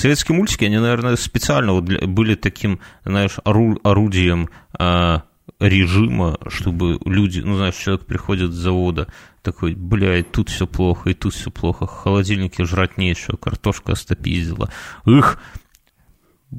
советские 0.00 0.36
мультики, 0.36 0.64
они, 0.64 0.78
наверное, 0.78 1.16
специально 1.16 1.72
вот 1.72 1.84
для, 1.84 2.06
были 2.06 2.34
таким, 2.34 2.80
знаешь, 3.04 3.36
ору, 3.44 3.78
орудием 3.84 4.48
а, 4.78 5.24
режима, 5.58 6.38
чтобы 6.48 6.98
люди, 7.04 7.40
ну, 7.40 7.56
знаешь, 7.56 7.76
человек 7.76 8.06
приходит 8.06 8.52
с 8.52 8.56
завода, 8.56 9.08
такой, 9.42 9.74
блядь, 9.74 10.32
тут 10.32 10.48
все 10.48 10.66
плохо, 10.66 11.10
и 11.10 11.14
тут 11.14 11.34
все 11.34 11.50
плохо, 11.50 11.86
в 11.86 11.90
холодильнике 11.90 12.64
жрать 12.64 12.96
нечего, 12.98 13.36
картошка 13.36 13.92
остопиздила. 13.92 14.70
Их, 15.06 15.38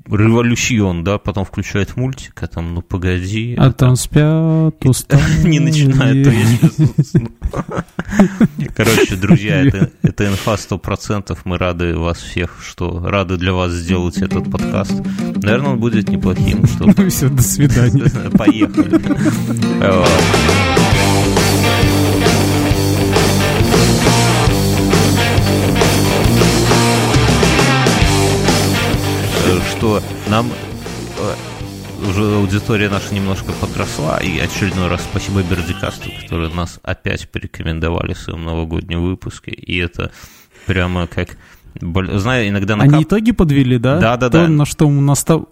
революцион, 0.10 1.04
да, 1.04 1.18
потом 1.18 1.46
включает 1.46 1.98
мультик, 1.98 2.41
а 2.41 2.48
там, 2.48 2.73
ну 2.73 2.82
погоди. 2.82 3.55
А 3.58 3.71
там 3.71 3.96
спят, 3.96 4.86
устали. 4.86 5.48
Не 5.48 5.60
начинает, 5.60 6.26
то. 6.26 6.32
Короче, 8.76 9.16
друзья, 9.16 9.66
это, 9.66 9.91
это 10.02 10.27
инфа 10.27 10.55
100%, 10.55 11.38
мы 11.44 11.58
рады 11.58 11.98
вас 11.98 12.20
всех, 12.20 12.59
что 12.62 13.05
рады 13.05 13.38
для 13.38 13.54
вас 13.54 13.72
сделать 13.72 14.18
этот 14.18 14.50
подкаст. 14.50 14.94
Наверное, 15.35 15.72
он 15.72 15.80
будет 15.80 16.10
неплохим. 16.10 16.66
Что... 16.66 16.85
Ну 16.85 17.10
все, 17.10 17.30
до 17.30 17.41
свидания. 17.41 18.10
Поехали. 18.38 19.02
Что 29.81 29.99
нам 30.30 30.48
э, 30.48 32.08
уже 32.08 32.35
аудитория 32.35 32.88
наша 32.88 33.16
немножко 33.16 33.52
подросла, 33.52 34.20
и 34.20 34.38
очередной 34.38 34.90
раз 34.90 35.02
спасибо 35.02 35.41
Бердикасту, 35.41 36.12
которые 36.21 36.54
нас 36.54 36.80
опять 36.84 37.27
порекомендовали 37.31 38.13
в 38.13 38.20
своем 38.20 38.44
новогоднем 38.45 39.02
выпуске, 39.02 39.49
и 39.49 39.80
это 39.80 40.12
прямо 40.67 41.07
как 41.07 41.30
Знаю, 41.73 42.49
иногда 42.49 42.76
накап... 42.76 42.94
Они 42.94 43.04
итоги 43.05 43.31
подвели, 43.31 43.77
да? 43.77 43.98
Да, 43.98 44.17
да, 44.17 44.30
то, 44.30 44.41
да. 44.41 44.48
На 44.49 44.66
что 44.66 44.90
мы 44.90 45.02
нас... 45.02 45.23
То, 45.23 45.48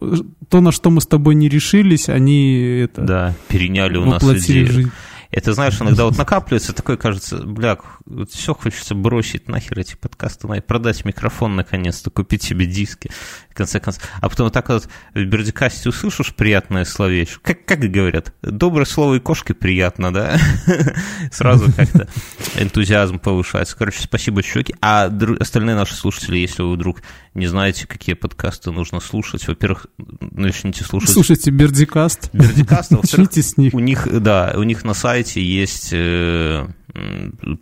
на 0.52 0.72
что 0.74 0.90
мы 0.90 1.00
с 1.00 1.08
тобой 1.08 1.34
не 1.34 1.48
решились, 1.48 2.10
они 2.10 2.82
это... 2.84 3.02
Да, 3.02 3.36
переняли 3.48 3.96
у 3.98 4.04
нас 4.04 4.22
идею. 4.22 4.68
Жизнь. 4.68 4.92
Это, 5.32 5.54
знаешь, 5.54 5.80
иногда 5.80 6.06
вот 6.06 6.18
накапливается, 6.18 6.74
такой 6.74 6.98
кажется, 6.98 7.38
бля, 7.38 7.78
вот 8.06 8.32
все 8.32 8.56
хочется 8.56 8.96
бросить 8.96 9.48
нахер 9.48 9.80
эти 9.80 9.96
подкасты, 9.96 10.48
продать 10.62 11.06
микрофон 11.06 11.56
наконец-то, 11.56 12.10
купить 12.10 12.42
себе 12.42 12.66
диски, 12.66 13.12
конце 13.60 13.80
концов. 13.80 14.04
А 14.22 14.30
потом 14.30 14.46
вот 14.46 14.54
так 14.54 14.70
вот 14.70 14.88
в 15.14 15.24
Бердикасте 15.24 15.90
услышишь 15.90 16.34
приятное 16.34 16.86
словечко, 16.86 17.40
как, 17.54 17.66
как 17.66 17.80
говорят, 17.80 18.34
доброе 18.42 18.86
слово 18.86 19.16
и 19.16 19.20
кошке 19.20 19.54
приятно, 19.54 20.14
да? 20.14 20.40
Сразу 21.32 21.72
как-то 21.76 22.08
энтузиазм 22.56 23.20
повышается. 23.20 23.78
Короче, 23.78 24.02
спасибо, 24.02 24.42
чуваки. 24.42 24.76
А 24.82 25.12
остальные 25.40 25.76
наши 25.76 25.94
слушатели, 25.94 26.38
если 26.38 26.62
вы 26.62 26.74
вдруг 26.74 27.02
не 27.34 27.48
знаете, 27.48 27.86
какие 27.86 28.16
подкасты 28.16 28.72
нужно 28.72 29.00
слушать, 29.00 29.48
во-первых, 29.48 29.88
начните 30.20 30.84
слушать... 30.84 31.10
Слушайте 31.10 31.52
Бердикаст. 31.52 32.30
Бердикаст, 32.34 32.92
Начните 32.92 33.42
с 33.42 33.58
них. 33.58 33.74
У 33.74 33.80
них, 33.80 34.08
да, 34.22 34.54
у 34.56 34.64
них 34.64 34.84
на 34.84 34.94
сайте 34.94 35.44
есть 35.44 35.90
э, 35.92 36.66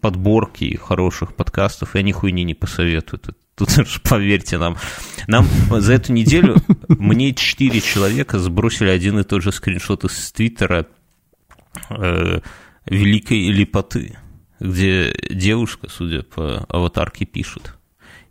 подборки 0.02 0.78
хороших 0.78 1.36
подкастов, 1.36 1.95
и 1.95 2.00
они 2.00 2.11
хуйни 2.11 2.44
не 2.44 2.54
посоветуют. 2.54 3.36
Тут 3.58 3.76
уж 3.80 4.02
поверьте 4.02 4.60
нам. 4.60 4.78
Нам 5.26 5.48
за 5.70 5.94
эту 5.94 6.14
неделю 6.14 6.58
мне 6.88 7.34
четыре 7.34 7.82
человека 7.82 8.38
сбросили 8.38 8.90
один 8.90 9.18
и 9.18 9.24
тот 9.24 9.42
же 9.42 9.52
скриншот 9.52 10.04
из 10.06 10.32
Твиттера 10.32 10.86
э, 11.90 12.42
Великой 12.86 13.50
Липоты, 13.50 14.16
где 14.60 15.12
девушка, 15.32 15.90
судя 15.90 16.22
по 16.22 16.66
аватарке, 16.70 17.26
пишет. 17.26 17.74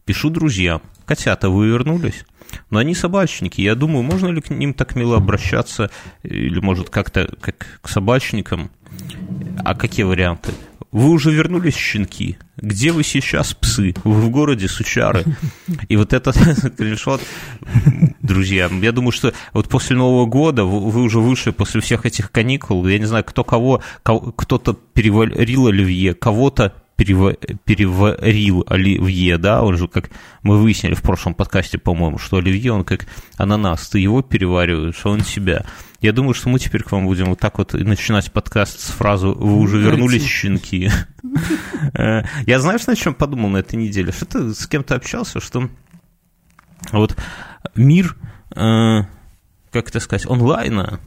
Пишу 0.04 0.30
друзьям. 0.30 0.80
Котята, 1.04 1.50
вы 1.50 1.66
вернулись? 1.66 2.24
Но 2.70 2.78
они 2.78 2.94
собачники. 2.94 3.60
Я 3.60 3.74
думаю, 3.74 4.04
можно 4.04 4.28
ли 4.28 4.40
к 4.40 4.50
ним 4.50 4.74
так 4.74 4.94
мило 4.94 5.16
обращаться, 5.16 5.90
или, 6.22 6.60
может, 6.60 6.88
как-то 6.88 7.28
как 7.40 7.80
к 7.82 7.88
собачникам? 7.88 8.70
А 9.64 9.74
какие 9.74 10.04
варианты? 10.04 10.52
Вы 10.92 11.10
уже 11.10 11.30
вернулись, 11.30 11.74
щенки? 11.74 12.38
Где 12.56 12.92
вы 12.92 13.02
сейчас, 13.02 13.54
псы? 13.54 13.94
Вы 14.04 14.20
в 14.20 14.30
городе, 14.30 14.68
сучары? 14.68 15.24
И 15.88 15.96
вот 15.96 16.12
этот 16.12 16.36
скриншот, 16.36 17.20
друзья, 18.22 18.70
я 18.80 18.92
думаю, 18.92 19.12
что 19.12 19.32
вот 19.52 19.68
после 19.68 19.96
Нового 19.96 20.26
года 20.26 20.64
вы 20.64 21.02
уже 21.02 21.20
вышли 21.20 21.50
после 21.50 21.80
всех 21.80 22.06
этих 22.06 22.30
каникул, 22.30 22.86
я 22.86 22.98
не 22.98 23.06
знаю, 23.06 23.24
кто 23.24 23.44
кого, 23.44 23.82
кто-то 24.02 24.72
переварил 24.72 25.66
оливье, 25.66 26.14
кого-то 26.14 26.72
переварил 26.96 28.64
оливье, 28.66 29.38
да, 29.38 29.62
он 29.62 29.76
же, 29.76 29.86
как 29.86 30.10
мы 30.42 30.58
выяснили 30.58 30.94
в 30.94 31.02
прошлом 31.02 31.34
подкасте, 31.34 31.78
по-моему, 31.78 32.18
что 32.18 32.38
оливье, 32.38 32.72
он 32.72 32.84
как 32.84 33.06
ананас, 33.36 33.88
ты 33.88 33.98
его 33.98 34.22
перевариваешь, 34.22 35.00
а 35.04 35.10
он 35.10 35.20
себя. 35.20 35.66
Я 36.06 36.12
думаю, 36.12 36.34
что 36.34 36.48
мы 36.48 36.60
теперь 36.60 36.84
к 36.84 36.92
вам 36.92 37.04
будем 37.06 37.26
вот 37.30 37.40
так 37.40 37.58
вот 37.58 37.72
начинать 37.72 38.30
подкаст 38.30 38.78
с 38.78 38.90
фразы 38.90 39.26
«Вы 39.26 39.56
уже 39.56 39.80
вернулись, 39.80 40.24
щенки». 40.24 40.88
Э, 41.94 42.22
я 42.46 42.60
знаешь, 42.60 42.86
на 42.86 42.94
чем 42.94 43.12
подумал 43.12 43.50
на 43.50 43.56
этой 43.56 43.74
неделе? 43.74 44.12
Что 44.12 44.24
ты 44.24 44.54
с 44.54 44.68
кем-то 44.68 44.94
общался, 44.94 45.40
что 45.40 45.68
вот 46.92 47.16
мир, 47.74 48.16
э, 48.54 49.00
как 49.72 49.88
это 49.88 49.98
сказать, 49.98 50.26
онлайна 50.26 51.00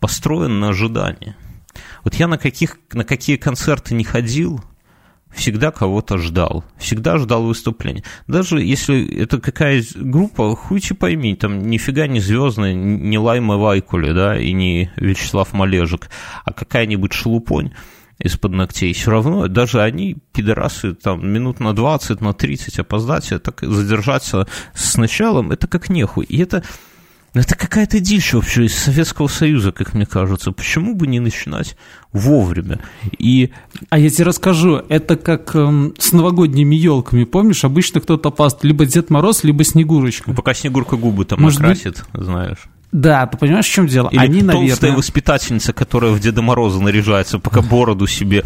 построен 0.00 0.58
на 0.58 0.70
ожидании. 0.70 1.36
Вот 2.02 2.14
я 2.16 2.26
на, 2.26 2.36
каких, 2.36 2.78
на 2.92 3.04
какие 3.04 3.36
концерты 3.36 3.94
не 3.94 4.02
ходил– 4.02 4.64
всегда 5.34 5.70
кого-то 5.70 6.18
ждал, 6.18 6.64
всегда 6.78 7.18
ждал 7.18 7.44
выступления. 7.44 8.04
Даже 8.26 8.60
если 8.60 9.06
это 9.22 9.40
какая 9.40 9.82
группа, 9.94 10.54
хуйте 10.56 10.94
пойми, 10.94 11.34
там 11.34 11.68
нифига 11.68 12.06
не 12.06 12.20
звездная, 12.20 12.74
не 12.74 13.18
Лайма 13.18 13.56
Вайкули, 13.56 14.12
да, 14.12 14.38
и 14.38 14.52
не 14.52 14.90
Вячеслав 14.96 15.52
Малежик, 15.52 16.08
а 16.44 16.52
какая-нибудь 16.52 17.12
шелупонь 17.12 17.72
из-под 18.18 18.52
ногтей, 18.52 18.92
все 18.92 19.10
равно 19.10 19.48
даже 19.48 19.82
они, 19.82 20.16
пидорасы, 20.32 20.94
там, 20.94 21.28
минут 21.28 21.58
на 21.58 21.74
20, 21.74 22.20
на 22.20 22.32
30 22.32 22.78
опоздать, 22.78 23.32
а 23.32 23.38
так 23.40 23.60
задержаться 23.62 24.46
с 24.72 24.96
началом, 24.96 25.50
это 25.50 25.66
как 25.66 25.88
нехуй. 25.88 26.24
И 26.24 26.40
это 26.40 26.62
это 27.40 27.56
какая-то 27.56 27.98
дичь 27.98 28.32
вообще 28.32 28.66
из 28.66 28.74
Советского 28.74 29.26
Союза, 29.26 29.72
как 29.72 29.92
мне 29.92 30.06
кажется. 30.06 30.52
Почему 30.52 30.94
бы 30.94 31.08
не 31.08 31.18
начинать 31.18 31.76
вовремя? 32.12 32.80
И... 33.18 33.50
А 33.90 33.98
я 33.98 34.08
тебе 34.08 34.24
расскажу, 34.24 34.76
это 34.88 35.16
как 35.16 35.54
эм, 35.56 35.94
с 35.98 36.12
новогодними 36.12 36.76
елками, 36.76 37.24
помнишь? 37.24 37.64
Обычно 37.64 38.00
кто-то 38.00 38.30
паст 38.30 38.62
либо 38.62 38.86
Дед 38.86 39.10
Мороз, 39.10 39.42
либо 39.42 39.64
Снегурочка. 39.64 40.30
Ну, 40.30 40.36
пока 40.36 40.54
Снегурка 40.54 40.96
губы 40.96 41.24
там 41.24 41.42
Может 41.42 41.60
накрасит, 41.60 42.04
быть... 42.12 42.24
знаешь. 42.24 42.68
Да, 42.94 43.26
ты 43.26 43.36
понимаешь, 43.36 43.66
в 43.66 43.72
чем 43.72 43.88
дело? 43.88 44.08
Или 44.12 44.20
Они, 44.20 44.40
толстая 44.40 44.60
наверное... 44.60 44.96
воспитательница, 44.98 45.72
которая 45.72 46.12
в 46.12 46.20
Деда 46.20 46.42
Мороза 46.42 46.80
наряжается, 46.80 47.40
пока 47.40 47.60
бороду 47.70 48.06
себе... 48.06 48.44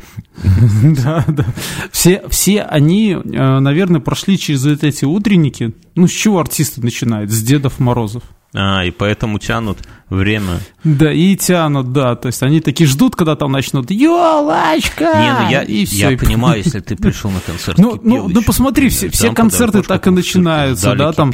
Да, 0.82 1.22
да. 1.28 1.44
Все, 1.92 2.22
все 2.30 2.62
они, 2.62 3.12
э, 3.12 3.58
наверное, 3.58 4.00
прошли 4.00 4.38
через 4.38 4.64
эти 4.64 5.04
утренники. 5.04 5.74
Ну, 5.94 6.06
с 6.06 6.12
чего 6.12 6.38
артисты 6.38 6.80
начинают? 6.80 7.30
С 7.30 7.42
Дедов 7.42 7.78
Морозов. 7.78 8.22
А, 8.54 8.84
и 8.84 8.90
поэтому 8.90 9.38
тянут 9.38 9.78
время. 10.10 10.60
Да, 10.84 11.12
и 11.12 11.36
тянут, 11.36 11.92
да. 11.92 12.16
То 12.16 12.28
есть 12.28 12.42
они 12.42 12.60
такие 12.60 12.86
ждут, 12.88 13.14
когда 13.14 13.36
там 13.36 13.52
начнут 13.52 13.90
«Ёлочка!» 13.90 15.04
Не, 15.04 15.32
ну 15.32 15.50
я, 15.50 15.62
и 15.62 15.84
все. 15.84 16.10
я 16.10 16.16
понимаю, 16.18 16.58
если 16.64 16.80
ты 16.80 16.96
пришел 16.96 17.30
на 17.30 17.40
концерт 17.40 17.78
Ну, 17.78 18.00
ну, 18.02 18.28
ну 18.28 18.42
посмотри, 18.42 18.88
все, 18.88 19.10
все 19.10 19.32
концерты 19.32 19.82
так 19.82 20.06
и 20.06 20.10
начинаются, 20.10 20.94
да, 20.94 21.12
там. 21.12 21.30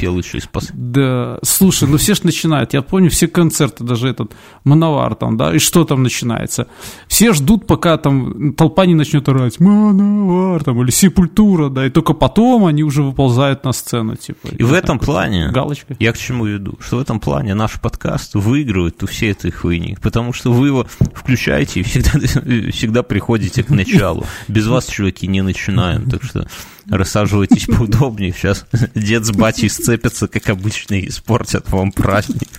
Пос... 0.51 0.69
Да, 0.73 1.39
слушай, 1.43 1.87
ну 1.87 1.97
все 1.97 2.15
же 2.15 2.21
начинают. 2.23 2.73
Я 2.73 2.81
помню 2.81 3.09
все 3.09 3.27
концерты, 3.27 3.83
даже 3.83 4.09
этот 4.09 4.33
Мановар 4.63 5.15
там, 5.15 5.37
да, 5.37 5.55
и 5.55 5.59
что 5.59 5.85
там 5.85 6.03
начинается? 6.03 6.67
Все 7.07 7.33
ждут, 7.33 7.67
пока 7.67 7.97
там 7.97 8.53
толпа 8.53 8.85
не 8.85 8.95
начнет 8.95 9.27
орать 9.29 9.59
«Мановар» 9.59 10.63
там, 10.63 10.81
или 10.81 10.91
«Сепультура», 10.91 11.69
да, 11.69 11.85
и 11.85 11.89
только 11.89 12.13
потом 12.13 12.65
они 12.65 12.83
уже 12.83 13.03
выползают 13.03 13.63
на 13.63 13.71
сцену, 13.71 14.15
типа. 14.15 14.47
И, 14.47 14.55
и 14.57 14.63
в 14.63 14.73
этом 14.73 14.99
плане, 14.99 15.49
галочка. 15.49 15.95
я 15.99 16.11
к 16.11 16.17
чему 16.17 16.45
веду, 16.45 16.77
что 16.79 17.04
этом 17.05 17.19
плане 17.19 17.53
наш 17.53 17.79
подкаст 17.79 18.33
выигрывает 18.33 19.01
у 19.03 19.05
всей 19.05 19.31
этой 19.31 19.51
хуйни, 19.51 19.95
потому 20.01 20.33
что 20.33 20.51
вы 20.51 20.67
его 20.67 20.87
включаете 21.13 21.81
и 21.81 21.83
всегда, 21.83 22.19
всегда 22.71 23.03
приходите 23.03 23.63
к 23.63 23.69
началу. 23.69 24.25
Без 24.47 24.65
вас, 24.65 24.87
чуваки, 24.87 25.27
не 25.27 25.41
начинаем, 25.41 26.09
так 26.09 26.23
что 26.23 26.47
рассаживайтесь 26.89 27.65
поудобнее. 27.67 28.33
Сейчас 28.33 28.65
дед 28.95 29.23
с 29.23 29.31
батей 29.31 29.69
сцепятся, 29.69 30.27
как 30.27 30.49
обычно, 30.49 30.95
и 30.95 31.09
испортят 31.09 31.69
вам 31.69 31.91
праздник. 31.91 32.49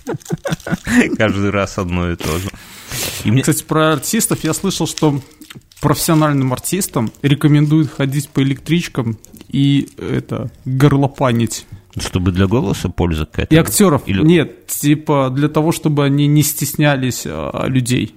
Каждый 1.19 1.51
раз 1.51 1.79
одно 1.79 2.13
и 2.13 2.15
то 2.15 2.39
же. 2.39 2.49
И 3.25 3.33
мне... 3.33 3.43
Кстати, 3.43 3.65
про 3.65 3.95
артистов 3.95 4.45
я 4.45 4.55
слышал, 4.55 4.87
что 4.87 5.21
профессиональным 5.81 6.53
артистам 6.53 7.13
рекомендуют 7.23 7.93
ходить 7.93 8.29
по 8.29 8.45
электричкам 8.45 9.19
и 9.49 9.89
это 9.99 10.51
горлопанить 10.65 11.67
чтобы 11.99 12.33
для 12.33 12.47
голоса 12.47 12.89
польза 12.89 13.27
какая-то? 13.27 13.55
И 13.55 13.59
актеров. 13.59 14.03
Или... 14.07 14.23
Нет, 14.23 14.67
типа 14.67 15.31
для 15.31 15.49
того, 15.49 15.73
чтобы 15.73 16.05
они 16.05 16.27
не 16.27 16.43
стеснялись 16.43 17.25
а, 17.27 17.67
людей. 17.67 18.15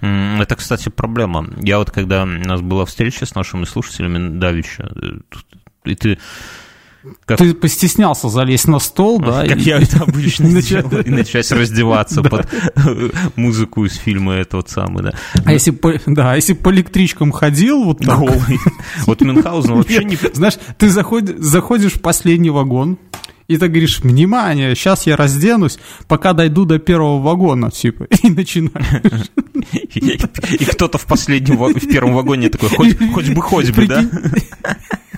Это, 0.00 0.56
кстати, 0.56 0.88
проблема. 0.88 1.48
Я 1.60 1.78
вот, 1.78 1.90
когда 1.90 2.22
у 2.22 2.26
нас 2.26 2.60
была 2.60 2.84
встреча 2.84 3.26
с 3.26 3.34
нашими 3.34 3.64
слушателями 3.64 4.38
Давича, 4.38 4.90
э, 4.94 5.18
и 5.84 5.94
ты 5.94 6.18
Как- 7.24 7.38
Ты 7.38 7.54
постеснялся 7.54 8.28
залезть 8.28 8.68
на 8.68 8.78
стол, 8.78 9.18
да? 9.20 9.46
Как 9.46 9.56
и- 9.58 9.62
я 9.62 9.78
это 9.78 10.02
обычно 10.02 10.60
делаю, 10.60 11.02
и 11.06 11.10
начать 11.10 11.50
раздеваться 11.52 12.22
под 12.22 12.46
музыку 13.36 13.84
из 13.84 13.96
фильма 13.96 14.34
этот 14.34 14.68
самый, 14.70 15.02
да. 15.02 15.14
А 15.44 15.52
если, 15.52 15.70
по, 15.70 15.94
да, 16.06 16.32
а 16.32 16.36
если 16.36 16.52
по 16.52 16.70
электричкам 16.70 17.32
ходил, 17.32 17.84
вот 17.84 17.98
так, 18.00 18.18
Голый. 18.18 18.58
Вот 19.06 19.20
Мюнхгаузен 19.22 19.74
вообще 19.74 20.04
не... 20.04 20.18
знаешь, 20.34 20.58
ты 20.78 20.86
заходи- 20.88 21.36
заходишь 21.38 21.92
в 21.94 22.00
последний 22.00 22.50
вагон, 22.50 22.98
и 23.50 23.56
ты 23.56 23.66
говоришь, 23.66 23.98
внимание, 23.98 24.76
сейчас 24.76 25.08
я 25.08 25.16
разденусь, 25.16 25.80
пока 26.06 26.34
дойду 26.34 26.64
до 26.64 26.78
первого 26.78 27.20
вагона, 27.20 27.72
типа, 27.72 28.04
и 28.22 28.30
начинаешь. 28.30 29.26
И, 29.92 30.18
и 30.54 30.64
кто-то 30.64 30.98
в 30.98 31.06
последнем, 31.06 31.56
в 31.56 31.88
первом 31.88 32.14
вагоне 32.14 32.48
такой, 32.48 32.68
хоть, 32.68 33.30
бы, 33.30 33.42
хоть 33.42 33.70
бы, 33.72 33.86
да? 33.88 34.08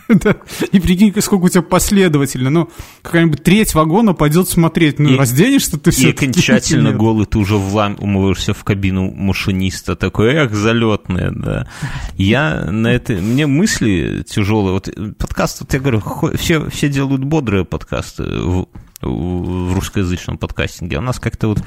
Да. 0.15 0.37
И 0.73 0.81
прикинь, 0.81 1.15
сколько 1.21 1.45
у 1.45 1.49
тебя 1.49 1.63
последовательно. 1.63 2.51
Ну, 2.51 2.71
какая-нибудь 3.03 3.43
треть 3.43 3.75
вагона 3.75 4.13
пойдет 4.15 4.49
смотреть. 4.49 4.99
Ну, 4.99 5.11
И- 5.11 5.17
разденешься 5.17 5.79
ты 5.79 5.91
И 5.91 5.93
все 5.93 6.11
окончательно 6.11 6.93
голый, 6.93 7.27
ты 7.27 7.39
уже 7.39 7.57
вламываешься 7.57 8.53
в 8.55 8.65
кабину 8.65 9.11
машиниста, 9.11 9.97
такой, 9.97 10.35
эх, 10.35 10.53
залетная, 10.53 11.31
да. 11.31 11.69
Я 12.17 12.67
на 12.71 12.89
это, 12.89 13.15
мне 13.15 13.47
мысли 13.47 14.25
тяжелые, 14.29 14.73
вот 14.75 14.89
подкаст, 15.19 15.61
вот 15.61 15.73
я 15.73 15.81
говорю, 15.81 16.03
все, 16.35 16.69
все 16.69 16.89
делают 16.89 17.25
бодрые 17.25 17.65
подкасты 17.65 18.22
в, 18.23 18.69
в 19.03 19.75
русскоязычном 19.75 20.39
подкастинге, 20.39 20.97
а 20.97 21.01
у 21.01 21.03
нас 21.03 21.19
как-то 21.19 21.49
вот 21.49 21.63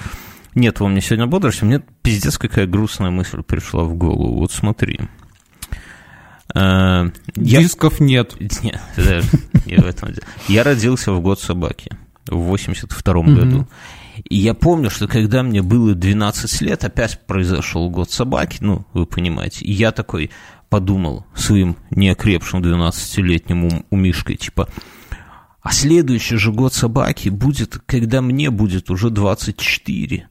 нет 0.55 0.79
во 0.79 0.87
мне 0.87 1.01
сегодня 1.01 1.27
бодрости, 1.27 1.63
мне 1.65 1.81
пиздец 2.01 2.37
какая 2.37 2.65
грустная 2.67 3.11
мысль 3.11 3.41
пришла 3.43 3.83
в 3.83 3.93
голову, 3.95 4.39
вот 4.39 4.51
смотри. 4.51 4.99
Э, 6.53 7.09
Я, 7.35 7.61
Дисков 7.61 7.99
нет. 7.99 8.35
нет, 8.39 8.79
не 9.65 9.75
в 9.77 9.85
этом 9.85 10.09
дело. 10.13 10.25
Я 10.47 10.63
родился 10.63 11.11
в 11.11 11.21
год 11.21 11.39
собаки 11.39 11.91
в 12.27 12.53
82-м 12.53 13.25
Мгм. 13.25 13.35
году. 13.35 13.67
И 14.23 14.37
я 14.37 14.53
помню, 14.53 14.89
что 14.89 15.07
когда 15.09 15.43
мне 15.43 15.61
было 15.61 15.93
12 15.93 16.61
лет, 16.61 16.85
опять 16.85 17.19
произошел 17.27 17.89
год 17.89 18.09
собаки, 18.11 18.59
ну, 18.61 18.85
вы 18.93 19.05
понимаете, 19.05 19.65
и 19.65 19.73
я 19.73 19.91
такой 19.91 20.31
подумал 20.69 21.25
своим 21.35 21.75
неокрепшим 21.91 22.61
12-летним 22.61 23.65
ум- 23.65 23.85
умишкой, 23.89 24.37
типа, 24.37 24.69
а 25.65 25.71
следующий 25.71 26.37
же 26.37 26.51
год 26.51 26.75
собаки 26.75 27.29
будет, 27.29 27.79
когда 27.87 28.21
мне 28.21 28.51
будет 28.51 28.91
уже 28.91 29.09
24. 29.09 30.27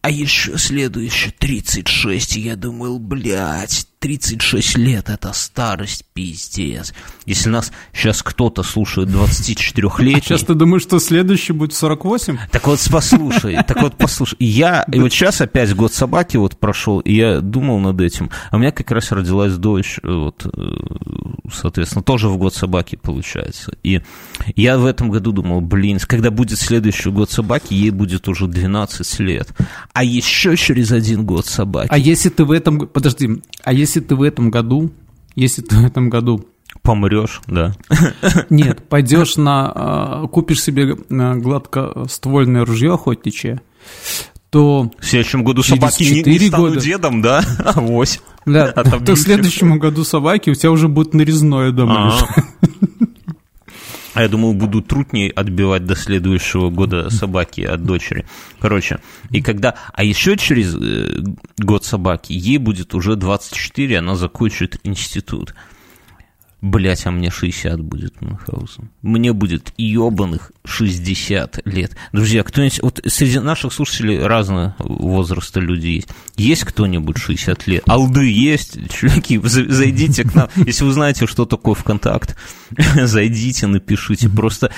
А 0.00 0.10
еще 0.10 0.56
следующий 0.56 1.32
36, 1.32 2.38
и 2.38 2.40
я 2.40 2.56
думал, 2.56 2.98
блядь, 2.98 3.86
36 4.00 4.78
лет 4.78 5.10
это 5.10 5.34
старость, 5.34 6.06
пиздец. 6.14 6.94
Если 7.26 7.50
нас 7.50 7.70
сейчас 7.92 8.22
кто-то 8.22 8.62
слушает 8.62 9.10
24-летний... 9.10 10.22
Сейчас 10.22 10.42
ты 10.42 10.54
думаешь, 10.54 10.82
что 10.82 10.98
следующий 10.98 11.52
будет 11.52 11.74
48? 11.74 12.38
Так 12.50 12.66
вот 12.66 12.80
послушай, 12.90 13.58
так 13.66 13.82
вот 13.82 13.96
послушай. 13.96 14.36
Я, 14.40 14.84
и 14.90 14.98
вот 14.98 15.12
сейчас 15.12 15.42
опять 15.42 15.74
год 15.74 15.92
собаки 15.92 16.38
вот 16.38 16.58
прошел, 16.58 17.00
и 17.00 17.12
я 17.12 17.42
думал 17.42 17.78
над 17.78 18.00
этим. 18.00 18.30
А 18.50 18.56
у 18.56 18.58
меня 18.58 18.72
как 18.72 18.90
раз 18.90 19.12
родилась 19.12 19.52
дочь, 19.56 20.00
э, 20.02 20.10
вот, 20.10 20.46
э, 20.46 20.60
соответственно, 21.52 22.02
тоже 22.02 22.28
в 22.28 22.38
год 22.38 22.54
собаки 22.54 22.96
получается. 22.96 23.72
И 23.82 24.00
я 24.56 24.78
в 24.78 24.86
этом 24.86 25.10
году 25.10 25.32
думал, 25.32 25.60
блин, 25.60 25.98
когда 26.06 26.30
будет 26.30 26.58
следующий 26.58 27.10
год 27.10 27.30
собаки, 27.30 27.74
ей 27.74 27.90
будет 27.90 28.28
уже 28.28 28.46
12 28.46 29.20
лет. 29.20 29.48
А 29.92 30.02
еще 30.04 30.56
через 30.56 30.90
один 30.90 31.26
год 31.26 31.44
собаки. 31.44 31.88
А 31.90 31.98
если 31.98 32.30
ты 32.30 32.46
в 32.46 32.50
этом... 32.50 32.86
Подожди, 32.86 33.42
а 33.62 33.74
если 33.74 33.89
ты 33.98 34.14
в 34.14 34.22
этом 34.22 34.50
году... 34.50 34.92
Если 35.34 35.62
ты 35.62 35.76
в 35.76 35.84
этом 35.84 36.08
году... 36.08 36.46
Помрешь, 36.82 37.40
да. 37.48 37.74
Нет, 38.50 38.88
пойдешь 38.88 39.36
на... 39.36 39.72
а, 39.74 40.26
Купишь 40.28 40.62
себе 40.62 40.96
а, 41.10 41.34
гладкоствольное 41.34 42.64
ружье 42.64 42.94
охотничье, 42.94 43.60
то... 44.50 44.90
В 44.98 45.04
следующем 45.04 45.42
году 45.42 45.64
собаки 45.64 46.04
не, 46.04 46.22
не 46.22 46.46
станут 46.46 46.74
года. 46.74 46.80
дедом, 46.80 47.22
да? 47.22 47.42
Авось. 47.64 48.20
Да, 48.46 48.66
Отобьют 48.66 49.04
то 49.06 49.14
в 49.14 49.18
следующем 49.18 49.78
году 49.78 50.04
собаки 50.04 50.50
у 50.50 50.54
тебя 50.54 50.70
уже 50.70 50.88
будет 50.88 51.12
нарезное 51.12 51.72
дома. 51.72 52.14
А 52.14 52.66
я 54.16 54.28
думал, 54.28 54.54
буду 54.54 54.82
трутней 54.82 55.28
отбивать 55.28 55.84
до 55.84 55.94
следующего 55.94 56.70
года 56.70 57.10
собаки 57.10 57.60
от 57.60 57.84
дочери. 57.84 58.26
Короче, 58.58 58.98
и 59.30 59.40
когда... 59.40 59.74
А 59.92 60.02
еще 60.02 60.36
через 60.36 60.74
э, 60.74 61.22
год 61.58 61.84
собаки 61.84 62.32
ей 62.32 62.58
будет 62.58 62.94
уже 62.94 63.16
24, 63.16 63.98
она 63.98 64.16
закончит 64.16 64.80
институт. 64.82 65.54
Блять, 66.62 67.06
а 67.06 67.10
мне 67.10 67.30
60 67.30 67.80
будет 67.80 68.20
Мюнхгаузен. 68.20 68.90
Мне 69.00 69.32
будет 69.32 69.72
ебаных 69.78 70.52
60 70.64 71.66
лет. 71.66 71.96
Друзья, 72.12 72.42
кто-нибудь... 72.42 72.82
Вот 72.82 73.00
среди 73.06 73.38
наших 73.38 73.72
слушателей 73.72 74.18
разного 74.22 74.76
возраста 74.78 75.58
люди 75.60 75.86
есть. 75.88 76.08
Есть 76.36 76.64
кто-нибудь 76.64 77.16
60 77.16 77.66
лет? 77.66 77.82
Алды 77.88 78.30
есть? 78.30 78.78
Чуваки, 78.92 79.38
за- 79.38 79.72
зайдите 79.72 80.24
к 80.24 80.34
нам. 80.34 80.48
Если 80.56 80.84
вы 80.84 80.92
знаете, 80.92 81.26
что 81.26 81.46
такое 81.46 81.74
ВКонтакт, 81.74 82.36
зайдите, 82.94 83.66
напишите. 83.66 84.28
Просто 84.28 84.70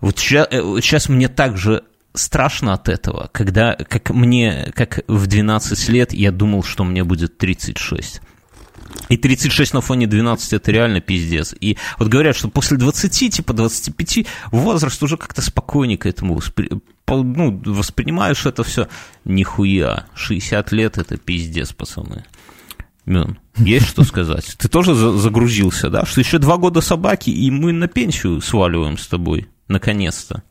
вот 0.00 0.18
сейчас 0.18 1.08
мне 1.08 1.28
так 1.28 1.56
же 1.58 1.84
страшно 2.12 2.74
от 2.74 2.88
этого, 2.88 3.30
когда, 3.32 3.74
как 3.74 4.10
мне, 4.10 4.72
как 4.74 5.00
в 5.06 5.26
12 5.26 5.88
лет 5.90 6.12
я 6.12 6.32
думал, 6.32 6.62
что 6.64 6.84
мне 6.84 7.04
будет 7.04 7.38
36. 7.38 8.20
И 9.08 9.16
36 9.16 9.74
на 9.74 9.80
фоне 9.80 10.06
12 10.06 10.52
это 10.52 10.70
реально 10.72 11.00
пиздец. 11.00 11.54
И 11.60 11.76
вот 11.98 12.08
говорят, 12.08 12.36
что 12.36 12.48
после 12.48 12.76
20, 12.76 13.34
типа 13.34 13.52
25, 13.52 14.26
возраст 14.50 15.02
уже 15.02 15.16
как-то 15.16 15.42
спокойнее 15.42 15.98
к 15.98 16.06
этому 16.06 16.36
воспри- 16.38 16.80
ну, 17.08 17.62
воспринимаешь 17.64 18.46
это 18.46 18.62
все. 18.64 18.88
Нихуя. 19.24 20.06
60 20.14 20.72
лет 20.72 20.98
это 20.98 21.16
пиздец, 21.16 21.72
пацаны. 21.72 22.24
Мюн, 23.04 23.38
есть 23.56 23.88
что 23.88 24.04
сказать? 24.04 24.54
Ты 24.58 24.68
тоже 24.68 24.94
за- 24.94 25.16
загрузился, 25.18 25.90
да? 25.90 26.06
Что 26.06 26.20
еще 26.20 26.38
два 26.38 26.56
года 26.56 26.80
собаки, 26.80 27.30
и 27.30 27.50
мы 27.50 27.72
на 27.72 27.88
пенсию 27.88 28.40
сваливаем 28.40 28.96
с 28.96 29.06
тобой. 29.08 29.48
Наконец-то. 29.68 30.42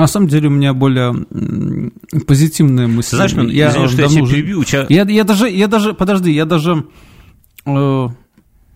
На 0.00 0.06
самом 0.06 0.28
деле 0.28 0.48
у 0.48 0.50
меня 0.50 0.72
более 0.72 1.08
м, 1.30 1.92
позитивные 2.26 2.86
мысли. 2.86 3.10
Ты 3.10 3.16
знаешь, 3.28 3.32
я 3.52 3.68
извини, 3.70 3.88
что 3.88 4.02
я 4.02 4.08
тебя 4.08 4.22
уже- 4.22 4.34
перебью, 4.34 4.60
у 4.60 4.64
тебя... 4.64 4.86
Я, 4.88 5.02
я 5.02 5.24
даже, 5.24 5.48
я 5.50 5.68
даже, 5.68 5.92
подожди, 5.94 6.32
я 6.32 6.44
даже, 6.46 6.84
э, 7.66 8.06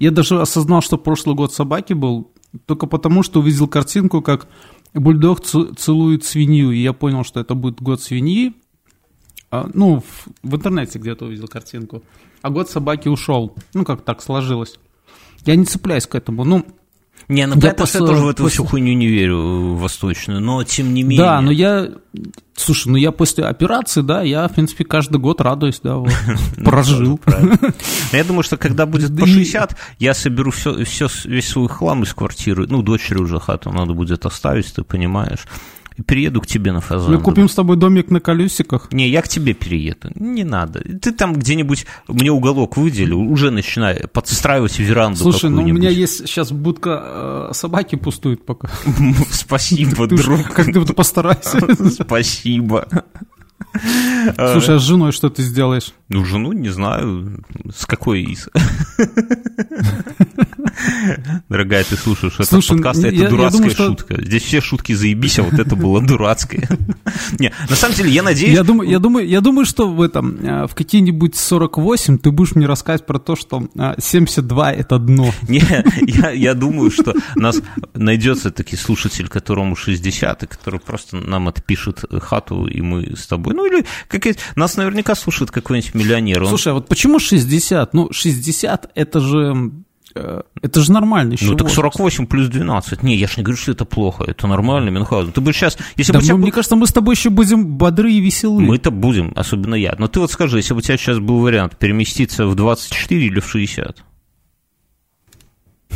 я 0.00 0.10
даже 0.10 0.40
осознал, 0.40 0.82
что 0.82 0.98
прошлый 0.98 1.34
год 1.34 1.52
собаки 1.54 1.94
был, 1.94 2.30
только 2.66 2.86
потому, 2.86 3.22
что 3.22 3.40
увидел 3.40 3.68
картинку, 3.68 4.20
как 4.22 4.48
бульдог 4.92 5.40
целует 5.42 6.24
свинью, 6.24 6.70
и 6.72 6.78
я 6.82 6.92
понял, 6.92 7.24
что 7.24 7.40
это 7.40 7.54
будет 7.54 7.80
год 7.80 8.02
свиньи. 8.02 8.52
А, 9.50 9.68
ну, 9.72 10.00
в, 10.00 10.28
в 10.42 10.54
интернете 10.56 10.98
где-то 10.98 11.24
увидел 11.26 11.48
картинку. 11.48 12.02
А 12.42 12.50
год 12.50 12.68
собаки 12.68 13.08
ушел. 13.08 13.56
Ну, 13.72 13.84
как 13.84 14.02
так 14.02 14.20
сложилось. 14.22 14.78
Я 15.46 15.56
не 15.56 15.64
цепляюсь 15.64 16.06
к 16.06 16.14
этому. 16.14 16.44
Ну, 16.44 16.66
Не, 17.28 17.46
ну 17.46 17.54
Я 17.56 17.68
я 17.68 17.74
после 17.74 18.00
после- 18.00 18.06
тоже 18.14 18.22
в 18.24 18.28
эту 18.28 18.42
после- 18.42 18.54
всю 18.54 18.64
хуйню 18.64 18.92
не 18.94 19.06
верю, 19.06 19.74
восточную, 19.74 20.40
но 20.40 20.62
тем 20.64 20.92
не 20.92 21.02
менее... 21.02 21.18
да, 21.24 21.40
но 21.40 21.50
я, 21.50 21.88
слушай, 22.54 22.88
ну 22.88 22.96
я 22.96 23.12
после 23.12 23.44
операции, 23.44 24.02
да, 24.02 24.22
я, 24.22 24.46
в 24.48 24.52
принципе, 24.52 24.84
каждый 24.84 25.18
год 25.18 25.40
радуюсь, 25.40 25.80
да, 25.82 25.96
вот, 25.96 26.12
Ну, 26.56 26.64
прожил. 26.64 27.20
я 28.12 28.24
думаю, 28.24 28.42
что 28.42 28.56
когда 28.56 28.86
будет 28.86 29.16
по 29.18 29.24
и- 29.24 29.32
60, 29.32 29.76
я 29.98 30.12
соберу 30.14 30.50
все, 30.50 30.76
весь 31.24 31.48
свой 31.48 31.68
хлам 31.68 32.02
из 32.02 32.12
квартиры. 32.12 32.66
Ну, 32.68 32.82
дочери 32.82 33.18
уже 33.18 33.40
хату 33.40 33.70
надо 33.70 33.94
будет 33.94 34.26
оставить, 34.26 34.72
ты 34.74 34.82
понимаешь. 34.82 35.40
И 35.96 36.02
перееду 36.02 36.40
к 36.40 36.46
тебе 36.46 36.72
на 36.72 36.80
фазан. 36.80 37.12
Мы 37.12 37.20
купим 37.20 37.48
с 37.48 37.54
тобой 37.54 37.76
домик 37.76 38.10
на 38.10 38.18
колесиках. 38.18 38.92
Не, 38.92 39.08
я 39.08 39.22
к 39.22 39.28
тебе 39.28 39.54
перееду. 39.54 40.10
Не 40.16 40.42
надо. 40.42 40.80
Ты 40.80 41.12
там 41.12 41.34
где-нибудь 41.34 41.86
мне 42.08 42.32
уголок 42.32 42.76
выдели, 42.76 43.12
уже 43.12 43.50
начинай 43.50 44.08
подстраивать 44.08 44.78
веранду 44.78 45.18
Слушай, 45.18 45.50
ну 45.50 45.62
у 45.62 45.66
меня 45.66 45.90
есть 45.90 46.26
сейчас 46.26 46.50
будка 46.50 47.50
э, 47.50 47.54
собаки 47.54 47.94
пустует 47.94 48.44
пока. 48.44 48.68
Спасибо, 49.30 50.08
Ты 50.08 50.16
друг. 50.16 50.52
Как-то 50.52 50.92
постарайся. 50.92 51.60
Спасибо. 51.90 52.88
Слушай, 53.74 54.76
а 54.76 54.78
с 54.78 54.82
женой 54.82 55.12
что 55.12 55.28
ты 55.30 55.42
сделаешь? 55.42 55.92
Ну, 56.08 56.24
жену 56.24 56.52
не 56.52 56.68
знаю, 56.68 57.42
с 57.76 57.86
какой 57.86 58.22
из. 58.22 58.48
Дорогая, 61.48 61.84
ты 61.84 61.96
слушаешь 61.96 62.34
этот 62.34 62.48
Слушай, 62.48 62.76
подкаст, 62.76 63.02
я- 63.02 63.08
это 63.08 63.16
я 63.16 63.28
дурацкая 63.28 63.52
думаю, 63.58 63.70
что- 63.70 63.86
шутка. 63.86 64.22
Здесь 64.22 64.42
все 64.42 64.60
шутки 64.60 64.92
заебись, 64.92 65.38
а 65.38 65.42
вот 65.42 65.54
это 65.54 65.76
было 65.76 66.00
дурацкое. 66.02 66.68
Не, 67.38 67.52
на 67.68 67.76
самом 67.76 67.94
деле, 67.96 68.10
я 68.10 68.22
надеюсь... 68.22 68.54
Я 68.54 68.62
думаю, 68.64 68.88
я 68.90 68.98
думаю, 68.98 69.28
я 69.28 69.40
думаю, 69.40 69.66
что 69.66 69.88
в 69.88 70.00
этом 70.00 70.36
э, 70.36 70.66
в 70.66 70.74
какие-нибудь 70.74 71.36
48 71.36 72.18
ты 72.18 72.30
будешь 72.30 72.54
мне 72.54 72.66
рассказывать 72.66 73.06
про 73.06 73.18
то, 73.18 73.36
что 73.36 73.68
э, 73.76 73.94
72 73.98 74.72
это 74.72 74.98
дно. 74.98 75.32
Не, 75.48 75.62
я, 76.06 76.30
я 76.30 76.54
думаю, 76.54 76.90
что 76.90 77.14
нас 77.36 77.60
найдется 77.94 78.50
таки 78.50 78.76
слушатель, 78.76 79.28
которому 79.28 79.76
60, 79.76 80.42
и 80.42 80.46
который 80.46 80.80
просто 80.80 81.16
нам 81.16 81.48
отпишет 81.48 82.04
хату, 82.22 82.66
и 82.66 82.80
мы 82.80 83.14
с 83.16 83.26
тобой. 83.26 83.54
Ну, 83.54 83.63
или 83.66 83.84
как 84.08 84.24
нас 84.56 84.76
наверняка 84.76 85.14
слушает 85.14 85.50
какой-нибудь 85.50 85.94
миллионер. 85.94 86.42
Он- 86.42 86.48
Слушай, 86.48 86.72
а 86.72 86.74
вот 86.74 86.88
почему 86.88 87.18
60? 87.18 87.94
Ну, 87.94 88.08
60 88.12 88.90
это 88.94 89.20
же 89.20 89.72
Э, 90.14 90.42
это 90.62 90.80
же 90.80 90.92
нормально 90.92 91.32
еще. 91.32 91.46
Ну 91.46 91.56
так 91.56 91.70
48 91.70 92.26
плюс 92.26 92.48
12. 92.48 93.02
Не, 93.02 93.16
я 93.16 93.26
же 93.26 93.34
не 93.38 93.42
говорю, 93.42 93.60
что 93.60 93.72
это 93.72 93.84
плохо. 93.84 94.24
Это 94.24 94.46
нормально, 94.46 94.90
Мюнхгаузен. 94.90 95.32
Ты 95.32 95.40
бы 95.40 95.52
сейчас... 95.52 95.76
Если 95.96 96.12
да 96.12 96.20
бы 96.20 96.26
мы, 96.32 96.38
Мне 96.38 96.52
кажется, 96.52 96.76
мы 96.76 96.86
с 96.86 96.92
тобой 96.92 97.14
еще 97.14 97.30
будем 97.30 97.66
бодры 97.66 98.12
и 98.12 98.20
веселы. 98.20 98.62
Мы-то 98.62 98.90
будем, 98.90 99.32
особенно 99.34 99.74
я. 99.74 99.94
Но 99.98 100.06
ты 100.06 100.20
вот 100.20 100.30
скажи, 100.30 100.58
если 100.58 100.72
бы 100.74 100.78
у 100.78 100.82
тебя 100.82 100.96
сейчас 100.96 101.18
был 101.18 101.40
вариант 101.40 101.76
переместиться 101.78 102.46
в 102.46 102.54
24 102.54 103.26
или 103.26 103.40
в 103.40 103.48
60? 103.48 104.04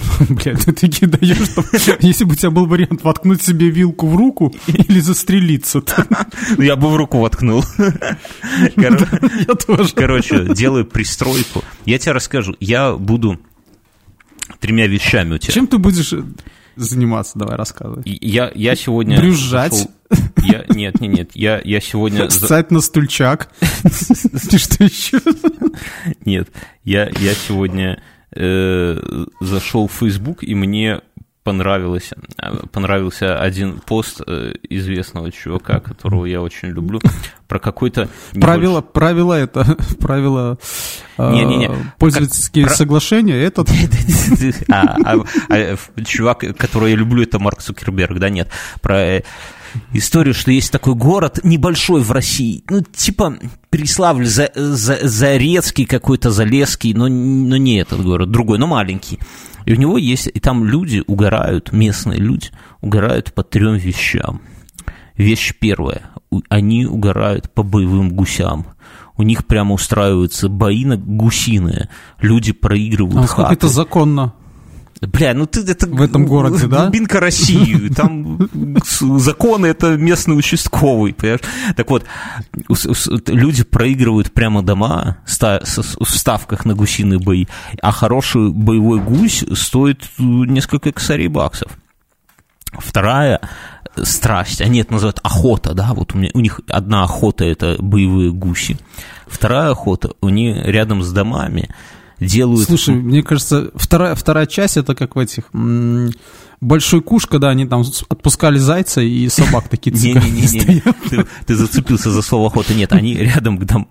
Блядь, 0.28 0.64
ты 0.64 0.72
такие 0.72 1.08
даешь, 1.08 1.38
что 1.38 1.64
если 2.00 2.24
бы 2.24 2.32
у 2.32 2.34
тебя 2.34 2.50
был 2.50 2.66
вариант 2.66 3.02
воткнуть 3.02 3.42
себе 3.42 3.70
вилку 3.70 4.08
в 4.08 4.16
руку 4.16 4.54
или 4.66 5.00
застрелиться. 5.00 5.82
Ну, 6.56 6.62
я 6.62 6.76
бы 6.76 6.88
в 6.90 6.96
руку 6.96 7.18
воткнул. 7.18 7.64
Я 8.76 9.54
тоже. 9.54 9.92
Короче, 9.94 10.54
делаю 10.54 10.84
пристройку. 10.84 11.62
Я 11.84 11.98
тебе 11.98 12.12
расскажу. 12.12 12.54
Я 12.60 12.94
буду 12.94 13.38
тремя 14.60 14.86
вещами 14.86 15.34
у 15.34 15.38
тебя. 15.38 15.52
Чем 15.52 15.66
ты 15.66 15.78
будешь 15.78 16.12
заниматься? 16.76 17.38
Давай 17.38 17.56
рассказывай. 17.56 18.02
Я, 18.04 18.50
я 18.54 18.76
сегодня... 18.76 19.18
Брюзжать? 19.18 19.88
Я, 20.42 20.64
нет, 20.68 21.00
нет, 21.00 21.12
нет. 21.12 21.30
Я, 21.34 21.60
я 21.62 21.80
сегодня... 21.80 22.28
Встать 22.28 22.70
на 22.70 22.80
стульчак. 22.80 23.50
Ты 23.82 24.58
что 24.58 24.84
еще? 24.84 25.20
Нет, 26.24 26.48
я, 26.84 27.08
я 27.08 27.34
сегодня 27.34 28.00
э, 28.34 28.98
зашел 29.40 29.86
в 29.86 29.92
Facebook, 29.92 30.42
и 30.42 30.54
мне 30.54 31.00
понравилось, 31.48 32.10
понравился 32.72 33.40
один 33.40 33.80
пост 33.80 34.20
э, 34.26 34.52
известного 34.68 35.32
чувака, 35.32 35.80
которого 35.80 36.26
я 36.26 36.42
очень 36.42 36.68
люблю, 36.68 37.00
про 37.46 37.58
какой-то... 37.58 38.10
Правило, 38.34 38.82
правило 38.82 39.32
это, 39.32 39.64
правило 39.98 40.58
не, 41.16 41.46
не, 41.46 41.56
не. 41.56 41.70
пользовательские 41.98 42.66
как, 42.66 42.74
соглашения, 42.74 43.34
этот... 43.34 43.70
а, 44.68 44.96
а, 45.02 45.24
а, 45.48 45.76
чувак, 46.04 46.44
которого 46.58 46.88
я 46.88 46.96
люблю, 46.96 47.22
это 47.22 47.38
Марк 47.38 47.62
Цукерберг, 47.62 48.18
да, 48.18 48.28
нет, 48.28 48.50
про 48.82 49.00
э, 49.00 49.22
историю, 49.94 50.34
что 50.34 50.50
есть 50.50 50.70
такой 50.70 50.96
город 50.96 51.40
небольшой 51.44 52.02
в 52.02 52.12
России, 52.12 52.62
ну, 52.68 52.82
типа 52.82 53.38
Переславль, 53.70 54.26
за, 54.26 54.50
за, 54.54 54.98
Зарецкий 55.00 55.86
какой-то, 55.86 56.30
Залесский, 56.30 56.92
но, 56.92 57.08
но 57.08 57.56
не 57.56 57.78
этот 57.78 58.02
город, 58.02 58.30
другой, 58.30 58.58
но 58.58 58.66
маленький. 58.66 59.18
И 59.68 59.72
у 59.74 59.76
него 59.76 59.98
есть, 59.98 60.30
и 60.32 60.40
там 60.40 60.64
люди 60.64 61.04
угорают, 61.06 61.72
местные 61.72 62.18
люди 62.18 62.48
угорают 62.80 63.34
по 63.34 63.42
трем 63.42 63.74
вещам. 63.74 64.40
Вещь 65.14 65.52
первая, 65.60 66.08
они 66.48 66.86
угорают 66.86 67.50
по 67.52 67.62
боевым 67.62 68.08
гусям. 68.08 68.68
У 69.18 69.24
них 69.24 69.46
прямо 69.46 69.74
устраиваются 69.74 70.48
бои 70.48 70.86
на 70.86 70.96
гусиные. 70.96 71.90
Люди 72.18 72.52
проигрывают 72.52 73.24
а 73.24 73.26
хаты. 73.26 73.52
это 73.52 73.68
законно? 73.68 74.32
Бля, 75.00 75.32
ну 75.32 75.46
ты 75.46 75.60
это... 75.60 75.86
В 75.86 76.02
этом 76.02 76.26
городе, 76.26 76.66
да? 76.66 76.82
Глубинка 76.82 77.20
России. 77.20 77.88
Там 77.88 78.48
законы 79.18 79.66
это 79.66 79.96
местный 79.96 80.36
участковый, 80.36 81.14
понимаешь? 81.14 81.40
Так 81.76 81.88
вот, 81.90 82.04
люди 83.26 83.64
проигрывают 83.64 84.32
прямо 84.32 84.62
дома 84.62 85.18
в 85.26 86.08
ставках 86.08 86.64
на 86.64 86.74
гусиные 86.74 87.20
бои, 87.20 87.46
а 87.80 87.92
хороший 87.92 88.50
боевой 88.50 89.00
гусь 89.00 89.44
стоит 89.54 90.08
несколько 90.18 90.92
косарей 90.92 91.28
баксов. 91.28 91.70
Вторая 92.72 93.40
страсть, 94.02 94.60
они 94.60 94.80
это 94.80 94.92
называют 94.92 95.20
охота, 95.22 95.74
да, 95.74 95.94
вот 95.94 96.14
у, 96.14 96.18
меня, 96.18 96.30
у 96.34 96.40
них 96.40 96.60
одна 96.68 97.04
охота– 97.04 97.44
это 97.46 97.76
боевые 97.78 98.30
гуси, 98.30 98.76
вторая 99.26 99.70
охота 99.70 100.10
у 100.20 100.28
них 100.28 100.64
рядом 100.66 101.02
с 101.02 101.12
домами– 101.12 101.70
делают... 102.20 102.66
Слушай, 102.66 102.94
мне 102.94 103.22
кажется, 103.22 103.70
вторая, 103.74 104.14
вторая 104.14 104.46
часть 104.46 104.76
это 104.76 104.94
как 104.94 105.16
в 105.16 105.18
этих... 105.18 105.44
Большой 106.60 107.02
куш, 107.02 107.26
когда 107.26 107.50
они 107.50 107.66
там 107.66 107.84
отпускали 108.08 108.58
зайца 108.58 109.00
и 109.00 109.28
собак 109.28 109.68
такие 109.68 109.94
Не-не-не, 109.94 110.80
ты, 111.08 111.24
ты 111.46 111.54
зацепился 111.54 112.10
за 112.10 112.20
слово 112.20 112.48
охота. 112.48 112.74
Нет, 112.74 112.92
они 112.92 113.14
рядом 113.14 113.64
там 113.64 113.86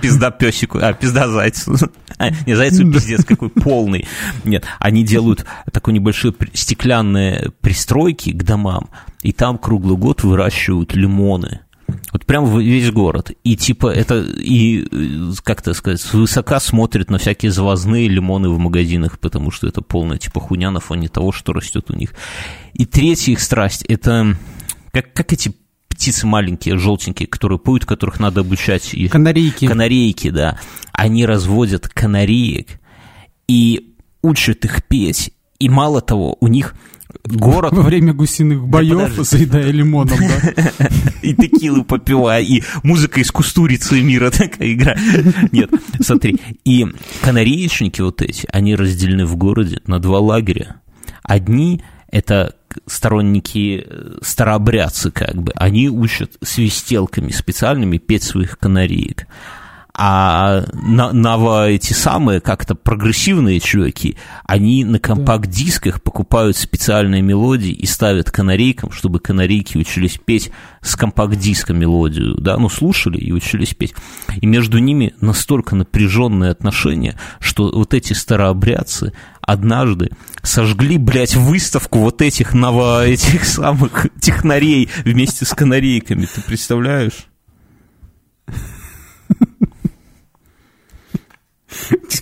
пизда 0.00 0.32
песику, 0.32 0.78
а, 0.82 0.92
пизда 0.92 1.28
зайцу. 1.28 1.76
А, 2.18 2.30
не, 2.46 2.56
зайцу 2.56 2.90
пиздец 2.90 3.24
какой 3.24 3.48
полный. 3.48 4.08
Нет, 4.42 4.64
они 4.80 5.04
делают 5.04 5.44
такой 5.70 5.94
небольшой 5.94 6.34
стеклянные 6.52 7.52
пристройки 7.60 8.30
к 8.30 8.42
домам, 8.42 8.90
и 9.22 9.32
там 9.32 9.56
круглый 9.58 9.96
год 9.96 10.24
выращивают 10.24 10.96
лимоны. 10.96 11.60
Вот 12.12 12.26
прям 12.26 12.58
весь 12.58 12.90
город. 12.90 13.30
И 13.42 13.56
типа 13.56 13.88
это, 13.88 14.20
и, 14.20 14.86
как 15.42 15.62
то 15.62 15.74
сказать, 15.74 16.00
свысока 16.00 16.60
смотрят 16.60 17.10
на 17.10 17.18
всякие 17.18 17.50
завозные 17.50 18.08
лимоны 18.08 18.48
в 18.48 18.58
магазинах, 18.58 19.18
потому 19.18 19.50
что 19.50 19.66
это 19.66 19.82
полная 19.82 20.18
типа 20.18 20.40
хуйня 20.40 20.70
на 20.70 20.80
фоне 20.80 21.08
того, 21.08 21.32
что 21.32 21.52
растет 21.52 21.90
у 21.90 21.94
них. 21.94 22.14
И 22.72 22.86
третья 22.86 23.32
их 23.32 23.40
страсть, 23.40 23.84
это 23.88 24.36
как, 24.92 25.12
как 25.12 25.32
эти 25.32 25.52
птицы 25.88 26.26
маленькие, 26.26 26.76
желтенькие, 26.76 27.28
которые 27.28 27.58
поют, 27.58 27.84
которых 27.84 28.18
надо 28.20 28.40
обучать. 28.40 28.94
Их. 28.94 29.12
Канарейки. 29.12 29.66
Канарейки, 29.66 30.30
да. 30.30 30.58
Они 30.92 31.24
разводят 31.24 31.88
канареек 31.88 32.80
и 33.46 33.94
учат 34.22 34.64
их 34.64 34.84
петь. 34.84 35.32
И 35.58 35.68
мало 35.68 36.00
того, 36.00 36.36
у 36.40 36.48
них 36.48 36.74
город... 37.24 37.72
Во 37.72 37.82
время 37.82 38.12
гусиных 38.12 38.66
боев, 38.66 39.16
да, 39.16 39.24
заедая 39.24 39.70
лимоном, 39.70 40.18
да? 40.18 40.88
И 41.22 41.34
текилу 41.34 41.84
попивая, 41.84 42.42
и 42.42 42.62
музыка 42.82 43.20
из 43.20 43.30
кустурицы 43.30 44.02
мира 44.02 44.30
такая 44.30 44.72
игра. 44.72 44.96
Нет, 45.52 45.70
смотри. 46.00 46.38
И 46.64 46.86
канареечники 47.22 48.00
вот 48.00 48.22
эти, 48.22 48.46
они 48.52 48.74
разделены 48.74 49.26
в 49.26 49.36
городе 49.36 49.80
на 49.86 49.98
два 49.98 50.18
лагеря. 50.18 50.76
Одни– 51.22 51.82
это 52.10 52.54
сторонники 52.86 53.84
э, 53.86 54.18
старообрядцы, 54.22 55.10
как 55.10 55.42
бы. 55.42 55.52
Они 55.54 55.88
учат 55.88 56.36
свистелками 56.42 57.30
специальными 57.30 57.98
петь 57.98 58.22
своих 58.22 58.58
канареек 58.58 59.26
а 59.96 60.64
на 60.72 61.68
эти 61.68 61.92
самые 61.92 62.40
как-то 62.40 62.74
прогрессивные 62.74 63.60
чуваки, 63.60 64.16
они 64.44 64.84
на 64.84 64.98
компакт-дисках 64.98 66.02
покупают 66.02 66.56
специальные 66.56 67.22
мелодии 67.22 67.70
и 67.70 67.86
ставят 67.86 68.30
канарейкам, 68.32 68.90
чтобы 68.90 69.20
канарейки 69.20 69.78
учились 69.78 70.18
петь 70.18 70.50
с 70.80 70.96
компакт-диска 70.96 71.72
мелодию, 71.72 72.34
да, 72.40 72.56
ну, 72.56 72.68
слушали 72.68 73.18
и 73.18 73.30
учились 73.30 73.74
петь. 73.74 73.94
И 74.40 74.46
между 74.46 74.78
ними 74.78 75.14
настолько 75.20 75.76
напряженные 75.76 76.50
отношения, 76.50 77.16
что 77.38 77.70
вот 77.70 77.94
эти 77.94 78.14
старообрядцы 78.14 79.12
однажды 79.40 80.10
сожгли, 80.42 80.98
блядь, 80.98 81.36
выставку 81.36 82.00
вот 82.00 82.20
этих 82.20 82.52
ново, 82.52 83.06
этих 83.06 83.44
самых 83.44 84.08
технарей 84.20 84.88
вместе 85.04 85.44
с 85.44 85.54
канарейками, 85.54 86.26
ты 86.26 86.42
представляешь? 86.42 87.28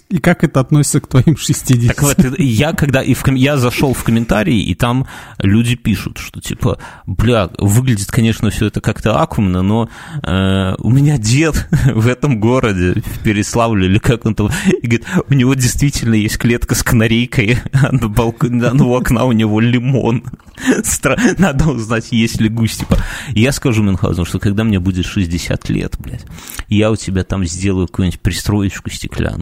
И 0.08 0.18
как 0.18 0.44
это 0.44 0.60
относится 0.60 1.00
к 1.00 1.06
твоим 1.06 1.36
60? 1.36 1.88
Так 1.88 2.02
вот, 2.02 2.16
я 2.38 2.72
когда 2.72 3.02
и 3.02 3.14
в, 3.14 3.26
я 3.28 3.56
зашел 3.56 3.94
в 3.94 4.02
комментарии, 4.04 4.62
и 4.62 4.74
там 4.74 5.06
люди 5.38 5.74
пишут, 5.74 6.18
что 6.18 6.40
типа, 6.40 6.78
бля, 7.06 7.50
выглядит, 7.58 8.10
конечно, 8.10 8.50
все 8.50 8.66
это 8.66 8.80
как-то 8.80 9.20
аккумно, 9.20 9.62
но 9.62 9.88
э, 10.22 10.74
у 10.78 10.90
меня 10.90 11.18
дед 11.18 11.68
в 11.94 12.06
этом 12.06 12.40
городе, 12.40 13.00
в 13.00 13.18
Переславле, 13.20 13.86
или 13.86 13.98
как 13.98 14.26
он 14.26 14.34
там, 14.34 14.50
и 14.66 14.86
говорит, 14.86 15.06
у 15.28 15.34
него 15.34 15.54
действительно 15.54 16.14
есть 16.14 16.38
клетка 16.38 16.74
с 16.74 16.82
канарейкой, 16.82 17.58
а 17.72 17.92
на 17.92 18.08
балконе, 18.08 18.72
на 18.72 18.84
у 18.84 18.94
окна 18.94 19.24
у 19.24 19.32
него 19.32 19.60
лимон. 19.60 20.24
Надо 21.38 21.70
узнать, 21.70 22.08
есть 22.12 22.40
ли 22.40 22.48
гусь, 22.48 22.76
типа. 22.76 22.98
я 23.30 23.52
скажу 23.52 23.82
Мюнхгаузену, 23.82 24.24
что 24.24 24.38
когда 24.38 24.64
мне 24.64 24.78
будет 24.78 25.06
60 25.06 25.68
лет, 25.70 25.96
блядь, 25.98 26.24
я 26.68 26.90
у 26.90 26.96
тебя 26.96 27.24
там 27.24 27.44
сделаю 27.44 27.86
какую-нибудь 27.86 28.20
пристроечку 28.20 28.90
стеклянную, 28.90 29.41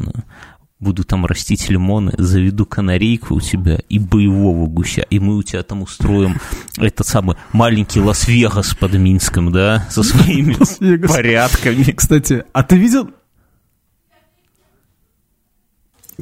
буду 0.80 1.04
там 1.04 1.26
растить 1.26 1.69
лимоны, 1.69 2.12
заведу 2.16 2.64
канарейку 2.64 3.35
у 3.35 3.40
тебя 3.40 3.78
и 3.88 3.99
боевого 3.99 4.66
гуся, 4.66 5.02
и 5.02 5.19
мы 5.19 5.37
у 5.37 5.42
тебя 5.42 5.62
там 5.62 5.83
устроим 5.83 6.40
этот 6.78 7.07
самый 7.07 7.37
маленький 7.52 8.00
Лас-Вегас 8.00 8.75
под 8.75 8.95
Минском, 8.95 9.52
да, 9.52 9.87
со 9.90 10.02
своими 10.02 10.57
порядками. 11.07 11.83
Кстати, 11.92 12.45
а 12.52 12.62
ты 12.62 12.76
видел, 12.78 13.11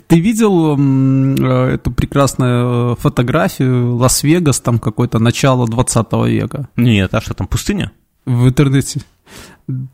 ты 0.09 0.21
видел 0.21 0.77
э, 0.77 1.75
эту 1.75 1.93
прекрасную 1.93 2.93
э, 2.93 2.97
фотографию 2.97 3.95
Лас-Вегас, 3.97 4.61
там 4.61 4.81
какое-то 4.81 5.21
начало 5.21 5.67
20 5.69 6.13
века? 6.27 6.69
Нет, 6.77 7.15
а 7.15 7.21
что 7.21 7.35
там, 7.35 7.47
пустыня? 7.47 7.93
В 8.27 8.49
интернете. 8.49 9.03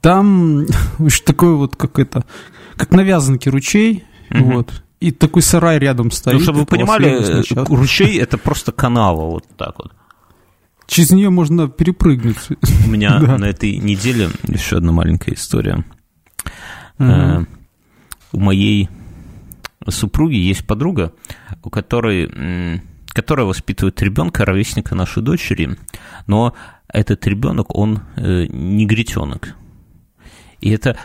Там 0.00 0.64
очень 0.98 1.24
такой 1.24 1.54
вот 1.54 1.76
как 1.76 1.98
это, 1.98 2.24
как 2.76 2.90
навязанки 2.90 3.48
ручей, 3.48 4.04
угу. 4.30 4.52
вот, 4.52 4.82
и 5.00 5.10
такой 5.10 5.42
сарай 5.42 5.78
рядом 5.78 6.10
стоит. 6.10 6.38
Ну, 6.38 6.40
чтобы 6.40 6.60
вы 6.60 6.66
понимали, 6.66 7.40
э, 7.40 7.64
ручей 7.68 8.18
это 8.18 8.38
просто 8.38 8.72
канава, 8.72 9.26
вот 9.26 9.44
так 9.56 9.78
вот. 9.78 9.92
Через 10.86 11.10
нее 11.10 11.30
можно 11.30 11.68
перепрыгнуть. 11.68 12.36
У 12.86 12.90
меня 12.90 13.18
да. 13.20 13.38
на 13.38 13.46
этой 13.46 13.76
неделе 13.78 14.28
еще 14.48 14.76
одна 14.76 14.92
маленькая 14.92 15.34
история. 15.34 15.84
Угу. 16.98 17.08
Э, 17.08 17.44
у 18.32 18.40
моей 18.40 18.88
супруги 19.88 20.36
есть 20.36 20.66
подруга, 20.66 21.12
у 21.62 21.70
которой, 21.70 22.80
которая 23.08 23.46
воспитывает 23.46 24.00
ребенка, 24.02 24.44
ровесника 24.44 24.94
нашей 24.94 25.22
дочери, 25.22 25.76
но 26.26 26.54
этот 26.88 27.26
ребенок, 27.26 27.74
он 27.74 28.02
э, 28.16 28.46
негритенок. 28.46 29.54
И 30.60 30.70
это 30.70 30.96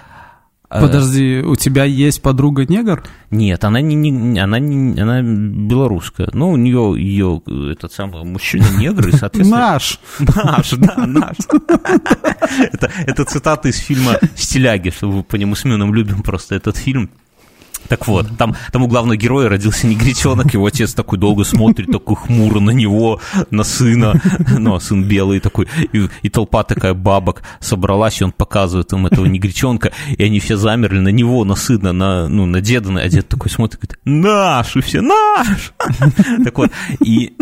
Подожди, 0.70 1.42
у 1.42 1.56
тебя 1.56 1.84
есть 1.84 2.22
подруга 2.22 2.66
негр? 2.66 3.04
Нет, 3.32 3.64
она 3.64 3.82
не, 3.82 3.96
не 3.96 4.40
она 4.40 4.60
не 4.60 5.02
она 5.02 5.22
белорусская. 5.22 6.30
Ну, 6.34 6.52
у 6.52 6.58
нее 6.58 6.94
ее 6.96 7.42
этот 7.72 7.92
самый 7.92 8.24
мужчина 8.24 8.68
негр 8.78 9.08
и 9.08 9.12
соответственно. 9.12 9.60
Наш, 9.60 10.00
наш, 10.20 10.72
да, 10.72 10.96
наш. 11.08 11.38
Это 12.60 12.92
это 13.08 13.26
цитата 13.26 13.68
из 13.68 13.78
фильма 13.78 14.20
"Стиляги", 14.36 14.92
что 14.92 15.10
вы 15.10 15.24
по 15.24 15.38
нему 15.38 15.56
с 15.56 15.66
Мюном 15.66 15.94
любим 15.94 16.22
просто 16.22 16.54
этот 16.56 16.78
фильм. 16.78 17.10
Так 17.89 18.08
вот, 18.08 18.27
там, 18.38 18.55
там 18.72 18.84
у 18.84 18.88
главного 18.88 19.17
героя 19.17 19.50
родился 19.50 19.88
негритенок, 19.88 20.53
его 20.53 20.67
отец 20.67 20.93
такой 20.93 21.17
долго 21.17 21.43
смотрит, 21.43 21.91
такой 21.91 22.15
хмуро 22.15 22.60
на 22.60 22.69
него, 22.69 23.19
на 23.50 23.63
сына, 23.63 24.22
ну, 24.58 24.75
а 24.75 24.79
сын 24.79 25.03
белый 25.03 25.39
такой, 25.39 25.67
и, 25.91 26.08
и 26.22 26.29
толпа 26.29 26.63
такая 26.63 26.93
бабок 26.93 27.41
собралась, 27.60 28.22
и 28.22 28.24
он 28.24 28.31
показывает 28.31 28.93
им 28.93 29.08
этого 29.08 29.25
негритенка, 29.25 29.91
и 30.15 30.24
они 30.24 30.39
все 30.39 30.55
замерли 30.55 31.00
на 31.00 31.10
него, 31.10 31.43
на 31.43 31.55
сына, 31.55 31.91
на, 31.91 32.27
ну, 32.27 32.46
на 32.46 32.62
деда, 32.62 32.96
а 33.00 33.10
дед 33.10 33.27
такой 33.27 33.50
смотрит, 33.50 33.81
говорит, 33.81 34.00
наш, 34.05 34.75
и 34.75 34.81
все, 34.81 35.01
наш! 35.01 35.74
Так 36.43 36.58
вот, 36.58 36.69
и 37.03 37.34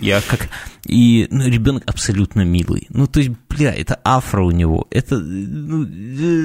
я 0.00 0.20
как 0.20 0.48
и 0.86 1.28
ну, 1.30 1.46
ребенок 1.48 1.84
абсолютно 1.86 2.42
милый. 2.42 2.86
Ну, 2.90 3.06
то 3.06 3.20
есть, 3.20 3.32
бля, 3.48 3.72
это 3.72 4.00
афро 4.04 4.42
у 4.42 4.50
него. 4.50 4.86
Это, 4.90 5.18
ну, 5.18 5.84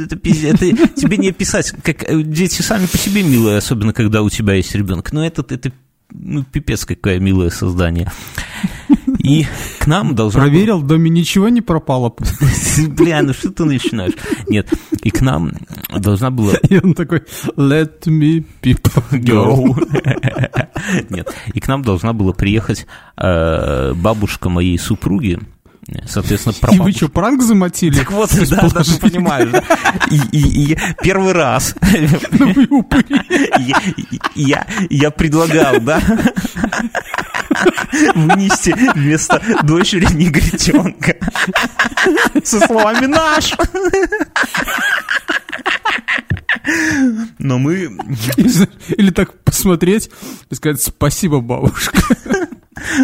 это, 0.04 0.16
это 0.16 0.88
тебе 0.96 1.18
не 1.18 1.30
описать. 1.30 1.74
Как 1.84 2.06
дети 2.30 2.62
сами 2.62 2.86
по 2.86 2.98
себе 2.98 3.24
милые, 3.24 3.58
особенно 3.58 3.94
когда 3.94 4.22
у 4.22 4.30
тебя 4.30 4.54
есть 4.54 4.76
ребенок. 4.76 5.12
Но 5.12 5.26
этот, 5.26 5.52
это 5.52 5.72
ну, 6.12 6.44
пипец, 6.44 6.86
какое 6.86 7.20
милое 7.20 7.50
создание. 7.50 8.12
И 9.28 9.46
к 9.80 9.88
нам 9.88 10.16
должна... 10.16 10.42
Проверил, 10.42 10.80
в 10.80 10.88
доме 10.88 11.10
ничего 11.10 11.50
не 11.50 11.62
пропало. 11.62 12.14
Бля, 12.88 13.22
ну 13.22 13.34
что 13.34 13.52
ты 13.52 13.66
начинаешь? 13.66 14.14
Нет, 14.48 14.70
и 15.04 15.10
к 15.10 15.22
нам 15.22 15.52
должна 15.96 16.32
была... 16.32 16.54
И 16.70 16.78
он 16.78 16.94
такой, 16.94 17.24
let 17.56 18.06
me 18.06 18.46
people 18.62 19.04
go. 19.12 19.76
Нет, 21.10 21.34
и 21.54 21.60
к 21.60 21.68
нам 21.68 21.82
должна 21.84 22.14
была 22.14 22.34
приехать 22.34 22.88
э, 23.18 23.94
бабушка 23.94 24.50
моей 24.50 24.78
супруги, 24.78 25.40
соответственно, 26.06 26.56
про 26.60 26.74
И 26.74 26.80
вы 26.80 26.92
что, 26.92 27.10
пранк 27.10 27.42
замутили? 27.42 27.96
Так 27.96 28.12
вот, 28.12 28.30
да, 28.50 28.70
даже 28.70 28.98
понимаешь, 28.98 29.50
да? 29.52 29.64
И, 30.10 30.20
и, 30.32 30.72
и 30.72 30.78
первый 31.02 31.34
раз 31.34 31.76
ну, 32.32 32.88
я, 34.36 34.68
я 34.90 35.12
предлагал, 35.12 35.80
да, 35.82 36.02
вынести 38.16 38.74
вместо 38.96 39.42
дочери 39.64 40.08
негритенка 40.14 41.16
со 42.44 42.60
словами 42.60 43.06
«наш». 43.06 43.54
Но 47.40 47.58
мы... 47.58 47.90
Или 48.98 49.12
так 49.12 49.44
посмотреть 49.44 50.10
и 50.50 50.56
сказать 50.56 50.82
«спасибо, 50.82 51.40
бабушка». 51.40 51.98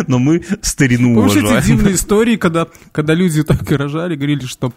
Но 0.08 0.20
мы 0.20 0.44
старину 0.62 1.16
Помнишь 1.16 1.38
уважаем. 1.38 1.58
эти 1.58 1.68
дивные 1.68 1.96
истории, 1.96 2.36
когда, 2.36 2.68
когда 2.92 3.16
люди 3.16 3.44
так 3.44 3.70
и 3.72 3.76
рожали, 3.76 4.16
говорили, 4.16 4.46
что 4.46 4.72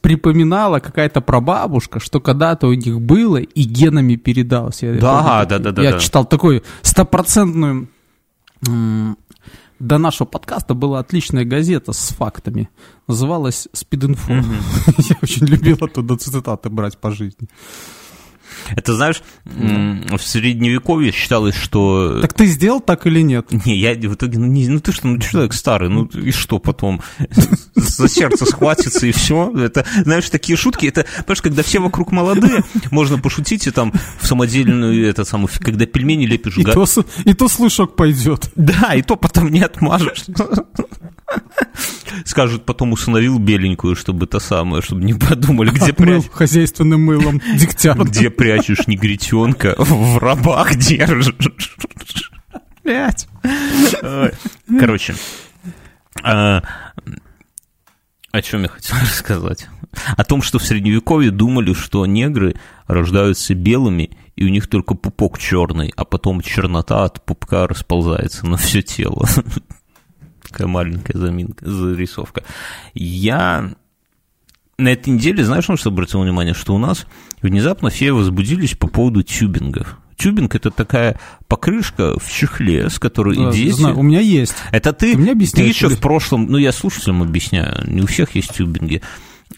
припоминала 0.00 0.78
какая-то 0.80 1.20
прабабушка, 1.20 2.00
что 2.00 2.20
когда-то 2.20 2.68
у 2.68 2.74
них 2.74 3.00
было 3.00 3.38
и 3.38 3.62
генами 3.62 4.16
передалось. 4.16 4.82
Я 4.82 4.94
да, 4.94 5.44
да, 5.44 5.58
да, 5.58 5.72
да. 5.72 5.82
Я 5.82 5.92
да. 5.92 5.98
читал 5.98 6.24
такую 6.24 6.62
стопроцентную... 6.82 7.88
До 9.80 9.98
нашего 9.98 10.26
подкаста 10.26 10.74
была 10.74 11.00
отличная 11.00 11.44
газета 11.44 11.92
с 11.92 12.08
фактами. 12.10 12.70
Называлась 13.08 13.68
«Спид-инфо». 13.72 14.32
Я 14.98 15.16
очень 15.20 15.46
любил 15.46 15.76
оттуда 15.80 16.16
цитаты 16.16 16.70
брать 16.70 16.96
по 16.98 17.10
жизни. 17.10 17.48
Это, 18.76 18.94
знаешь, 18.94 19.22
в 19.44 20.18
средневековье 20.18 21.12
считалось, 21.12 21.54
что... 21.54 22.20
Так 22.20 22.32
ты 22.32 22.46
сделал 22.46 22.80
так 22.80 23.06
или 23.06 23.20
нет? 23.20 23.46
Не, 23.64 23.76
я 23.76 23.94
в 23.94 24.14
итоге, 24.14 24.38
ну, 24.38 24.46
не, 24.46 24.68
ну 24.68 24.80
ты 24.80 24.92
что, 24.92 25.06
ну 25.06 25.18
человек 25.18 25.52
старый, 25.52 25.88
ну 25.88 26.04
и 26.06 26.30
что 26.30 26.58
потом? 26.58 27.00
За 27.74 28.08
сердце 28.08 28.46
схватится 28.46 29.06
и 29.06 29.12
все. 29.12 29.52
Это, 29.56 29.84
знаешь, 30.04 30.28
такие 30.30 30.56
шутки, 30.56 30.86
это, 30.86 31.04
понимаешь, 31.18 31.42
когда 31.42 31.62
все 31.62 31.78
вокруг 31.78 32.12
молодые, 32.12 32.64
можно 32.90 33.18
пошутить 33.18 33.66
и 33.66 33.70
там 33.70 33.92
в 34.18 34.26
самодельную, 34.26 35.08
это 35.08 35.24
самое, 35.24 35.48
когда 35.58 35.86
пельмени 35.86 36.26
лепишь... 36.26 36.58
И, 36.58 36.64
то, 36.64 36.86
и 37.24 37.34
то 37.34 37.48
слышок 37.48 37.96
пойдет. 37.96 38.50
Да, 38.56 38.94
и 38.94 39.02
то 39.02 39.16
потом 39.16 39.50
не 39.50 39.60
отмажешь. 39.60 40.24
Скажут, 42.24 42.64
потом 42.64 42.92
усыновил 42.92 43.38
беленькую, 43.38 43.96
чтобы 43.96 44.26
то 44.26 44.38
самое, 44.38 44.82
чтобы 44.82 45.02
не 45.02 45.14
подумали, 45.14 45.70
где 45.70 45.92
прячешь. 45.92 46.30
хозяйственным 46.32 47.04
мылом 47.04 47.40
дегтярь. 47.56 47.98
Где 47.98 48.30
прячешь 48.30 48.86
негритенка, 48.86 49.74
в 49.78 50.18
рабах 50.18 50.76
держишь. 50.76 51.34
Блять. 52.84 53.28
Короче, 54.78 55.14
а, 56.22 56.62
о 58.30 58.42
чем 58.42 58.62
я 58.62 58.68
хотел 58.68 58.96
рассказать? 59.00 59.68
О 60.16 60.24
том, 60.24 60.42
что 60.42 60.58
в 60.58 60.64
Средневековье 60.64 61.30
думали, 61.30 61.72
что 61.72 62.04
негры 62.04 62.56
рождаются 62.86 63.54
белыми, 63.54 64.10
и 64.34 64.44
у 64.44 64.48
них 64.48 64.66
только 64.66 64.94
пупок 64.94 65.38
черный, 65.38 65.92
а 65.96 66.04
потом 66.04 66.40
чернота 66.40 67.04
от 67.04 67.24
пупка 67.24 67.68
расползается 67.68 68.44
на 68.46 68.56
все 68.56 68.82
тело 68.82 69.28
такая 70.54 70.68
маленькая 70.68 71.18
заминка, 71.18 71.68
зарисовка. 71.68 72.44
Я 72.94 73.72
на 74.78 74.88
этой 74.88 75.10
неделе, 75.10 75.44
знаешь, 75.44 75.66
на 75.66 75.76
что 75.76 75.90
обратил 75.90 76.22
внимание, 76.22 76.54
что 76.54 76.74
у 76.74 76.78
нас 76.78 77.06
внезапно 77.42 77.90
все 77.90 78.12
возбудились 78.12 78.74
по 78.74 78.86
поводу 78.86 79.22
тюбингов. 79.22 79.98
Тюбинг 80.16 80.54
это 80.54 80.70
такая 80.70 81.18
покрышка 81.48 82.16
в 82.20 82.30
чехле, 82.30 82.88
с 82.88 83.00
которой 83.00 83.36
да, 83.36 83.50
дети... 83.50 83.72
Знаю, 83.72 83.98
у 83.98 84.02
меня 84.02 84.20
есть. 84.20 84.54
Это 84.70 84.92
ты, 84.92 85.16
ты, 85.16 85.46
ты 85.46 85.62
еще 85.62 85.88
в 85.88 85.98
прошлом, 85.98 86.46
ну 86.46 86.56
я 86.56 86.70
слушателям 86.70 87.22
объясняю, 87.22 87.82
не 87.90 88.02
у 88.02 88.06
всех 88.06 88.36
есть 88.36 88.54
тюбинги. 88.54 89.02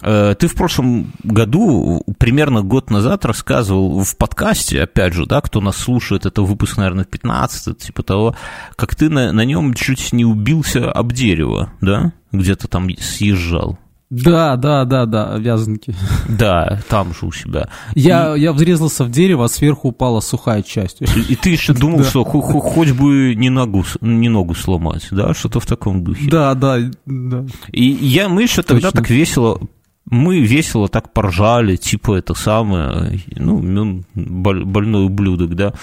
Э, 0.02 0.34
ты 0.38 0.48
в 0.48 0.54
прошлом 0.54 1.12
году, 1.22 2.02
примерно 2.18 2.62
год 2.62 2.90
назад, 2.90 3.24
рассказывал 3.24 4.02
в 4.04 4.16
подкасте, 4.16 4.82
опять 4.82 5.14
же, 5.14 5.26
да, 5.26 5.40
кто 5.40 5.60
нас 5.60 5.76
слушает, 5.76 6.26
это 6.26 6.42
выпуск, 6.42 6.76
наверное, 6.76 7.04
15, 7.04 7.78
типа 7.78 8.02
того, 8.02 8.36
как 8.76 8.94
ты 8.94 9.08
на, 9.08 9.32
на 9.32 9.44
нем 9.44 9.74
чуть 9.74 10.12
не 10.12 10.24
убился 10.24 10.90
об 10.90 11.12
дерево, 11.12 11.72
да, 11.80 12.12
где-то 12.32 12.68
там 12.68 12.88
съезжал. 12.98 13.78
Да, 14.08 14.54
да, 14.56 14.84
да, 14.84 15.04
да, 15.04 15.36
вязанки. 15.36 15.92
Да, 16.28 16.80
там 16.88 17.12
же 17.12 17.26
у 17.26 17.32
себя. 17.32 17.68
Я, 17.96 18.36
и... 18.36 18.40
я 18.40 18.52
врезался 18.52 19.02
в 19.04 19.10
дерево, 19.10 19.46
а 19.46 19.48
сверху 19.48 19.88
упала 19.88 20.20
сухая 20.20 20.62
часть. 20.62 21.00
И, 21.00 21.32
и 21.32 21.34
ты 21.34 21.50
еще 21.50 21.72
думал, 21.72 22.04
что 22.04 22.22
хоть 22.22 22.92
бы 22.92 23.34
не 23.34 23.50
ногу, 23.50 23.84
не 24.00 24.28
ногу 24.28 24.54
сломать, 24.54 25.08
да, 25.10 25.34
что-то 25.34 25.58
в 25.58 25.66
таком 25.66 26.04
духе. 26.04 26.30
Да, 26.30 26.54
да, 26.54 26.78
да. 27.04 27.46
И 27.72 27.84
я, 27.84 28.28
мы 28.28 28.42
еще 28.42 28.62
тогда 28.62 28.92
так 28.92 29.10
весело 29.10 29.60
мы 30.08 30.40
весело 30.40 30.88
так 30.88 31.12
поржали, 31.12 31.76
типа 31.76 32.16
это 32.16 32.34
самое, 32.34 33.20
ну, 33.34 34.04
больной 34.14 35.06
ублюдок, 35.06 35.54
да, 35.54 35.74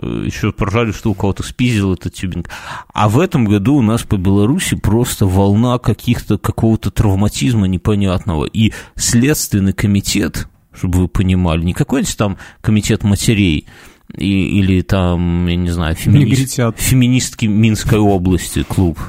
еще 0.00 0.52
поржали, 0.52 0.92
что 0.92 1.10
у 1.10 1.14
кого-то 1.14 1.42
спиздил 1.42 1.94
этот 1.94 2.14
тюбинг. 2.14 2.48
А 2.92 3.08
в 3.08 3.18
этом 3.18 3.44
году 3.44 3.74
у 3.74 3.82
нас 3.82 4.04
по 4.04 4.16
Беларуси 4.16 4.76
просто 4.76 5.26
волна 5.26 5.78
каких-то, 5.78 6.38
какого-то 6.38 6.90
травматизма 6.90 7.66
непонятного. 7.66 8.44
И 8.44 8.72
Следственный 8.94 9.72
комитет, 9.72 10.48
чтобы 10.72 11.00
вы 11.00 11.08
понимали, 11.08 11.62
не 11.64 11.72
какой-нибудь 11.72 12.16
там 12.16 12.38
комитет 12.60 13.02
матерей, 13.02 13.66
и, 14.14 14.60
или 14.60 14.82
там, 14.82 15.48
я 15.48 15.56
не 15.56 15.70
знаю, 15.70 15.96
феминист, 15.96 16.60
феминистки 16.76 17.46
Минской 17.46 17.98
области 17.98 18.62
клуб. 18.62 19.00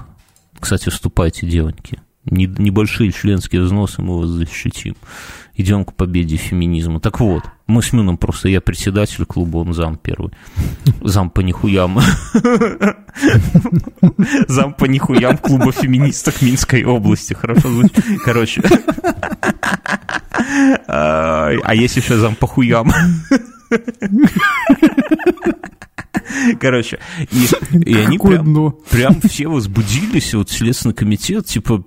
Кстати, 0.60 0.90
вступайте, 0.90 1.46
девоньки 1.46 2.00
небольшие 2.30 3.12
членские 3.12 3.62
взносы 3.62 4.02
мы 4.02 4.20
вас 4.20 4.30
защитим. 4.30 4.96
Идем 5.56 5.86
к 5.86 5.94
победе 5.94 6.38
феминизма. 6.38 7.00
Так 7.00 7.20
вот, 7.20 7.44
мы 7.66 7.82
с 7.82 7.92
Мюном 7.92 8.18
просто, 8.18 8.48
я 8.48 8.62
председатель 8.62 9.26
клуба, 9.26 9.58
он 9.58 9.74
зам 9.74 9.98
первый. 9.98 10.32
Зам 11.02 11.32
по 11.32 11.42
нихуям. 11.42 12.00
Зам 14.48 14.74
по 14.76 14.86
нихуям 14.86 15.38
клуба 15.40 15.72
феминисток 15.72 16.44
Минской 16.44 16.84
области. 16.84 17.34
Хорошо 17.34 17.70
звучит? 17.70 18.06
Короче. 18.24 18.62
А 20.88 21.74
есть 21.74 21.98
еще 21.98 22.18
зам 22.18 22.36
по 22.36 22.46
хуям. 22.46 22.92
Короче, 26.60 27.00
и, 27.32 27.48
и 27.90 27.96
они 27.96 28.18
прям, 28.18 28.76
прям 28.90 29.22
все 29.22 29.48
возбудились, 29.48 30.34
вот 30.34 30.50
Следственный 30.50 30.94
комитет, 30.94 31.46
типа, 31.46 31.84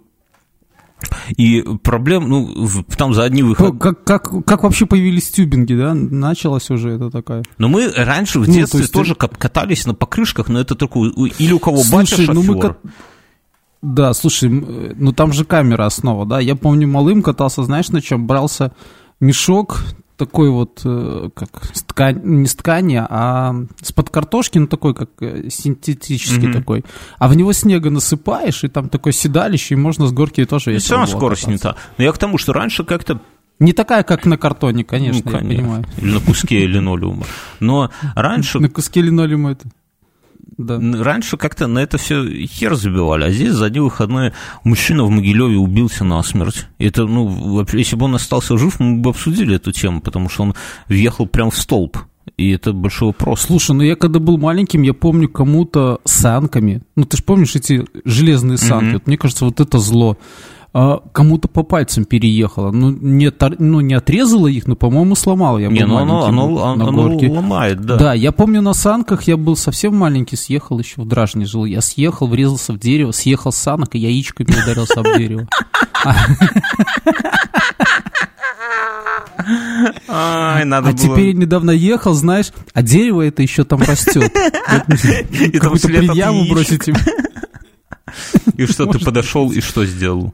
И 1.37 1.63
проблем, 1.83 2.29
ну, 2.29 2.69
там 2.97 3.15
за 3.15 3.25
одни 3.25 3.43
выходы... 3.43 3.79
Как, 3.79 4.05
как, 4.05 4.45
как 4.45 4.63
вообще 4.63 4.87
появились 4.87 5.31
тюбинги, 5.31 5.75
да? 5.75 5.95
Началось 5.95 6.71
уже 6.71 6.91
это 6.91 7.11
такая... 7.11 7.45
Но 7.59 7.69
мы 7.69 7.91
раньше 7.97 8.41
в 8.41 8.49
ну, 8.49 8.55
детстве 8.55 8.81
есть... 8.81 8.93
тоже 8.93 9.15
катались 9.15 9.87
на 9.87 9.95
покрышках, 9.95 10.49
но 10.49 10.61
это 10.61 10.75
только 10.75 10.99
или 10.99 11.53
у 11.53 11.59
кого 11.59 11.79
Слушай, 11.79 11.93
батя 11.93 12.17
шофер. 12.17 12.35
Ну 12.35 12.43
мы 12.43 12.77
Да, 13.83 14.13
слушай, 14.13 14.49
ну 14.49 15.13
там 15.13 15.33
же 15.33 15.45
камера 15.45 15.87
основа, 15.87 16.27
да? 16.27 16.41
Я 16.41 16.57
помню, 16.57 16.89
малым 16.89 17.23
катался, 17.23 17.63
знаешь, 17.63 17.89
на 17.89 18.01
чем? 18.01 18.27
Брался 18.27 18.73
мешок, 19.21 19.83
такой 20.21 20.51
вот, 20.51 20.83
э, 20.85 21.31
как 21.35 21.49
ткань, 21.87 22.21
не 22.23 22.47
с 22.47 22.55
ткани, 22.55 23.03
а 23.09 23.55
с-под 23.81 24.11
картошки, 24.11 24.59
ну 24.59 24.67
такой, 24.67 24.95
как 24.95 25.09
э, 25.21 25.49
синтетический 25.49 26.49
mm-hmm. 26.49 26.53
такой. 26.53 26.85
А 27.19 27.27
в 27.27 27.35
него 27.35 27.55
снега 27.55 27.89
насыпаешь, 27.89 28.65
и 28.65 28.69
там 28.69 28.91
такое 28.91 29.15
седалище, 29.15 29.75
и 29.75 29.79
можно 29.79 30.07
с 30.07 30.13
горки 30.13 30.45
тоже 30.45 30.73
весело 30.73 30.85
Все 30.85 30.95
равно 30.97 31.07
скорость 31.07 31.45
кататься. 31.47 31.69
не 31.69 31.73
та. 31.73 31.81
Но 31.97 32.05
я 32.05 32.13
к 32.13 32.19
тому, 32.19 32.37
что 32.37 32.53
раньше 32.53 32.85
как-то 32.85 33.19
не 33.61 33.73
такая, 33.73 34.03
как 34.03 34.27
на 34.27 34.37
картоне, 34.37 34.85
конечно, 34.85 35.23
ну, 35.25 35.31
конечно. 35.31 35.53
я 35.53 35.59
понимаю. 35.59 35.85
Или 35.97 36.13
на 36.13 36.21
куске 36.21 36.67
линолеума. 36.67 37.25
Но 37.61 37.91
раньше... 38.15 38.59
На 38.59 38.69
куске 38.69 39.01
линолеума 39.01 39.53
это... 39.53 39.69
Да. 40.57 40.79
Раньше 40.79 41.37
как-то 41.37 41.67
на 41.67 41.79
это 41.81 41.99
все 41.99 42.47
хер 42.47 42.75
забивали, 42.75 43.25
а 43.25 43.31
здесь 43.31 43.53
за 43.53 43.67
один 43.67 43.85
выходной 43.85 44.33
мужчина 44.65 45.05
в 45.05 45.11
Могилеве 45.11 45.57
убился 45.57 46.05
насмерть. 46.05 46.67
Это, 46.79 47.07
ну, 47.07 47.65
если 47.73 47.97
бы 47.97 48.07
он 48.07 48.15
остался 48.15 48.59
жив, 48.59 48.81
мы 48.81 48.99
бы 48.99 49.11
обсудили 49.11 49.57
эту 49.57 49.73
тему, 49.73 50.01
потому 50.01 50.29
что 50.29 50.45
он 50.45 50.55
въехал 50.89 51.27
прям 51.27 51.51
в 51.51 51.57
столб. 51.57 51.99
И 52.37 52.51
это 52.51 52.73
большой 52.73 53.09
вопрос. 53.09 53.43
Слушай, 53.43 53.73
ну 53.73 53.83
я 53.83 53.97
когда 53.97 54.19
был 54.19 54.39
маленьким, 54.39 54.83
я 54.83 54.95
помню 54.95 55.29
кому-то 55.29 56.01
санками. 56.05 56.83
Ну 56.97 57.05
ты 57.05 57.17
же 57.17 57.23
помнишь 57.23 57.57
эти 57.57 57.85
железные 58.05 58.59
санки? 58.59 58.85
Mm-hmm. 58.85 58.93
Вот, 58.95 59.07
мне 59.07 59.19
кажется, 59.19 59.45
вот 59.45 59.61
это 59.61 59.79
зло 59.79 60.17
а, 60.73 61.01
кому-то 61.13 61.49
по 61.49 61.65
пальцам 61.65 62.05
переехало. 62.05 62.71
Ну 62.71 62.91
не, 62.91 63.33
ну, 63.59 63.81
не 63.81 63.95
отрезало 63.95 64.47
их, 64.47 64.69
но, 64.69 64.77
по-моему, 64.77 65.17
сломало. 65.17 65.59
Я 65.59 65.67
не, 65.69 65.85
ну 65.85 65.97
оно, 65.97 66.25
оно, 66.25 66.77
на 66.77 66.85
оно 66.85 66.93
горке. 66.93 67.29
ломает, 67.29 67.81
да. 67.81 67.97
Да, 67.97 68.15
я 68.15 68.31
помню 68.31 68.63
на 68.63 68.73
санках, 68.73 69.25
я 69.25 69.37
был 69.37 69.57
совсем 69.57 69.97
маленький, 69.97 70.37
съехал 70.37 70.79
еще 70.79 71.03
в 71.03 71.09
Дражне 71.09 71.45
жил. 71.45 71.65
Я 71.65 71.81
съехал, 71.81 72.29
врезался 72.29 72.73
в 72.73 72.79
дерево, 72.79 73.11
съехал 73.11 73.51
с 73.51 73.57
санок 73.57 73.97
и 73.97 73.99
яичками 73.99 74.51
ударился 74.51 75.01
об 75.01 75.07
дерево. 75.17 75.49
Ай, 80.09 80.65
надо 80.65 80.91
а 80.91 80.93
было... 80.93 81.01
теперь 81.01 81.35
недавно 81.35 81.73
ехал, 81.73 82.15
знаешь, 82.15 82.53
а 82.75 82.83
дерево 82.83 83.23
это 83.23 83.43
еще 83.43 83.65
там 83.65 83.81
растет. 83.83 84.33
Какую-то 85.59 85.89
предъяву 85.89 86.49
бросить 86.49 86.87
им. 86.87 86.95
И 88.57 88.67
что, 88.67 88.87
ты 88.87 88.99
подошел 88.99 89.51
и 89.51 89.61
что 89.61 89.85
сделал? 89.85 90.33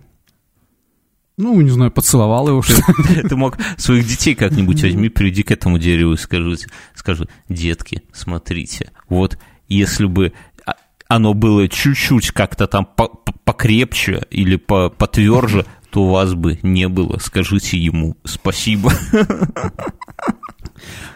Ну, 1.37 1.61
не 1.61 1.70
знаю, 1.70 1.90
поцеловал 1.90 2.49
его. 2.49 2.62
Что 2.62 2.83
ты 3.29 3.37
мог 3.37 3.59
своих 3.77 4.07
детей 4.07 4.35
как-нибудь 4.35 4.83
возьми, 4.83 5.09
приди 5.09 5.42
к 5.42 5.51
этому 5.51 5.79
дереву 5.79 6.14
и 6.14 6.16
скажи, 6.16 6.57
скажи, 6.94 7.29
детки, 7.49 8.03
смотрите, 8.12 8.90
вот 9.09 9.38
если 9.68 10.07
бы 10.07 10.33
оно 11.09 11.35
было 11.35 11.68
чуть-чуть 11.68 12.31
как-то 12.31 12.66
там 12.66 12.88
покрепче 13.44 14.22
или 14.31 14.57
потверже, 14.57 15.66
то 15.90 16.05
у 16.05 16.11
вас 16.11 16.35
бы 16.35 16.59
не 16.62 16.88
было. 16.88 17.18
Скажите 17.18 17.79
ему 17.79 18.16
спасибо. 18.25 18.92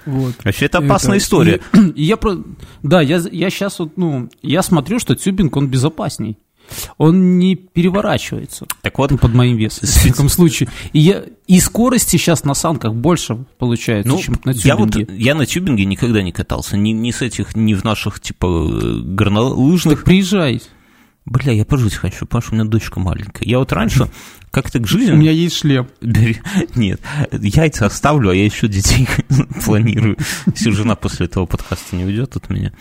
Вот. 0.07 0.35
Вообще 0.43 0.67
это 0.67 0.79
опасная 0.79 1.17
это, 1.17 1.25
история. 1.25 1.61
И, 1.75 1.79
и 1.91 2.05
я 2.05 2.17
про, 2.17 2.39
да, 2.83 3.03
я, 3.03 3.19
я 3.31 3.51
сейчас 3.51 3.79
вот, 3.79 3.97
ну, 3.97 4.31
я 4.43 4.63
смотрю, 4.63 4.99
что 4.99 5.15
тюбинг, 5.15 5.55
он 5.55 5.69
безопасней 5.69 6.39
он 6.99 7.39
не 7.39 7.57
переворачивается 7.57 8.67
так 8.83 8.99
вот, 8.99 9.19
под 9.21 9.35
моим 9.35 9.57
весом, 9.57 9.89
в 9.89 10.09
таком 10.09 10.29
случае. 10.31 10.69
И, 10.93 11.01
я, 11.01 11.25
и 11.47 11.61
скорости 11.61 12.17
сейчас 12.17 12.45
на 12.45 12.55
санках 12.55 12.95
больше 12.95 13.45
получается, 13.59 14.09
ну, 14.09 14.19
чем 14.19 14.41
на 14.45 14.55
тюбинге. 14.55 14.65
Я, 14.65 14.77
вот, 14.77 15.19
я 15.19 15.35
на 15.35 15.47
тюбинге 15.47 15.85
никогда 15.85 16.23
не 16.23 16.33
катался, 16.33 16.77
ни, 16.77 16.91
ни 16.91 17.11
с 17.11 17.23
этих, 17.23 17.57
ни 17.57 17.75
в 17.75 17.85
наших, 17.85 18.21
типа, 18.21 18.47
горнолыжных. 19.05 19.99
Так 19.99 20.05
приезжай. 20.05 20.63
Бля, 21.27 21.53
я 21.53 21.65
пожить 21.65 21.95
хочу, 21.95 22.27
потому 22.27 22.43
что 22.43 22.53
у 22.53 22.55
меня 22.57 22.65
дочка 22.65 22.99
маленькая. 22.99 23.47
Я 23.47 23.59
вот 23.59 23.73
раньше 23.73 24.09
как-то 24.51 24.81
к 24.81 24.87
жизни... 24.87 25.13
У 25.13 25.17
меня 25.17 25.31
есть 25.31 25.57
шлем. 25.57 25.89
Нет, 26.75 27.01
яйца 27.31 27.87
оставлю, 27.87 28.31
а 28.31 28.35
я 28.35 28.45
еще 28.45 28.69
детей 28.69 29.09
планирую. 29.65 30.17
Если 30.47 30.71
жена 30.71 30.97
после 30.97 31.27
этого 31.27 31.47
подкаста 31.47 31.95
не 31.97 32.05
уйдет 32.05 32.37
от 32.37 32.49
меня. 32.51 32.73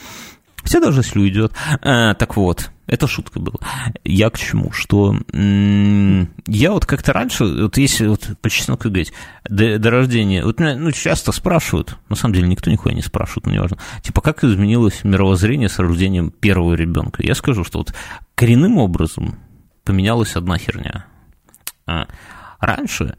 Все 0.63 0.79
даже 0.79 1.01
если 1.01 1.19
уйдет. 1.19 1.53
А, 1.81 2.13
так 2.15 2.37
вот, 2.37 2.71
это 2.89 3.07
шутка 3.07 3.39
была. 3.39 3.59
Я 4.03 4.29
к 4.29 4.37
чему? 4.37 4.71
Что 4.71 5.15
я 5.31 6.71
вот 6.71 6.85
как-то 6.85 7.13
раньше, 7.13 7.45
вот 7.45 7.77
если 7.77 8.07
вот 8.07 8.27
по 8.41 8.49
чесноку 8.49 8.89
говорить, 8.89 9.13
до, 9.47 9.77
до 9.77 9.89
рождения, 9.91 10.43
вот 10.43 10.59
меня 10.59 10.75
ну, 10.75 10.91
часто 10.91 11.31
спрашивают, 11.31 11.97
на 12.09 12.15
самом 12.15 12.33
деле 12.33 12.47
никто 12.47 12.71
нихуя 12.71 12.95
не 12.95 13.01
спрашивает, 13.01 13.45
но 13.45 13.53
неважно, 13.53 13.77
типа, 14.01 14.21
как 14.21 14.43
изменилось 14.43 15.03
мировоззрение 15.03 15.69
с 15.69 15.77
рождением 15.79 16.31
первого 16.31 16.73
ребенка? 16.73 17.23
Я 17.23 17.35
скажу, 17.35 17.63
что 17.63 17.79
вот 17.79 17.93
коренным 18.35 18.77
образом 18.77 19.37
поменялась 19.83 20.35
одна 20.35 20.57
херня. 20.57 21.05
А, 21.85 22.07
раньше 22.59 23.17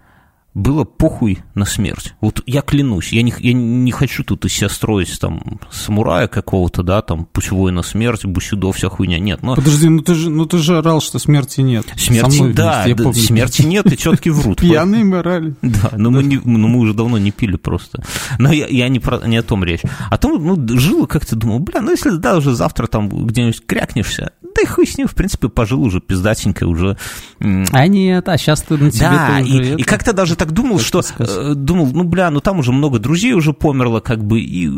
было 0.55 0.85
похуй 0.85 1.39
на 1.55 1.65
смерть. 1.65 2.15
Вот 2.21 2.43
я 2.47 2.63
клянусь, 2.63 3.13
я 3.13 3.23
не, 3.23 3.33
я 3.39 3.53
не 3.53 3.93
хочу 3.93 4.25
тут 4.25 4.45
из 4.45 4.53
себя 4.53 4.69
строить 4.69 5.19
там 5.21 5.61
самурая 5.71 6.27
какого-то, 6.27 6.83
да, 6.83 7.03
там 7.03 7.25
пусть 7.25 7.53
на 7.53 7.83
смерть, 7.83 8.25
бусюдо, 8.25 8.73
вся 8.73 8.89
хуйня. 8.89 9.19
Нет, 9.19 9.43
но... 9.43 9.55
Подожди, 9.55 9.89
ну 9.89 10.03
ты 10.03 10.15
же, 10.15 10.31
ну 10.31 10.47
ты 10.47 10.59
же 10.59 10.79
орал, 10.79 11.01
что 11.01 11.19
смерти 11.19 11.61
нет. 11.61 11.87
Смерти, 11.97 12.53
да, 12.53 12.85
вместе, 12.85 13.05
да 13.05 13.13
смерти 13.13 13.63
нет, 13.63 13.93
и 13.93 13.97
четкий 13.97 14.31
врут. 14.31 14.59
Пьяные 14.61 15.05
мы 15.05 15.19
орали. 15.19 15.55
Да, 15.63 15.93
но 15.97 16.11
мы, 16.11 16.25
не, 16.25 16.41
но 16.45 16.69
мы 16.69 16.81
уже 16.81 16.95
давно 16.95 17.19
не 17.19 17.31
пили 17.31 17.57
просто. 17.57 18.03
Но 18.39 18.53
я, 18.53 18.67
я 18.67 18.89
не, 18.89 18.99
про, 18.99 19.19
не 19.27 19.37
о 19.37 19.43
том 19.43 19.63
речь. 19.63 19.83
О 20.11 20.19
том, 20.19 20.45
ну, 20.45 20.79
жил 20.79 21.07
как-то 21.07 21.37
думал, 21.37 21.61
бля, 21.61 21.81
ну 21.81 21.91
если 21.91 22.11
да, 22.11 22.37
уже 22.37 22.55
завтра 22.55 22.87
там 22.87 23.09
где-нибудь 23.09 23.65
крякнешься, 23.67 24.33
да 24.43 24.63
и 24.63 24.67
хуй 24.67 24.87
с 24.87 24.99
ним, 24.99 25.07
в 25.07 25.15
принципе, 25.15 25.49
пожил 25.49 25.83
уже 25.83 26.01
пиздатенько, 26.01 26.65
уже... 26.65 26.97
А 27.39 27.87
нет, 27.87 28.29
а 28.29 28.37
сейчас 28.37 28.63
ты 28.63 28.77
на 28.77 28.91
тебе 28.91 29.09
Да, 29.11 29.41
и, 29.41 29.77
и 29.77 29.83
как-то 29.83 30.13
даже 30.13 30.37
так 30.41 30.53
думал, 30.53 30.79
как 30.79 30.87
что... 30.87 31.03
Э, 31.19 31.55
думал, 31.55 31.91
ну, 31.93 32.03
бля, 32.05 32.31
ну 32.31 32.41
там 32.41 32.61
уже 32.61 32.73
много 32.73 32.99
друзей 32.99 33.35
уже 33.35 33.53
померло, 33.53 34.01
как 34.01 34.25
бы, 34.25 34.41
и 34.41 34.71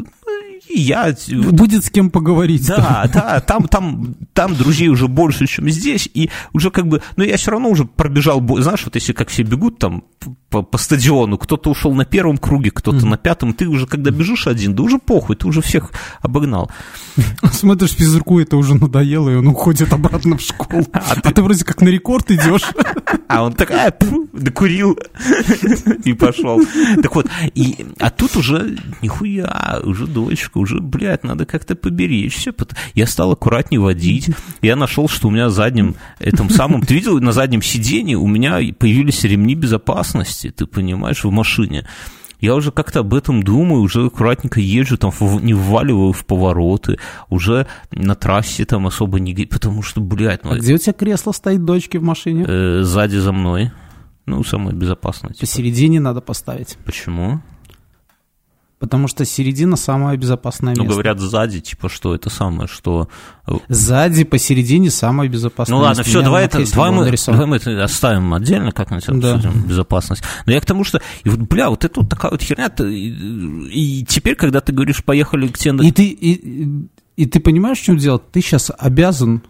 я... 0.81 1.15
Будет 1.29 1.85
с 1.85 1.91
кем 1.91 2.11
поговорить. 2.11 2.67
Да, 2.67 3.09
да, 3.13 3.41
там, 3.41 3.69
там, 3.69 4.15
там 4.33 4.55
друзей 4.55 4.89
уже 4.89 5.09
больше, 5.09 5.47
чем 5.47 5.69
здесь, 5.69 6.09
и 6.13 6.31
уже 6.53 6.71
как 6.71 6.87
бы, 6.87 7.03
но 7.17 7.25
я 7.25 7.37
все 7.37 7.51
равно 7.51 7.69
уже 7.69 7.85
пробежал, 7.85 8.43
знаешь, 8.61 8.85
вот 8.85 8.95
если 8.95 9.13
как 9.13 9.29
все 9.29 9.43
бегут 9.43 9.79
там 9.79 10.05
по, 10.51 10.63
по 10.63 10.79
стадиону, 10.79 11.39
кто-то 11.39 11.71
ушел 11.71 11.95
на 11.95 12.05
первом 12.05 12.37
круге, 12.37 12.71
кто-то 12.71 12.99
mm-hmm. 12.99 13.09
на 13.09 13.17
пятом, 13.17 13.55
ты 13.55 13.67
уже 13.67 13.87
когда 13.87 14.11
бежишь 14.11 14.47
один, 14.47 14.75
да 14.75 14.83
уже 14.83 14.99
похуй, 14.99 15.37
ты 15.37 15.49
уже 15.49 15.63
всех 15.63 15.91
обогнал. 16.21 16.71
Смотришь, 17.53 17.93
физруку 17.93 18.39
это 18.39 18.57
уже 18.57 18.75
надоело, 18.75 19.31
и 19.31 19.35
он 19.35 19.47
уходит 19.49 19.93
обратно 19.93 20.37
в 20.37 20.41
школу. 20.41 20.87
А, 20.93 21.15
а 21.23 21.33
ты... 21.33 21.43
вроде 21.43 21.65
как 21.65 21.81
на 21.81 21.89
рекорд 21.89 22.31
идешь. 22.31 22.63
А 23.29 23.43
он 23.43 23.55
такая, 23.55 23.95
докурил 24.33 24.99
и 26.05 26.13
пошел. 26.13 26.61
Так 27.03 27.15
вот, 27.15 27.27
и, 27.55 27.87
а 27.99 28.11
тут 28.11 28.37
уже 28.37 28.77
нихуя, 29.01 29.81
уже 29.83 30.07
дочка, 30.07 30.59
уже, 30.62 30.81
блядь, 30.81 31.25
надо 31.25 31.44
как-то 31.44 31.75
поберечься. 31.75 32.55
Я 32.94 33.07
стал 33.07 33.33
аккуратнее 33.33 33.81
водить. 33.81 34.31
Я 34.62 34.77
нашел, 34.77 35.09
что 35.09 35.29
у 35.29 35.31
меня 35.31 35.51
задним, 35.51 35.96
этом 36.18 36.51
самом, 36.51 36.83
ты 36.83 36.94
видел, 36.94 37.20
на 37.20 37.33
заднем 37.33 37.62
сиденье 37.62 38.16
у 38.16 38.27
меня 38.27 38.61
появились 38.79 39.25
ремни 39.25 39.55
безопасности, 39.55 40.51
ты 40.51 40.66
понимаешь, 40.66 41.25
в 41.25 41.31
машине. 41.31 41.87
Я 42.40 42.57
уже 42.57 42.72
как-то 42.72 43.01
об 43.01 43.14
этом 43.14 43.44
думаю, 43.44 43.83
уже 43.83 44.07
аккуратненько 44.07 44.59
езжу, 44.61 44.98
там 44.98 45.12
не 45.42 45.55
вваливаю 45.55 46.12
в 46.12 46.27
повороты, 46.27 46.98
уже 47.31 47.68
на 47.92 48.16
трассе 48.16 48.64
там 48.64 48.88
особо 48.88 49.20
не... 49.20 49.33
Потому 49.46 49.83
что, 49.83 50.01
блядь... 50.01 50.42
Ну, 50.42 50.53
а 50.53 50.59
где 50.59 50.75
у 50.75 50.79
тебя 50.79 50.92
кресло 50.92 51.31
стоит 51.31 51.64
дочки 51.64 51.98
в 51.98 52.03
машине? 52.03 52.44
Э, 52.48 52.83
сзади 52.83 53.16
за 53.18 53.33
мной. 53.33 53.70
Ну, 54.27 54.42
самое 54.42 54.77
безопасное. 54.77 55.33
Типа. 55.33 55.40
Посередине 55.42 56.01
надо 56.01 56.20
поставить. 56.20 56.79
Почему? 56.85 57.40
Потому 58.83 59.07
что 59.07 59.25
середина 59.25 59.77
самое 59.77 60.18
безопасное 60.18 60.75
ну, 60.75 60.83
место. 60.83 60.97
Ну, 60.97 61.03
говорят, 61.03 61.21
сзади, 61.21 61.61
типа, 61.61 61.88
что 61.88 62.16
это 62.16 62.31
самое, 62.31 62.66
что... 62.66 63.09
Э, 63.47 63.53
сзади, 63.68 64.25
посередине 64.25 64.90
самое 64.90 65.31
безопасное 65.31 65.77
ну, 65.79 65.85
место. 65.85 66.01
Ладно, 66.01 66.03
все, 66.03 66.21
давай, 66.21 66.47
это, 66.47 66.68
давай, 66.68 66.90
мы, 66.90 67.16
давай 67.27 67.47
мы 67.47 67.57
это 67.59 67.85
оставим 67.85 68.35
отдельно, 68.35 68.73
как 68.73 68.90
нибудь 68.90 69.07
да. 69.21 69.37
обсудим 69.37 69.68
безопасность. 69.68 70.25
Но 70.47 70.53
я 70.53 70.61
к 70.61 70.66
тому, 70.66 70.83
что, 70.83 71.01
и 71.23 71.29
вот, 71.29 71.38
бля, 71.42 71.71
вот 71.71 71.85
это 71.85 72.01
вот 72.01 72.11
такая 72.11 72.33
вот 72.33 72.42
херня, 72.42 72.73
и, 72.81 74.01
и 74.01 74.05
теперь, 74.05 74.35
когда 74.35 74.61
ты 74.61 74.73
говоришь, 74.73 75.05
поехали 75.05 75.47
к 75.47 75.59
тебе... 75.59 75.87
И 75.87 75.92
ты, 75.92 76.07
и, 76.09 76.88
и 77.16 77.27
ты 77.27 77.38
понимаешь, 77.38 77.79
в 77.79 77.85
чем 77.85 77.99
дело? 77.99 78.18
Ты 78.18 78.40
сейчас 78.40 78.73
обязан 78.77 79.42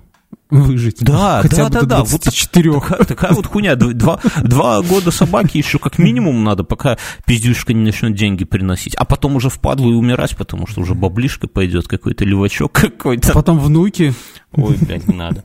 выжить. 0.50 0.98
Да, 1.00 1.40
Хотя 1.42 1.68
да, 1.68 1.80
бы 1.80 1.86
да, 1.86 1.96
да. 1.98 2.04
Вот 2.04 2.22
такая, 2.22 3.04
такая 3.04 3.32
вот 3.32 3.46
хуйня. 3.46 3.74
Два, 3.76 4.20
два 4.42 4.82
года 4.82 5.10
собаки 5.10 5.58
еще 5.58 5.78
как 5.78 5.98
минимум 5.98 6.44
надо, 6.44 6.62
пока 6.64 6.98
пиздюшка 7.24 7.72
не 7.72 7.82
начнет 7.84 8.14
деньги 8.14 8.44
приносить. 8.44 8.94
А 8.94 9.04
потом 9.04 9.36
уже 9.36 9.48
впадлу 9.48 9.90
и 9.92 9.94
умирать, 9.94 10.36
потому 10.36 10.66
что 10.66 10.82
уже 10.82 10.94
баблишка 10.94 11.48
пойдет, 11.48 11.88
какой-то 11.88 12.24
левачок 12.24 12.72
какой-то. 12.72 13.32
Потом 13.32 13.58
внуки. 13.58 14.14
Ой, 14.52 14.76
блядь, 14.80 15.08
не 15.08 15.14
надо. 15.14 15.44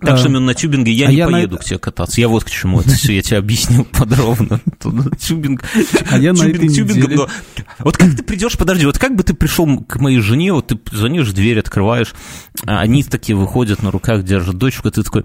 Так 0.00 0.18
что 0.18 0.28
именно 0.28 0.40
на 0.40 0.54
тюбинге 0.54 0.92
я 0.92 1.06
а 1.08 1.10
не 1.10 1.16
я 1.16 1.26
на 1.26 1.32
поеду 1.32 1.56
это- 1.56 1.64
к 1.64 1.66
тебе 1.66 1.78
кататься. 1.78 2.20
Я 2.20 2.28
вот 2.28 2.44
к 2.44 2.50
чему 2.50 2.80
это 2.80 2.90
все, 2.90 3.16
я 3.16 3.22
тебе 3.22 3.38
объяснил 3.38 3.84
подробно. 3.92 4.60
Тюбинг, 5.18 5.64
А 6.10 6.18
я 6.18 6.32
на 6.32 6.38
тюбинг 6.38 6.62
неделе- 6.96 7.16
но- 7.16 7.28
Вот 7.80 7.96
как 7.96 8.14
ты 8.16 8.22
придешь, 8.22 8.56
подожди, 8.56 8.86
вот 8.86 8.98
как 8.98 9.16
бы 9.16 9.22
ты 9.24 9.34
пришел 9.34 9.66
к 9.82 9.96
моей 9.96 10.20
жене, 10.20 10.52
вот 10.52 10.68
ты 10.68 10.78
звонишь 10.96 11.30
дверь, 11.32 11.58
открываешь, 11.58 12.14
а 12.66 12.78
они 12.80 13.02
такие 13.02 13.36
выходят, 13.36 13.82
на 13.82 13.90
руках 13.90 14.22
держат 14.24 14.56
дочку, 14.56 14.90
ты 14.90 15.02
такой, 15.02 15.24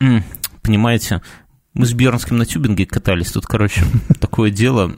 «М, 0.00 0.22
понимаете, 0.62 1.22
мы 1.72 1.86
с 1.86 1.92
Бернским 1.94 2.36
на 2.36 2.44
тюбинге 2.46 2.84
катались, 2.86 3.32
тут, 3.32 3.46
короче, 3.46 3.82
такое 4.20 4.50
дело. 4.50 4.92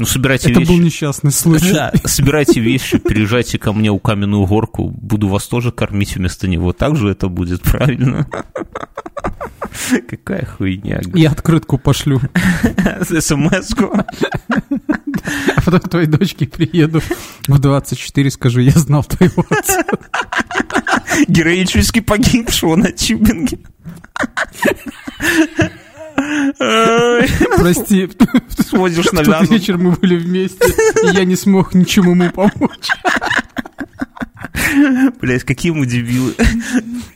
Ну, 0.00 0.06
собирайте 0.06 0.50
Это 0.50 0.60
вещи. 0.60 0.70
был 0.70 0.78
несчастный 0.78 1.30
случай. 1.30 1.72
Да, 1.72 1.92
собирайте 2.04 2.58
вещи, 2.58 2.98
переезжайте 2.98 3.58
ко 3.58 3.74
мне 3.74 3.90
у 3.90 3.98
каменную 3.98 4.46
горку, 4.46 4.88
буду 4.88 5.28
вас 5.28 5.46
тоже 5.46 5.72
кормить 5.72 6.16
вместо 6.16 6.48
него. 6.48 6.72
Так 6.72 6.96
же 6.96 7.10
это 7.10 7.28
будет, 7.28 7.60
правильно? 7.60 8.26
Какая 10.08 10.46
хуйня. 10.46 11.02
Я 11.12 11.30
открытку 11.32 11.76
пошлю, 11.76 12.18
СМС-ку. 13.02 13.92
а 15.56 15.60
потом 15.62 15.80
к 15.80 15.88
твоей 15.90 16.06
дочке 16.06 16.46
приеду 16.46 17.02
в 17.46 17.58
24, 17.58 18.30
скажу, 18.30 18.60
я 18.60 18.72
знал 18.72 19.04
твоего 19.04 19.44
отца. 19.50 19.84
Героически 21.28 22.00
погибшего 22.00 22.76
на 22.76 22.90
тюбинге. 22.90 23.58
Прости, 27.56 28.08
Сводишь 28.68 29.12
на 29.12 29.24
тот 29.24 29.50
вечер 29.50 29.78
мы 29.78 29.92
были 29.92 30.16
вместе, 30.16 30.68
и 31.04 31.14
я 31.14 31.24
не 31.24 31.36
смог 31.36 31.74
ничем 31.74 32.10
ему 32.10 32.30
помочь. 32.30 32.88
Блять, 35.20 35.44
какие 35.44 35.72
мы 35.72 35.86
дебилы. 35.86 36.34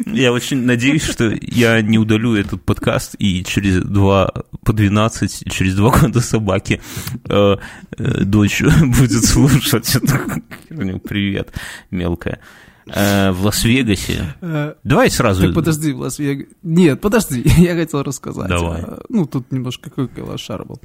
Я 0.06 0.32
очень 0.32 0.62
надеюсь, 0.62 1.02
что 1.02 1.32
я 1.40 1.80
не 1.82 1.98
удалю 1.98 2.34
этот 2.34 2.62
подкаст, 2.62 3.14
и 3.18 3.44
через 3.44 3.82
два 3.82 4.32
по 4.64 4.72
12, 4.72 5.52
через 5.52 5.74
два 5.74 5.90
года 5.90 6.20
собаки 6.20 6.80
э, 7.28 7.56
э, 7.98 8.24
дочь 8.24 8.62
будет 8.82 9.24
слушать 9.24 9.94
эту 9.94 10.42
херню. 10.68 10.98
Привет, 10.98 11.52
мелкая. 11.90 12.40
Э, 12.86 13.30
в 13.32 13.44
Лас-Вегасе. 13.44 14.34
Э, 14.40 14.74
Давай 14.84 15.10
сразу. 15.10 15.42
Так 15.46 15.54
подожди, 15.54 15.92
в 15.92 16.00
Лас-Вегасе. 16.00 16.48
Нет, 16.62 17.00
подожди, 17.00 17.42
я 17.58 17.74
хотел 17.74 18.02
рассказать. 18.02 18.48
Давай. 18.48 18.82
А, 18.82 19.00
Ну, 19.08 19.26
тут 19.26 19.50
немножко 19.52 19.90
какой 19.90 20.22
лошар 20.22 20.64
был. 20.64 20.80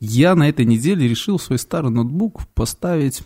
Я 0.00 0.34
на 0.34 0.48
этой 0.48 0.64
неделе 0.64 1.06
решил 1.06 1.36
в 1.38 1.42
свой 1.42 1.58
старый 1.58 1.90
ноутбук 1.90 2.46
поставить 2.54 3.22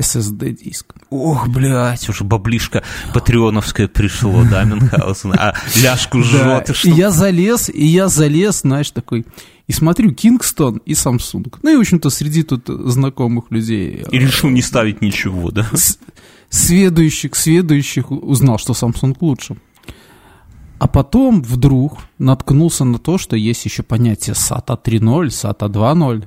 SSD-диск. 0.00 0.94
Ох, 1.10 1.48
блядь, 1.48 2.08
уже 2.08 2.24
баблишка 2.24 2.82
патреоновское 3.14 3.88
пришло, 3.88 4.44
да, 4.50 4.64
Мюнхгаузен? 4.64 5.32
А 5.38 5.54
ляжку 5.82 6.18
Да, 6.18 6.24
жжет, 6.64 6.84
и 6.84 6.90
и 6.90 6.92
я 6.92 7.10
залез, 7.10 7.68
и 7.68 7.86
я 7.86 8.08
залез, 8.08 8.60
знаешь, 8.62 8.90
такой, 8.90 9.24
и 9.66 9.72
смотрю 9.72 10.10
Kingston 10.12 10.80
и 10.84 10.92
Samsung. 10.92 11.54
Ну 11.62 11.70
и, 11.70 11.76
в 11.76 11.80
общем-то, 11.80 12.10
среди 12.10 12.42
тут 12.42 12.64
знакомых 12.68 13.44
людей. 13.50 14.04
И 14.10 14.18
решил 14.18 14.50
не 14.50 14.62
ставить 14.62 15.00
ничего, 15.00 15.50
да? 15.50 15.66
с- 15.74 15.98
сведущих 17.34 18.10
узнал, 18.10 18.58
что 18.58 18.72
Samsung 18.72 19.16
лучше. 19.20 19.56
А 20.78 20.88
потом 20.88 21.42
вдруг 21.42 21.98
наткнулся 22.18 22.84
на 22.84 22.98
то, 22.98 23.18
что 23.18 23.36
есть 23.36 23.64
еще 23.66 23.82
понятие 23.82 24.34
SATA 24.34 24.82
3.0, 24.82 25.26
SATA 25.26 25.68
2.0. 25.68 26.24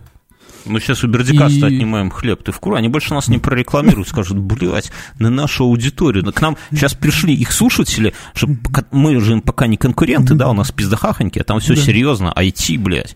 Мы 0.66 0.80
сейчас 0.80 1.04
у 1.04 1.08
Бердикаста 1.08 1.68
И- 1.68 1.76
отнимаем 1.76 2.10
хлеб. 2.10 2.44
Ты 2.44 2.52
в 2.52 2.60
куре? 2.60 2.78
Они 2.78 2.88
больше 2.88 3.14
нас 3.14 3.28
не 3.28 3.38
прорекламируют, 3.38 4.08
скажут, 4.08 4.38
блядь, 4.38 4.92
на 5.20 5.30
нашу 5.30 5.66
аудиторию. 5.66 6.24
К 6.32 6.42
нам 6.42 6.58
сейчас 6.72 6.94
пришли 6.94 7.34
их 7.34 7.52
слушатели, 7.52 8.14
что 8.34 8.48
пока- 8.48 8.86
мы 8.92 9.20
же 9.20 9.34
им 9.34 9.42
пока 9.42 9.68
не 9.68 9.78
конкуренты, 9.78 10.36
да, 10.36 10.50
у 10.50 10.54
нас 10.54 10.72
пиздахахоньки, 10.72 11.40
а 11.40 11.44
там 11.44 11.60
все 11.60 11.76
серьезно, 11.76 12.34
IT, 12.36 12.78
блядь. 12.78 13.16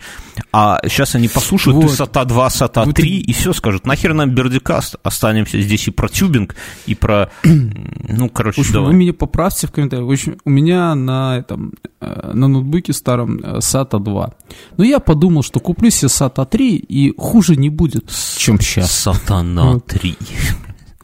А 0.51 0.79
сейчас 0.83 1.15
они 1.15 1.27
послушают 1.27 1.75
Вот. 1.81 1.91
ты 1.91 2.03
SATA 2.03 2.25
2, 2.25 2.47
SATA 2.47 2.85
Вот 2.85 2.95
3, 2.95 3.19
и 3.19 3.33
все 3.33 3.53
скажут, 3.53 3.85
нахер 3.85 4.13
нам 4.13 4.29
Бердикаст, 4.31 4.95
останемся 5.03 5.59
здесь 5.61 5.87
и 5.87 5.91
про 5.91 6.07
тюбинг, 6.09 6.55
и 6.85 6.95
про, 6.95 7.29
ну, 7.43 8.29
короче, 8.29 8.61
общем, 8.61 8.73
давай. 8.73 8.91
вы 8.91 8.97
меня 8.97 9.13
поправьте 9.13 9.67
в 9.67 9.71
комментариях. 9.71 10.07
В 10.07 10.11
общем, 10.11 10.37
у 10.45 10.49
меня 10.49 10.93
на, 10.95 11.37
этом, 11.37 11.73
э, 12.01 12.31
на 12.33 12.47
ноутбуке 12.47 12.93
старом 12.93 13.39
э, 13.39 13.57
SATA 13.59 13.99
2. 13.99 14.33
Но 14.77 14.83
я 14.83 14.99
подумал, 14.99 15.43
что 15.43 15.59
куплю 15.59 15.89
себе 15.89 16.07
SATA 16.09 16.45
3, 16.45 16.75
и 16.75 17.13
хуже 17.37 17.55
не 17.55 17.69
будет, 17.69 18.11
чем 18.35 18.59
сейчас. 18.59 18.91
Сатана 18.91 19.73
Вот. 19.73 19.85
3. 19.85 20.17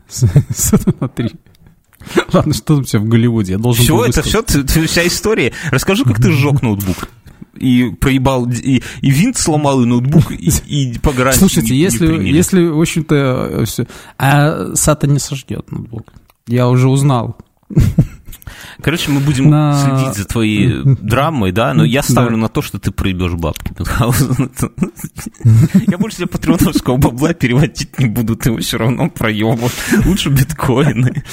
SATA 0.10 1.10
3. 1.16 1.32
Ладно, 2.34 2.54
что 2.56 2.76
там 2.76 2.84
все 2.86 2.98
в 2.98 3.06
Голливуде? 3.08 3.52
Я 3.54 3.58
должен 3.60 3.84
Все, 3.84 4.04
это 4.06 4.24
все, 4.24 4.44
вся 4.88 5.06
история. 5.06 5.54
Расскажи, 5.70 6.04
как 6.04 6.18
ты 6.18 6.32
сжег 6.32 6.64
ноутбук. 6.64 7.08
И 7.56 7.92
проебал, 8.00 8.50
и, 8.50 8.82
и 9.02 9.10
винт 9.12 9.38
сломал, 9.38 9.84
и 9.84 9.86
ноутбук, 9.86 10.32
и, 10.32 10.50
и 10.66 10.98
по 10.98 11.14
гарантии 11.14 11.38
Слушайте, 11.40 11.70
не- 11.74 11.78
не 11.78 11.84
если, 11.84 12.08
приняли. 12.08 12.36
если, 12.36 12.66
в 12.68 12.82
общем-то, 12.82 13.64
все... 13.68 13.86
А 14.18 14.72
SATA 14.74 15.06
не 15.08 15.20
сожгет 15.20 15.72
ноутбук. 15.72 16.12
Я 16.48 16.68
уже 16.68 16.90
узнал. 16.90 17.38
Короче, 18.82 19.12
мы 19.12 19.20
будем 19.20 19.50
На- 19.50 19.80
следить 19.84 20.18
за 20.18 20.26
твоей 20.26 20.82
драмой, 21.02 21.52
да, 21.52 21.74
но 21.74 21.84
я 21.86 22.04
ставлю 22.04 22.32
Да. 22.32 22.38
на 22.44 22.50
то, 22.50 22.62
что 22.62 22.80
ты 22.80 22.92
проебешь 22.92 23.34
бабки. 23.34 23.74
Мюнхгаузен. 23.78 24.52
Я 25.88 25.98
больше 25.98 26.18
тебе 26.18 26.28
патреоновского 26.28 26.98
бабла 26.98 27.34
переводить 27.34 27.98
не 28.00 28.06
буду, 28.08 28.36
ты 28.36 28.50
его 28.50 28.60
все 28.60 28.78
равно 28.78 29.10
проебал. 29.10 29.70
Лучше 30.06 30.30
биткоины. 30.30 31.24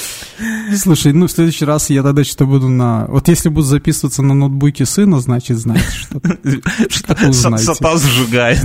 Слушай, 0.76 1.12
ну 1.12 1.26
в 1.26 1.30
следующий 1.30 1.64
раз 1.64 1.90
я 1.90 2.02
тогда 2.02 2.24
что 2.24 2.46
буду 2.46 2.68
на... 2.68 3.06
Вот 3.06 3.28
если 3.28 3.48
буду 3.48 3.66
записываться 3.66 4.22
на 4.22 4.34
ноутбуке 4.34 4.86
сына, 4.86 5.20
значит, 5.20 5.58
знаете, 5.58 5.86
что... 5.90 6.20
Что 6.88 7.16
вы 7.26 7.32
знаете. 7.32 7.64
Сата 7.74 7.96
сжигает. 7.98 8.64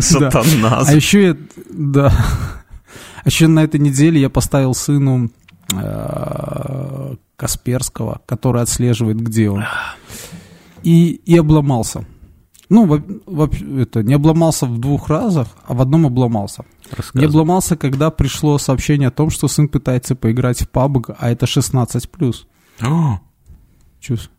Сатана. 0.00 0.82
А 0.86 0.94
еще 0.94 1.22
я... 1.22 1.36
Да. 1.72 2.12
А 3.22 3.28
еще 3.28 3.48
на 3.48 3.60
этой 3.64 3.78
неделе 3.78 4.20
я 4.20 4.30
поставил 4.30 4.74
сыну 4.74 5.30
Касперского, 7.36 8.20
который 8.26 8.62
отслеживает, 8.62 9.20
где 9.20 9.50
он. 9.50 9.64
И, 10.82 11.10
и 11.12 11.36
обломался. 11.36 12.04
Ну, 12.68 12.86
во- 12.86 13.02
во- 13.26 13.50
это, 13.80 14.02
не 14.02 14.14
обломался 14.14 14.66
в 14.66 14.78
двух 14.78 15.08
разах, 15.08 15.48
а 15.66 15.74
в 15.74 15.80
одном 15.82 16.06
обломался. 16.06 16.64
Не 17.14 17.24
обломался, 17.24 17.76
когда 17.76 18.10
пришло 18.10 18.58
сообщение 18.58 19.08
о 19.08 19.10
том, 19.10 19.30
что 19.30 19.48
сын 19.48 19.68
пытается 19.68 20.14
поиграть 20.14 20.60
в 20.62 20.68
PUBG, 20.70 21.16
а 21.18 21.30
это 21.30 21.46
16+. 21.46 22.34
О, 22.82 23.20
Чувств. 24.00 24.30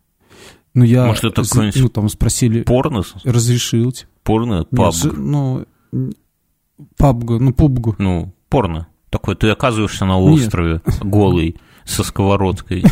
Ну, 0.74 0.84
я... 0.84 1.06
Может, 1.06 1.24
это 1.24 1.42
какой-нибудь 1.42 1.80
Ну, 1.82 1.88
там 1.90 2.08
спросили, 2.08 2.62
Порно? 2.62 3.02
разрешил. 3.24 3.92
типа. 3.92 4.08
Порно? 4.22 4.54
Нет, 4.60 4.68
Паб? 4.70 4.94
с- 4.94 5.04
Ну, 5.04 5.66
PUBG, 5.92 7.38
ну, 7.38 7.50
PUBG. 7.50 7.94
Ну, 7.98 8.32
порно. 8.48 8.88
Такой, 9.12 9.36
ты 9.36 9.50
оказываешься 9.50 10.06
на 10.06 10.18
Нет. 10.18 10.46
острове 10.46 10.80
голый, 11.02 11.56
со 11.84 12.02
сковородкой. 12.02 12.82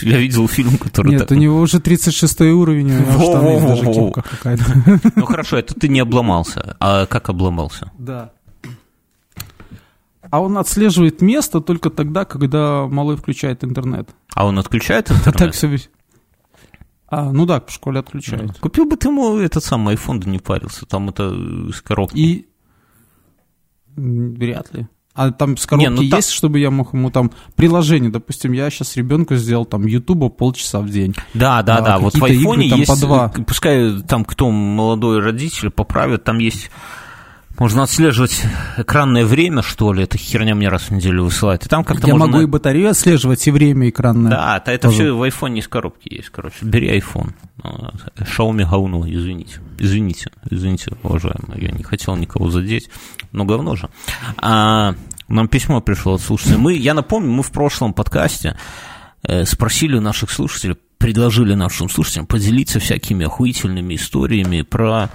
Я 0.00 0.16
видел 0.16 0.48
фильм, 0.48 0.78
который 0.78 1.12
Нет, 1.12 1.30
у 1.30 1.34
него 1.34 1.60
уже 1.60 1.78
36 1.78 2.40
уровень, 2.40 2.90
у 2.90 3.00
него 3.00 3.10
в 3.10 3.22
штаны 3.22 3.60
даже 3.60 4.12
какая-то. 4.12 5.00
Ну, 5.14 5.26
хорошо, 5.26 5.58
это 5.58 5.74
ты 5.74 5.88
не 5.88 6.00
обломался. 6.00 6.74
А 6.80 7.04
как 7.04 7.28
обломался? 7.28 7.92
Да. 7.98 8.32
А 10.30 10.40
он 10.40 10.56
отслеживает 10.56 11.20
место 11.20 11.60
только 11.60 11.90
тогда, 11.90 12.24
когда 12.24 12.86
малой 12.86 13.18
включает 13.18 13.62
интернет. 13.62 14.08
А 14.34 14.46
он 14.46 14.58
отключает 14.58 15.10
А 15.10 15.14
так 15.24 15.34
интернет? 15.34 15.54
все... 15.54 15.78
А, 17.08 17.30
ну 17.30 17.44
да, 17.44 17.60
в 17.60 17.70
школе 17.70 18.00
отключает. 18.00 18.58
Купил 18.58 18.86
бы 18.86 18.96
ты 18.96 19.08
ему 19.08 19.36
этот 19.36 19.62
самый 19.62 19.96
iPhone, 19.96 20.18
да 20.18 20.30
не 20.30 20.38
парился. 20.38 20.86
Там 20.86 21.10
это 21.10 21.30
с 21.72 21.82
коробки. 21.82 22.16
И... 22.16 22.48
Вряд 23.96 24.72
ли. 24.72 24.88
А 25.18 25.32
там 25.32 25.56
с 25.56 25.66
коробки 25.66 25.88
Не, 25.88 25.90
ну 25.90 26.00
есть, 26.00 26.30
чтобы 26.30 26.60
я 26.60 26.70
мог 26.70 26.94
ему 26.94 27.10
там 27.10 27.32
приложение, 27.56 28.08
допустим, 28.08 28.52
я 28.52 28.70
сейчас 28.70 28.96
ребенку 28.96 29.34
сделал 29.34 29.64
там 29.64 29.84
Ютуба 29.84 30.28
полчаса 30.28 30.78
в 30.78 30.88
день. 30.90 31.12
Да, 31.34 31.60
да, 31.64 31.78
А, 31.78 31.80
да. 31.80 31.98
Вот 31.98 32.14
в 32.14 32.20
какие-то 32.20 32.40
игры 32.40 32.50
айфоне 32.52 32.70
там 32.70 32.78
есть, 32.78 32.88
по 32.88 32.96
два. 32.96 33.32
э, 33.36 33.42
пускай 33.42 34.00
там 34.02 34.24
кто 34.24 34.48
молодой 34.52 35.18
родитель 35.18 35.70
поправит, 35.70 36.22
там 36.22 36.38
есть, 36.38 36.70
можно 37.58 37.82
отслеживать 37.82 38.44
экранное 38.76 39.24
время, 39.24 39.62
что 39.62 39.92
ли, 39.92 40.04
эта 40.04 40.16
херня 40.16 40.54
мне 40.54 40.68
раз 40.68 40.84
в 40.84 40.90
неделю 40.90 41.24
высылает. 41.24 41.66
И 41.66 41.68
там 41.68 41.84
как-то 41.84 42.06
я 42.06 42.14
можно... 42.14 42.26
могу 42.26 42.42
и 42.42 42.46
батарею 42.46 42.90
отслеживать, 42.90 43.46
и 43.46 43.50
время 43.50 43.88
экранное. 43.88 44.30
Да, 44.30 44.56
это, 44.58 44.70
это 44.70 44.88
тоже. 44.88 44.96
все 44.96 45.10
в 45.12 45.22
айфоне 45.22 45.60
из 45.60 45.68
коробки 45.68 46.12
есть, 46.12 46.30
короче. 46.30 46.56
Бери 46.62 46.98
iPhone. 46.98 47.32
А, 47.62 47.92
Xiaomi 48.18 48.68
говно, 48.68 49.04
извините. 49.08 49.60
Извините, 49.78 50.30
извините, 50.48 50.92
уважаемые. 51.02 51.62
Я 51.62 51.70
не 51.72 51.82
хотел 51.82 52.16
никого 52.16 52.50
задеть, 52.50 52.90
но 53.32 53.44
говно 53.44 53.76
же. 53.76 53.88
А, 54.36 54.94
нам 55.28 55.48
письмо 55.48 55.80
пришло 55.80 56.14
от 56.14 56.20
слушателей. 56.20 56.58
Мы, 56.58 56.74
я 56.74 56.94
напомню, 56.94 57.30
мы 57.30 57.42
в 57.42 57.50
прошлом 57.50 57.92
подкасте 57.92 58.56
э, 59.22 59.44
спросили 59.44 59.96
у 59.96 60.00
наших 60.00 60.30
слушателей, 60.30 60.76
предложили 60.96 61.54
нашим 61.54 61.88
слушателям 61.90 62.26
поделиться 62.26 62.80
всякими 62.80 63.26
охуительными 63.26 63.94
историями 63.94 64.62
про 64.62 65.10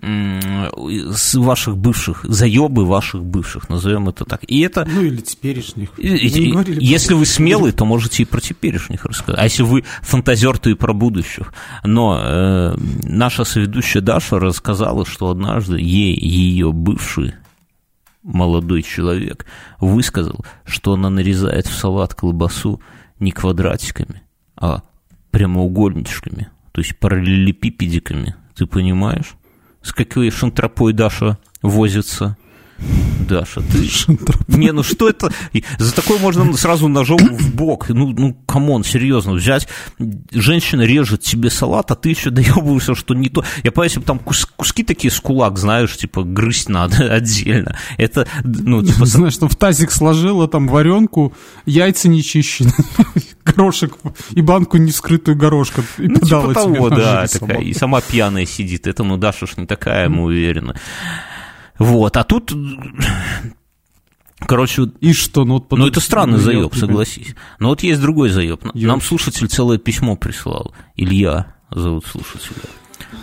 с 0.00 1.34
ваших 1.34 1.76
бывших, 1.76 2.24
заебы 2.24 2.84
ваших 2.84 3.24
бывших, 3.24 3.68
назовем 3.68 4.08
это 4.08 4.24
так. 4.24 4.44
И 4.46 4.60
это... 4.60 4.86
Ну, 4.88 5.02
или 5.02 5.20
теперешних. 5.20 5.90
И, 5.98 6.52
говорили, 6.52 6.78
если 6.80 7.14
вы 7.14 7.26
смелый, 7.26 7.72
то 7.72 7.84
можете 7.84 8.22
и 8.22 8.26
про 8.26 8.40
теперешних 8.40 9.04
рассказать. 9.04 9.40
А 9.40 9.44
если 9.44 9.64
вы 9.64 9.84
фантазер, 10.02 10.58
то 10.58 10.70
и 10.70 10.74
про 10.74 10.92
будущих. 10.92 11.52
Но 11.82 12.20
э, 12.20 12.76
наша 13.02 13.44
соведущая 13.44 14.00
Даша 14.00 14.38
рассказала, 14.38 15.04
что 15.04 15.30
однажды 15.30 15.78
ей 15.80 16.14
ее 16.14 16.72
бывший 16.72 17.34
молодой 18.22 18.82
человек 18.82 19.46
высказал, 19.80 20.44
что 20.64 20.92
она 20.92 21.10
нарезает 21.10 21.66
в 21.66 21.74
салат 21.74 22.14
колбасу 22.14 22.80
не 23.18 23.32
квадратиками, 23.32 24.22
а 24.56 24.82
прямоугольничками, 25.32 26.48
то 26.72 26.80
есть 26.80 26.96
параллелепипедиками. 26.98 28.36
Ты 28.54 28.66
понимаешь? 28.66 29.34
С 29.82 29.92
какой 29.92 30.30
шантрапой 30.30 30.92
Даша 30.92 31.38
возится? 31.62 32.36
Даша, 33.28 33.60
ты... 33.60 33.88
Не, 34.48 34.72
ну 34.72 34.82
что 34.82 35.08
это? 35.08 35.30
За 35.78 35.94
такое 35.94 36.18
можно 36.18 36.56
сразу 36.56 36.88
ножом 36.88 37.18
в 37.18 37.54
бок. 37.54 37.88
Ну, 37.90 38.14
ну, 38.16 38.34
come 38.46 38.68
on, 38.68 38.84
серьезно, 38.84 39.32
взять, 39.32 39.68
женщина 40.32 40.82
режет 40.82 41.22
тебе 41.22 41.50
салат, 41.50 41.90
а 41.90 41.94
ты 41.94 42.10
еще 42.10 42.30
доебываешься, 42.30 42.94
что 42.94 43.14
не 43.14 43.28
то. 43.28 43.44
Я 43.64 43.72
понимаю, 43.72 43.88
если 43.88 44.00
бы 44.00 44.06
там 44.06 44.18
кус, 44.18 44.46
куски 44.46 44.82
такие 44.82 45.10
с 45.10 45.20
кулак, 45.20 45.58
знаешь, 45.58 45.96
типа, 45.96 46.22
грызть 46.22 46.68
надо 46.68 47.12
отдельно. 47.12 47.76
Это, 47.98 48.26
ну, 48.44 48.82
типа... 48.82 49.04
Знаешь, 49.04 49.34
что 49.34 49.48
в 49.48 49.56
тазик 49.56 49.90
сложила 49.90 50.48
там 50.48 50.68
варенку, 50.68 51.34
яйца 51.66 52.08
не 52.08 52.22
чищены, 52.22 52.72
горошек 53.44 53.94
и 54.30 54.40
банку 54.40 54.76
не 54.78 54.90
вскрытую 54.90 55.36
горошком. 55.36 55.84
И 55.98 56.08
ну, 56.08 56.20
типа 56.20 56.54
того, 56.54 56.90
да, 56.90 57.26
такая, 57.26 57.60
и 57.60 57.74
сама 57.74 58.00
пьяная 58.00 58.46
сидит. 58.46 58.86
Это, 58.86 59.04
ну, 59.04 59.16
Даша 59.16 59.46
ж 59.46 59.56
не 59.56 59.66
такая, 59.66 60.08
мы 60.08 60.24
уверены. 60.24 60.74
Вот, 61.78 62.16
а 62.16 62.24
тут 62.24 62.52
Короче, 64.40 64.90
и 65.00 65.12
что? 65.12 65.44
Ну, 65.44 65.54
вот 65.54 65.70
ну 65.70 65.86
это 65.86 66.00
странный 66.00 66.38
заеб, 66.38 66.74
согласись. 66.74 67.34
Но 67.58 67.70
вот 67.70 67.82
есть 67.82 68.00
другой 68.00 68.28
заеб. 68.30 68.62
Нам 68.74 69.00
слушатель 69.00 69.48
целое 69.48 69.78
письмо 69.78 70.16
прислал. 70.16 70.72
Илья 70.94 71.54
зовут 71.70 72.06
слушателя. 72.06 72.62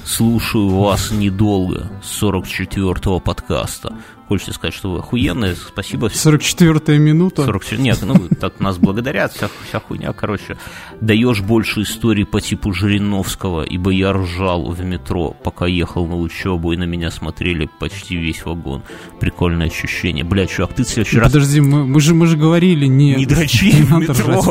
Слушаю 0.06 0.69
вас 0.69 1.12
недолго 1.12 1.91
с 2.04 2.21
44-го 2.21 3.19
подкаста. 3.19 3.98
Хочется 4.28 4.54
сказать, 4.54 4.74
что 4.74 4.91
вы 4.91 5.00
охуенные, 5.00 5.56
спасибо. 5.56 6.08
44-я 6.08 6.98
минута. 6.98 7.45
44... 7.45 7.82
Нет, 7.82 8.00
ну, 8.02 8.28
так 8.39 8.60
нас 8.60 8.80
благодарят, 8.80 9.34
вся, 9.34 9.50
вся 9.67 9.80
хуйня, 9.80 10.13
короче. 10.13 10.58
Даешь 11.00 11.41
больше 11.41 11.84
историй 11.84 12.26
по 12.26 12.41
типу 12.41 12.74
Жириновского, 12.74 13.62
ибо 13.62 13.91
я 13.91 14.13
ржал 14.13 14.71
в 14.71 14.84
метро, 14.84 15.30
пока 15.43 15.67
ехал 15.67 16.08
на 16.08 16.15
учебу, 16.15 16.71
и 16.71 16.78
на 16.78 16.86
меня 16.86 17.12
смотрели 17.12 17.69
почти 17.80 18.15
весь 18.15 18.43
вагон. 18.45 18.82
Прикольное 19.19 19.67
ощущение. 19.67 20.24
Бля, 20.24 20.48
чувак, 20.48 20.74
ты 20.74 20.84
в 20.84 20.88
следующий 20.88 21.19
раз... 21.19 21.32
Подожди, 21.32 21.62
мы, 21.62 21.86
мы, 21.86 22.02
же, 22.02 22.15
мы 22.15 22.26
же 22.26 22.36
говорили, 22.36 22.88
не... 22.88 23.13
Не 23.13 23.28
дрочи 23.28 23.74
в 23.84 23.91
метро. 23.91 24.41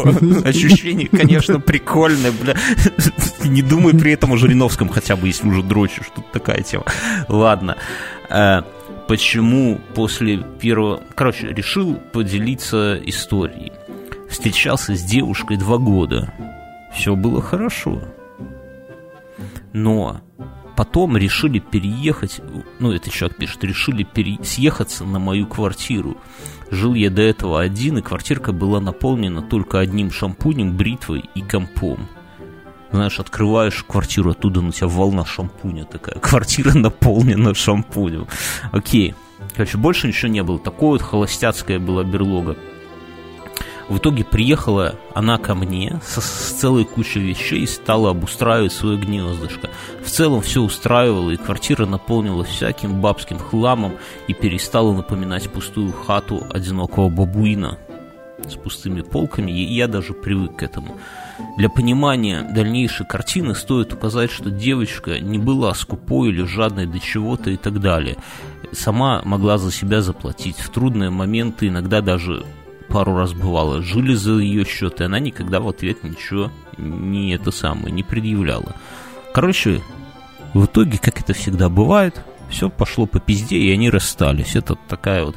Ощущение, 0.44 1.08
конечно, 1.08 1.58
прикольное, 1.58 2.30
бля. 2.30 2.54
Не 3.44 3.60
думай 3.60 3.92
при 3.92 4.12
этом 4.12 4.32
о 4.32 4.36
Жириновском 4.38 4.88
хотя 4.88 5.16
бы, 5.16 5.23
если 5.24 5.48
уже 5.48 5.62
дрочишь. 5.62 6.10
Тут 6.14 6.30
такая 6.32 6.62
тема. 6.62 6.84
Ладно. 7.28 7.76
Э, 8.28 8.62
почему 9.08 9.80
после 9.94 10.38
первого... 10.38 11.02
Короче, 11.14 11.48
решил 11.48 11.94
поделиться 11.94 12.96
историей. 13.04 13.72
Встречался 14.28 14.96
с 14.96 15.02
девушкой 15.02 15.56
два 15.56 15.78
года. 15.78 16.32
Все 16.94 17.14
было 17.14 17.42
хорошо. 17.42 18.02
Но 19.72 20.20
потом 20.76 21.16
решили 21.16 21.58
переехать, 21.58 22.40
ну, 22.78 22.92
это 22.92 23.10
человек 23.10 23.36
пишет, 23.36 23.64
решили 23.64 24.04
пере... 24.04 24.38
съехаться 24.42 25.04
на 25.04 25.18
мою 25.18 25.46
квартиру. 25.46 26.16
Жил 26.70 26.94
я 26.94 27.10
до 27.10 27.22
этого 27.22 27.60
один, 27.60 27.98
и 27.98 28.02
квартирка 28.02 28.52
была 28.52 28.80
наполнена 28.80 29.42
только 29.42 29.78
одним 29.80 30.10
шампунем, 30.10 30.76
бритвой 30.76 31.24
и 31.34 31.42
компом 31.42 32.08
знаешь, 32.94 33.18
открываешь 33.18 33.84
квартиру, 33.84 34.30
оттуда 34.30 34.60
на 34.60 34.72
тебя 34.72 34.88
волна 34.88 35.24
шампуня 35.24 35.84
такая. 35.84 36.14
Квартира 36.20 36.72
наполнена 36.74 37.54
шампунем. 37.54 38.26
Окей. 38.72 39.14
Короче, 39.56 39.78
больше 39.78 40.08
ничего 40.08 40.30
не 40.30 40.42
было. 40.42 40.58
Такое 40.58 40.92
вот 40.92 41.02
холостяцкая 41.02 41.78
была 41.78 42.04
берлога. 42.04 42.56
В 43.88 43.98
итоге 43.98 44.24
приехала 44.24 44.94
она 45.14 45.36
ко 45.36 45.54
мне 45.54 46.00
со, 46.04 46.22
с 46.22 46.56
целой 46.58 46.84
кучей 46.84 47.20
вещей 47.20 47.60
и 47.60 47.66
стала 47.66 48.10
обустраивать 48.10 48.72
свое 48.72 48.96
гнездышко. 48.96 49.68
В 50.02 50.08
целом 50.08 50.40
все 50.40 50.62
устраивало, 50.62 51.32
и 51.32 51.36
квартира 51.36 51.84
наполнилась 51.84 52.48
всяким 52.48 53.00
бабским 53.02 53.38
хламом 53.38 53.92
и 54.26 54.32
перестала 54.32 54.94
напоминать 54.94 55.50
пустую 55.50 55.92
хату 55.92 56.46
одинокого 56.50 57.10
бабуина 57.10 57.78
с 58.48 58.54
пустыми 58.54 59.02
полками, 59.02 59.50
и 59.50 59.74
я 59.74 59.86
даже 59.86 60.14
привык 60.14 60.56
к 60.56 60.62
этому. 60.62 60.96
Для 61.56 61.68
понимания 61.68 62.42
дальнейшей 62.42 63.06
картины 63.06 63.54
стоит 63.54 63.92
указать, 63.92 64.30
что 64.30 64.50
девочка 64.50 65.18
не 65.20 65.38
была 65.38 65.74
скупой 65.74 66.30
или 66.30 66.44
жадной 66.44 66.86
до 66.86 66.98
чего-то 67.00 67.50
и 67.50 67.56
так 67.56 67.80
далее. 67.80 68.16
Сама 68.72 69.22
могла 69.24 69.58
за 69.58 69.70
себя 69.70 70.00
заплатить. 70.00 70.58
В 70.58 70.68
трудные 70.70 71.10
моменты 71.10 71.68
иногда 71.68 72.00
даже 72.00 72.44
пару 72.88 73.16
раз 73.16 73.32
бывало, 73.32 73.82
жили 73.82 74.14
за 74.14 74.34
ее 74.34 74.64
счет, 74.64 75.00
и 75.00 75.04
она 75.04 75.18
никогда 75.18 75.60
в 75.60 75.68
ответ 75.68 76.04
ничего 76.04 76.50
не 76.78 77.34
это 77.34 77.50
самое, 77.50 77.92
не 77.92 78.02
предъявляла. 78.02 78.74
Короче, 79.32 79.80
в 80.54 80.66
итоге, 80.66 80.98
как 80.98 81.20
это 81.20 81.34
всегда 81.34 81.68
бывает, 81.68 82.20
все 82.48 82.70
пошло 82.70 83.06
по 83.06 83.18
пизде, 83.18 83.56
и 83.56 83.72
они 83.72 83.90
расстались. 83.90 84.54
Это 84.54 84.76
такая 84.88 85.24
вот 85.24 85.36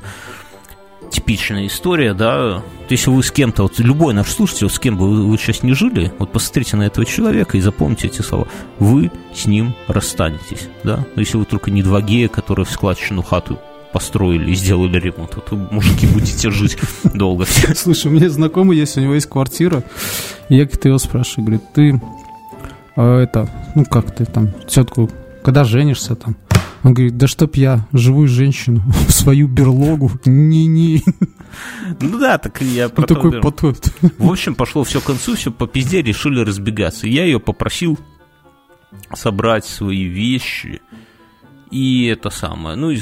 типичная 1.11 1.67
история, 1.67 2.13
да. 2.13 2.63
Если 2.89 3.09
вы 3.09 3.23
с 3.23 3.31
кем-то, 3.31 3.63
вот 3.63 3.79
любой 3.79 4.13
наш 4.13 4.29
слушатель, 4.29 4.69
с 4.69 4.79
кем 4.79 4.97
бы 4.97 5.09
вы, 5.09 5.27
вы 5.27 5.37
сейчас 5.37 5.63
не 5.63 5.73
жили, 5.73 6.11
вот 6.19 6.31
посмотрите 6.31 6.77
на 6.77 6.83
этого 6.83 7.05
человека 7.05 7.57
и 7.57 7.61
запомните 7.61 8.07
эти 8.07 8.21
слова. 8.21 8.47
Вы 8.79 9.11
с 9.33 9.45
ним 9.45 9.73
расстанетесь, 9.87 10.69
да. 10.83 11.05
Но 11.15 11.21
если 11.21 11.37
вы 11.37 11.45
только 11.45 11.71
не 11.71 11.83
два 11.83 12.01
гея, 12.01 12.27
которые 12.27 12.65
в 12.65 12.71
складчину 12.71 13.21
хату 13.21 13.59
построили 13.91 14.51
и 14.51 14.55
сделали 14.55 14.99
ремонт, 14.99 15.31
то 15.31 15.55
мужики, 15.55 16.07
будете 16.07 16.51
жить 16.51 16.77
долго. 17.03 17.45
Слушай, 17.75 18.07
у 18.07 18.15
меня 18.15 18.29
знакомый 18.29 18.77
есть, 18.77 18.97
у 18.97 19.01
него 19.01 19.13
есть 19.15 19.27
квартира, 19.27 19.83
и 20.49 20.57
я 20.57 20.67
как-то 20.67 20.89
его 20.89 20.97
спрашиваю, 20.97 21.45
говорит, 21.45 21.73
ты 21.73 22.01
а, 22.95 23.21
это, 23.21 23.47
ну 23.75 23.85
как 23.85 24.13
ты 24.13 24.25
там, 24.25 24.49
тетку, 24.67 25.09
когда 25.43 25.63
женишься 25.63 26.15
там? 26.15 26.35
Он 26.83 26.93
говорит, 26.93 27.17
да 27.17 27.27
чтоб 27.27 27.55
я 27.55 27.87
живую 27.91 28.27
женщину 28.27 28.81
в 29.07 29.11
свою 29.11 29.47
берлогу, 29.47 30.11
не-не. 30.25 31.01
Ну 31.99 32.19
да, 32.19 32.37
так 32.37 32.61
я 32.61 32.89
про 32.89 33.05
такой 33.07 33.41
потом. 33.41 33.75
В 34.17 34.29
общем, 34.29 34.55
пошло 34.55 34.83
все 34.83 35.01
к 35.01 35.05
концу, 35.05 35.35
все 35.35 35.51
по 35.51 35.67
пизде, 35.67 36.01
решили 36.01 36.41
разбегаться. 36.41 37.07
Я 37.07 37.25
ее 37.25 37.39
попросил 37.39 37.97
собрать 39.13 39.65
свои 39.65 40.03
вещи 40.03 40.81
и 41.71 42.05
это 42.05 42.29
самое, 42.29 42.77
ну 42.77 42.91
и, 42.91 42.99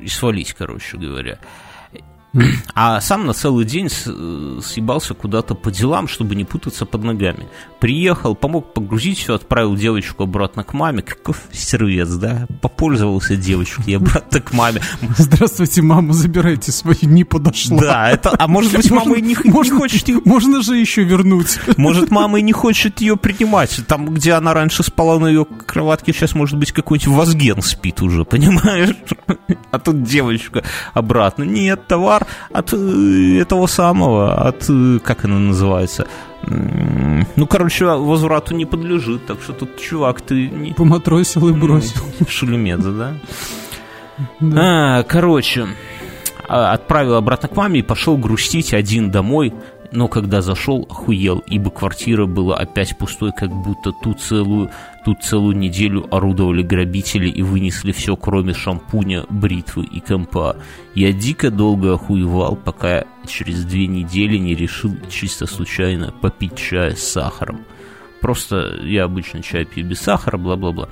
и 0.00 0.08
свалить, 0.08 0.52
короче 0.52 0.96
говоря. 0.96 1.38
А 2.74 3.00
сам 3.00 3.26
на 3.26 3.32
целый 3.32 3.64
день 3.64 3.88
съебался 3.88 5.14
куда-то 5.14 5.54
по 5.54 5.70
делам, 5.70 6.08
чтобы 6.08 6.34
не 6.34 6.44
путаться 6.44 6.84
под 6.84 7.04
ногами. 7.04 7.48
Приехал, 7.80 8.34
помог 8.34 8.74
погрузить 8.74 9.18
все, 9.18 9.34
отправил 9.34 9.76
девочку 9.76 10.24
обратно 10.24 10.64
к 10.64 10.74
маме. 10.74 11.02
Каков 11.02 11.38
сервец, 11.52 12.08
да? 12.10 12.46
Попользовался 12.60 13.36
девочкой 13.36 13.84
и 13.86 13.94
обратно 13.94 14.40
к 14.40 14.52
маме. 14.52 14.80
Здравствуйте, 15.16 15.82
мама, 15.82 16.12
забирайте 16.12 16.72
свою, 16.72 16.98
не 17.02 17.24
подошла. 17.24 17.80
Да, 17.80 18.10
это, 18.10 18.34
а 18.38 18.48
может 18.48 18.74
быть, 18.74 18.90
мама 18.90 19.16
и 19.16 19.22
не, 19.22 19.36
можно, 19.44 19.72
не 19.72 19.78
хочет 19.78 20.08
ее... 20.08 20.20
Можно 20.24 20.62
же 20.62 20.76
еще 20.76 21.04
вернуть. 21.04 21.58
Может, 21.76 22.10
мама 22.10 22.38
и 22.38 22.42
не 22.42 22.52
хочет 22.52 23.00
ее 23.00 23.16
принимать. 23.16 23.80
Там, 23.86 24.06
где 24.14 24.32
она 24.32 24.52
раньше 24.52 24.82
спала 24.82 25.18
на 25.18 25.28
ее 25.28 25.44
кроватке, 25.44 26.12
сейчас, 26.12 26.34
может 26.34 26.58
быть, 26.58 26.72
какой-нибудь 26.72 27.14
возген 27.14 27.62
спит 27.62 28.02
уже, 28.02 28.24
понимаешь? 28.24 28.94
А 29.70 29.78
тут 29.78 30.02
девочка 30.02 30.62
обратно. 30.92 31.44
Нет, 31.44 31.86
товар 31.86 32.25
от 32.52 32.72
э, 32.72 33.38
этого 33.40 33.66
самого, 33.66 34.34
от, 34.34 34.66
э, 34.68 34.98
как 35.02 35.24
она 35.24 35.38
называется, 35.38 36.06
ну, 36.42 37.46
короче, 37.48 37.86
возврату 37.86 38.54
не 38.54 38.66
подлежит, 38.66 39.26
так 39.26 39.42
что 39.42 39.52
тут, 39.52 39.80
чувак, 39.80 40.20
ты... 40.20 40.48
Не... 40.48 40.72
Поматросил 40.74 41.48
и 41.48 41.52
бросил. 41.52 42.02
Шулемедзе, 42.28 42.90
да? 42.90 43.14
да. 44.40 44.98
А, 44.98 45.02
короче, 45.02 45.66
а, 46.48 46.72
отправил 46.72 47.14
обратно 47.14 47.48
к 47.48 47.56
маме 47.56 47.80
и 47.80 47.82
пошел 47.82 48.16
грустить 48.16 48.74
один 48.74 49.10
домой, 49.10 49.52
но 49.92 50.08
когда 50.08 50.42
зашел, 50.42 50.86
охуел, 50.88 51.42
ибо 51.46 51.70
квартира 51.70 52.26
была 52.26 52.56
опять 52.56 52.96
пустой, 52.96 53.32
как 53.32 53.50
будто 53.50 53.92
ту 53.92 54.14
целую, 54.14 54.70
тут 55.04 55.22
целую 55.22 55.56
неделю 55.56 56.06
орудовали 56.14 56.62
грабители 56.62 57.28
и 57.28 57.42
вынесли 57.42 57.92
все, 57.92 58.16
кроме 58.16 58.54
шампуня, 58.54 59.24
бритвы 59.28 59.84
и 59.84 60.00
компа. 60.00 60.56
Я 60.94 61.12
дико 61.12 61.50
долго 61.50 61.94
охуевал, 61.94 62.56
пока 62.56 63.04
через 63.26 63.64
две 63.64 63.86
недели 63.86 64.36
не 64.38 64.54
решил 64.54 64.96
чисто 65.08 65.46
случайно 65.46 66.12
попить 66.12 66.56
чая 66.56 66.94
с 66.94 67.02
сахаром. 67.02 67.60
Просто 68.20 68.78
я 68.82 69.04
обычно 69.04 69.42
чай 69.42 69.64
пью 69.64 69.86
без 69.86 70.00
сахара, 70.00 70.36
бла-бла-бла. 70.36 70.88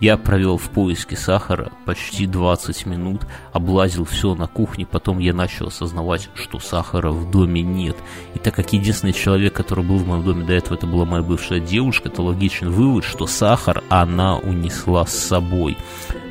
Я 0.00 0.16
провел 0.16 0.56
в 0.56 0.70
поиске 0.70 1.16
сахара 1.16 1.72
почти 1.84 2.26
20 2.26 2.86
минут, 2.86 3.22
облазил 3.52 4.04
все 4.04 4.34
на 4.34 4.46
кухне, 4.46 4.86
потом 4.86 5.18
я 5.18 5.34
начал 5.34 5.68
осознавать, 5.68 6.30
что 6.34 6.58
сахара 6.60 7.10
в 7.10 7.30
доме 7.30 7.62
нет. 7.62 7.96
И 8.34 8.38
так 8.38 8.54
как 8.54 8.72
единственный 8.72 9.12
человек, 9.12 9.54
который 9.54 9.84
был 9.84 9.98
в 9.98 10.06
моем 10.06 10.24
доме 10.24 10.44
до 10.44 10.52
этого, 10.52 10.74
это 10.74 10.86
была 10.86 11.04
моя 11.04 11.22
бывшая 11.22 11.60
девушка, 11.60 12.08
то 12.08 12.22
логичен 12.22 12.70
вывод, 12.70 13.04
что 13.04 13.26
сахар 13.26 13.82
она 13.88 14.36
унесла 14.38 15.04
с 15.04 15.14
собой. 15.14 15.76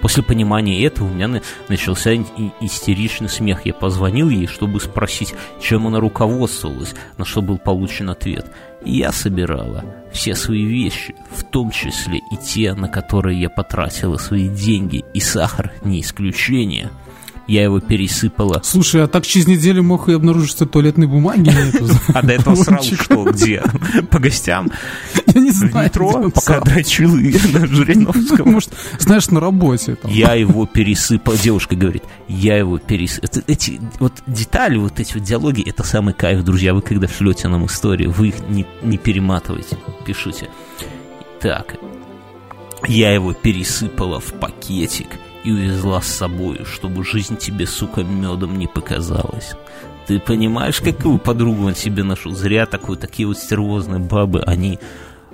После 0.01 0.23
понимания 0.23 0.83
этого 0.83 1.07
у 1.07 1.13
меня 1.13 1.41
начался 1.67 2.15
истеричный 2.15 3.29
смех. 3.29 3.65
Я 3.65 3.73
позвонил 3.73 4.29
ей, 4.29 4.47
чтобы 4.47 4.79
спросить, 4.79 5.33
чем 5.59 5.87
она 5.87 5.99
руководствовалась, 5.99 6.93
на 7.17 7.25
что 7.25 7.41
был 7.41 7.57
получен 7.57 8.09
ответ. 8.09 8.45
Я 8.87 9.11
собирала 9.11 9.83
все 10.13 10.33
свои 10.33 10.63
вещи, 10.63 11.13
в 11.35 11.43
том 11.43 11.71
числе 11.71 12.19
и 12.31 12.37
те, 12.37 12.73
на 12.73 12.87
которые 12.87 13.39
я 13.39 13.49
потратила 13.49 14.17
свои 14.17 14.47
деньги, 14.47 15.03
и 15.13 15.19
сахар 15.19 15.73
не 15.83 16.01
исключение– 16.01 16.89
я 17.47 17.63
его 17.63 17.79
пересыпала. 17.79 18.61
Слушай, 18.63 19.03
а 19.03 19.07
так 19.07 19.25
через 19.25 19.47
неделю 19.47 19.81
мог 19.81 20.09
и 20.09 20.13
обнаружить, 20.13 20.49
что 20.49 20.65
туалетной 20.65 21.07
бумаги 21.07 21.49
нету. 21.49 21.87
А 22.13 22.21
до 22.21 22.33
этого 22.33 22.55
сразу 22.55 22.95
что, 22.95 23.23
где? 23.23 23.63
По 24.11 24.19
гостям? 24.19 24.69
Я 25.37 25.41
не 25.45 25.51
знаю. 25.51 25.73
В 25.73 25.83
метро, 25.83 26.29
пока 26.29 26.61
дрочил 26.61 27.15
на 27.15 27.67
Жириновском. 27.67 28.51
Может, 28.51 28.71
знаешь, 28.99 29.29
на 29.29 29.39
работе. 29.39 29.97
Я 30.05 30.33
его 30.33 30.65
пересыпал. 30.65 31.35
Девушка 31.35 31.75
говорит, 31.75 32.03
я 32.27 32.57
его 32.57 32.77
пересыпал. 32.77 33.43
Эти 33.47 33.79
вот 33.99 34.13
детали, 34.25 34.77
вот 34.77 34.99
эти 34.99 35.13
вот 35.13 35.23
диалоги, 35.23 35.67
это 35.67 35.83
самый 35.83 36.13
кайф, 36.13 36.43
друзья. 36.43 36.73
Вы 36.73 36.81
когда 36.81 37.07
шлете 37.07 37.47
нам 37.47 37.65
истории, 37.65 38.07
вы 38.07 38.29
их 38.29 38.35
не, 38.49 38.65
не 38.81 38.97
перематываете, 38.97 39.77
пишите. 40.05 40.49
Так, 41.39 41.75
я 42.87 43.11
его 43.13 43.33
пересыпала 43.33 44.19
в 44.19 44.33
пакетик– 44.33 45.07
и 45.47 45.51
увезла 45.51 46.01
с 46.01 46.07
собой, 46.07 46.65
чтобы 46.65 47.05
жизнь 47.05 47.37
тебе, 47.37 47.65
сука, 47.65 48.03
медом 48.03 48.57
не 48.57 48.67
показалась. 48.67 49.53
Ты 50.05 50.19
понимаешь, 50.19 50.81
какую 50.81 51.19
подругу 51.19 51.67
он 51.67 51.75
себе 51.75 52.03
нашел? 52.03 52.33
Зря 52.33 52.65
такой, 52.65 52.97
такие 52.97 53.27
вот 53.27 53.37
стервозные 53.37 53.99
бабы, 53.99 54.41
они 54.41 54.77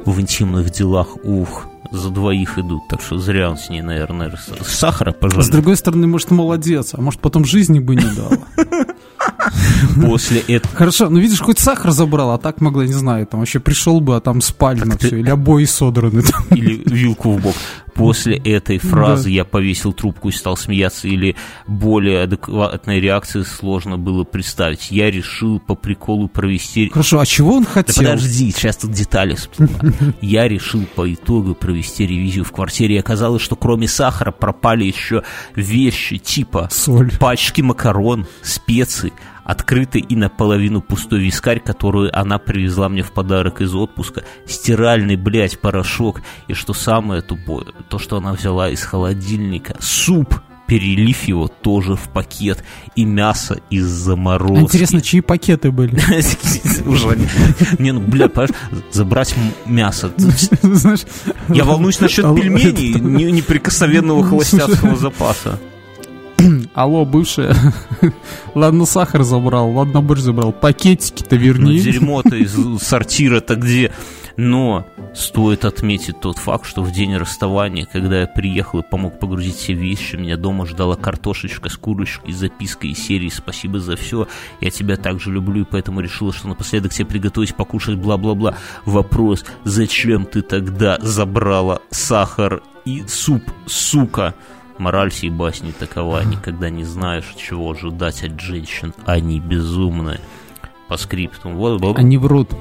в 0.06 0.20
интимных 0.20 0.72
делах, 0.72 1.18
ух, 1.24 1.68
за 1.91 2.10
двоих 2.10 2.58
идут, 2.58 2.88
так 2.88 3.01
что 3.01 3.20
зря 3.20 3.49
он 3.49 3.58
с 3.58 3.70
ней, 3.70 3.82
наверное, 3.82 4.34
сахара 4.66 5.12
пожалуй. 5.12 5.45
С 5.45 5.49
другой 5.49 5.78
стороны, 5.78 6.08
может, 6.08 6.32
молодец, 6.32 6.93
а 6.93 7.01
может, 7.01 7.20
потом 7.20 7.45
жизни 7.45 7.80
бы 7.80 7.95
не 7.95 8.06
дала. 8.16 8.38
После 10.01 10.39
этого... 10.41 10.76
Хорошо, 10.76 11.10
ну 11.10 11.20
видишь, 11.20 11.39
хоть 11.39 11.60
сахар 11.60 11.91
забрал, 11.91 12.32
а 12.32 12.38
так 12.38 12.62
могла, 12.62 12.86
не 12.86 12.93
знаю, 12.93 13.28
там 13.28 13.41
вообще 13.41 13.60
пришел 13.60 13.99
бы, 14.01 14.16
а 14.16 14.22
там 14.22 14.41
спалено 14.41 14.97
все, 14.97 15.20
или 15.20 15.30
обои 15.30 15.66
содраны. 15.66 16.24
Или 16.51 16.82
вилку 16.86 17.34
в 17.34 17.41
бок. 17.41 17.56
После 17.94 18.38
этой 18.38 18.78
фразы 18.78 19.26
да. 19.26 19.30
я 19.30 19.46
повесил 19.46 19.94
трубку 19.94 20.30
и 20.30 20.32
стал 20.32 20.58
смеяться, 20.58 21.08
или 21.08 21.36
более 21.68 22.24
адекватной 22.24 23.00
реакции 23.00 23.44
сложно 23.44 23.98
было 23.98 24.24
представить. 24.24 24.91
Я 24.91 25.12
решил 25.12 25.60
по 25.60 25.76
приколу 25.76 26.28
провести... 26.28 26.89
Хорошо, 26.89 27.20
а 27.20 27.26
чего 27.26 27.56
он 27.56 27.66
хотел? 27.66 28.04
Да 28.04 28.12
подожди, 28.12 28.52
сейчас 28.52 28.78
тут 28.78 28.91
детали 28.91 29.38
Я 30.22 30.48
решил 30.48 30.86
по 30.96 31.12
итогу 31.12 31.56
провести 31.56 32.06
ревизию 32.06 32.44
в 32.44 32.52
квартире, 32.52 32.96
и 32.96 33.00
оказалось, 33.00 33.41
что 33.41 33.56
кроме 33.56 33.88
сахара 33.88 34.32
пропали 34.32 34.86
еще 34.86 35.24
вещи 35.56 36.18
типа 36.18 36.70
Соль. 36.72 37.12
пачки 37.20 37.62
макарон, 37.62 38.26
специи, 38.41 39.14
открытый 39.44 40.02
и 40.02 40.16
наполовину 40.16 40.82
пустой 40.82 41.20
вискарь, 41.20 41.60
которую 41.60 42.18
она 42.18 42.38
привезла 42.38 42.89
мне 42.89 43.04
в 43.04 43.12
подарок 43.12 43.62
из 43.62 43.74
отпуска, 43.74 44.24
стиральный, 44.46 45.16
блядь, 45.16 45.60
порошок, 45.60 46.22
и 46.48 46.54
что 46.54 46.74
самое 46.74 47.22
тупое, 47.22 47.68
то, 47.89 48.00
что 48.00 48.18
она 48.18 48.34
взяла 48.34 48.70
из 48.70 48.84
холодильника, 48.84 49.76
суп, 49.80 50.36
перелив 50.68 51.24
его 51.24 51.48
тоже 51.48 51.96
в 51.96 52.10
пакет, 52.10 52.64
и 52.96 53.06
мясо 53.06 53.60
из 53.70 53.86
заморозки. 53.86 54.64
Интересно, 54.64 55.02
чьи 55.02 55.22
пакеты 55.22 55.72
были? 55.72 55.96
Уже, 56.86 57.18
не, 57.80 57.91
ну, 57.91 58.00
бля, 58.00 58.30
понимаешь, 58.30 58.56
забрать 58.91 59.36
мясо. 59.66 60.12
Я 61.50 61.66
волнуюсь 61.66 62.00
насчет 62.00 62.26
пельменей, 62.36 63.32
неприкосновенного 63.32 64.24
холостяцкого 64.28 64.96
запаса. 64.96 65.60
Алло, 66.74 67.06
бывшая. 67.06 67.56
ладно, 68.56 68.86
сахар 68.86 69.24
забрал, 69.24 69.72
ладно, 69.72 70.02
борщ 70.02 70.22
забрал. 70.22 70.52
Пакетики-то 70.52 71.36
верни. 71.36 71.78
Ну, 71.78 71.84
дерьмо-то 71.84 72.36
из 72.36 72.56
сортира-то 72.82 73.56
где? 73.56 73.91
Но 74.36 74.88
стоит 75.14 75.64
отметить 75.64 76.20
тот 76.20 76.39
факт, 76.39 76.66
что 76.66 76.82
в 76.82 76.91
день 76.91 77.16
расставания, 77.16 77.86
когда 77.86 78.22
я 78.22 78.28
приехал 78.28 78.80
и 78.80 78.84
помог 78.84 79.20
погрузить 79.20 79.58
все 79.58 79.74
вещи, 79.74 80.16
меня 80.16 80.38
дома 80.38 80.66
ждала 80.66 80.96
картошечка 80.96 81.70
с 81.70 81.78
курочкой, 81.78 82.34
запиской 82.34 82.91
из 82.91 82.98
серии 82.98 83.30
«Спасибо 83.30 83.80
за 83.80 83.96
все, 83.96 84.28
я 84.60 84.72
тебя 84.72 84.98
также 84.98 85.32
люблю, 85.32 85.62
и 85.62 85.68
поэтому 85.70 86.00
решила, 86.00 86.34
что 86.34 86.48
напоследок 86.48 86.91
тебе 86.91 87.06
приготовить 87.06 87.54
покушать, 87.54 87.96
бла-бла-бла». 87.96 88.56
Вопрос, 88.86 89.46
зачем 89.66 90.26
ты 90.26 90.41
тогда 90.41 90.98
забрала 91.00 91.82
сахар 91.91 92.64
и 92.86 93.04
суп, 93.08 93.44
сука? 93.68 94.34
Мораль 94.78 95.11
сей 95.11 95.30
басни 95.30 95.71
такова, 95.71 96.24
никогда 96.24 96.69
не 96.69 96.84
знаешь, 96.84 97.34
чего 97.38 97.71
ожидать 97.71 98.24
от 98.24 98.39
женщин, 98.39 98.93
они 99.05 99.39
безумны. 99.39 100.19
По 100.88 100.97
скрипту. 100.97 101.49
Вот, 101.49 101.82
вот. 101.82 101.97
Они 101.97 102.17
врут. 102.17 102.51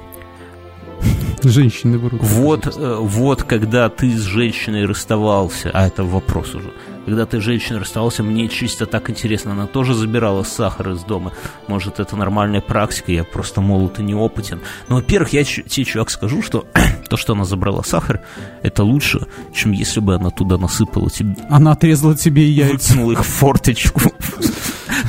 Женщины 1.43 1.99
врут. 1.99 2.21
Вот, 2.23 2.67
э, 2.67 2.97
вот 3.01 3.43
когда 3.43 3.89
ты 3.89 4.17
с 4.17 4.23
женщиной 4.23 4.87
расставался, 4.87 5.71
а 5.75 5.87
это 5.87 6.05
вопрос 6.05 6.55
уже, 6.55 6.71
когда 7.05 7.27
ты 7.27 7.41
с 7.41 7.45
женщиной 7.45 7.81
расставался, 7.81 8.23
мне 8.23 8.49
чисто 8.49 8.87
так 8.87 9.11
интересно, 9.11 9.53
она 9.53 9.67
тоже 9.67 9.95
забирала 9.95 10.43
сахар 10.43 10.91
из 10.91 11.03
дома. 11.03 11.33
Может, 11.69 12.01
это 12.01 12.17
нормальная 12.17 12.61
практика, 12.61 13.13
я 13.13 13.25
просто 13.25 13.61
молод 13.61 13.99
и 13.99 14.03
неопытен. 14.03 14.61
Но, 14.89 14.97
во-первых, 14.97 15.33
я 15.33 15.45
тебе, 15.45 15.85
чувак, 15.85 16.11
скажу, 16.11 16.43
что 16.43 16.67
то, 17.09 17.17
что 17.17 17.33
она 17.33 17.45
забрала 17.45 17.83
сахар, 17.83 18.21
это 18.63 18.85
лучше, 18.85 19.27
чем 19.55 19.73
если 19.73 20.01
бы 20.01 20.15
она 20.15 20.31
туда 20.31 20.59
насыпала 20.59 21.11
тебе. 21.11 21.37
Она 21.51 21.73
отрезала 21.73 22.17
тебе 22.17 22.49
яйца. 22.49 22.93
Вытянула 22.93 23.13
их 23.13 23.21
в 23.21 23.29
форточку. 23.29 24.01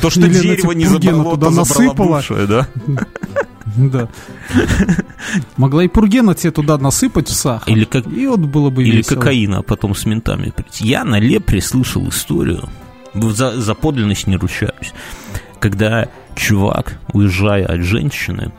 То, 0.01 0.09
что 0.09 0.27
дерево 0.27 0.71
не 0.71 0.85
забрало, 0.85 1.37
то 1.37 1.49
насыпала. 1.49 2.21
да? 2.47 2.67
Да. 3.75 4.07
Могла 5.57 5.83
и 5.83 5.87
Пургена 5.87 6.35
тебе 6.35 6.51
туда 6.51 6.77
насыпать 6.77 7.29
в 7.29 7.33
сахар. 7.33 7.71
Или 7.73 7.85
как... 7.85 8.07
И 8.07 8.27
вот 8.27 8.39
было 8.39 8.69
бы 8.69 8.83
Или 8.83 8.97
весело. 8.97 9.19
кокаина, 9.19 9.59
а 9.59 9.61
потом 9.61 9.95
с 9.95 10.05
ментами 10.05 10.49
прийти. 10.49 10.85
Я 10.85 11.03
на 11.03 11.19
Лепре 11.19 11.61
слышал 11.61 12.07
историю, 12.09 12.69
за, 13.13 13.59
за 13.59 13.73
подлинность 13.73 14.27
не 14.27 14.35
ручаюсь, 14.37 14.93
когда 15.59 16.09
чувак, 16.35 16.99
уезжая 17.13 17.65
от 17.65 17.81
женщины, 17.81 18.51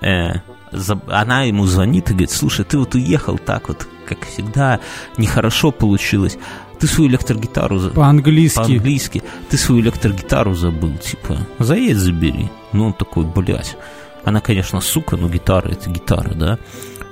э, 0.00 0.40
за, 0.72 1.00
она 1.08 1.42
ему 1.42 1.66
звонит 1.66 2.10
и 2.10 2.12
говорит, 2.12 2.30
слушай, 2.30 2.64
ты 2.64 2.78
вот 2.78 2.94
уехал 2.94 3.38
так 3.38 3.68
вот, 3.68 3.86
как 4.06 4.26
всегда, 4.26 4.80
нехорошо 5.18 5.70
получилось, 5.70 6.38
ты 6.78 6.86
свою 6.86 7.10
электрогитару... 7.10 7.90
По-английски. 7.90 8.56
По-английски. 8.56 9.22
Ты 9.50 9.56
свою 9.56 9.80
электрогитару 9.80 10.54
забыл, 10.54 10.96
типа, 10.96 11.38
заедь 11.58 11.96
забери. 11.96 12.50
Ну, 12.72 12.86
он 12.86 12.92
такой, 12.92 13.24
блядь. 13.24 13.76
Она, 14.24 14.40
конечно, 14.40 14.80
сука, 14.80 15.16
но 15.16 15.28
гитара— 15.28 15.68
это 15.70 15.90
гитара, 15.90 16.34
да? 16.34 16.58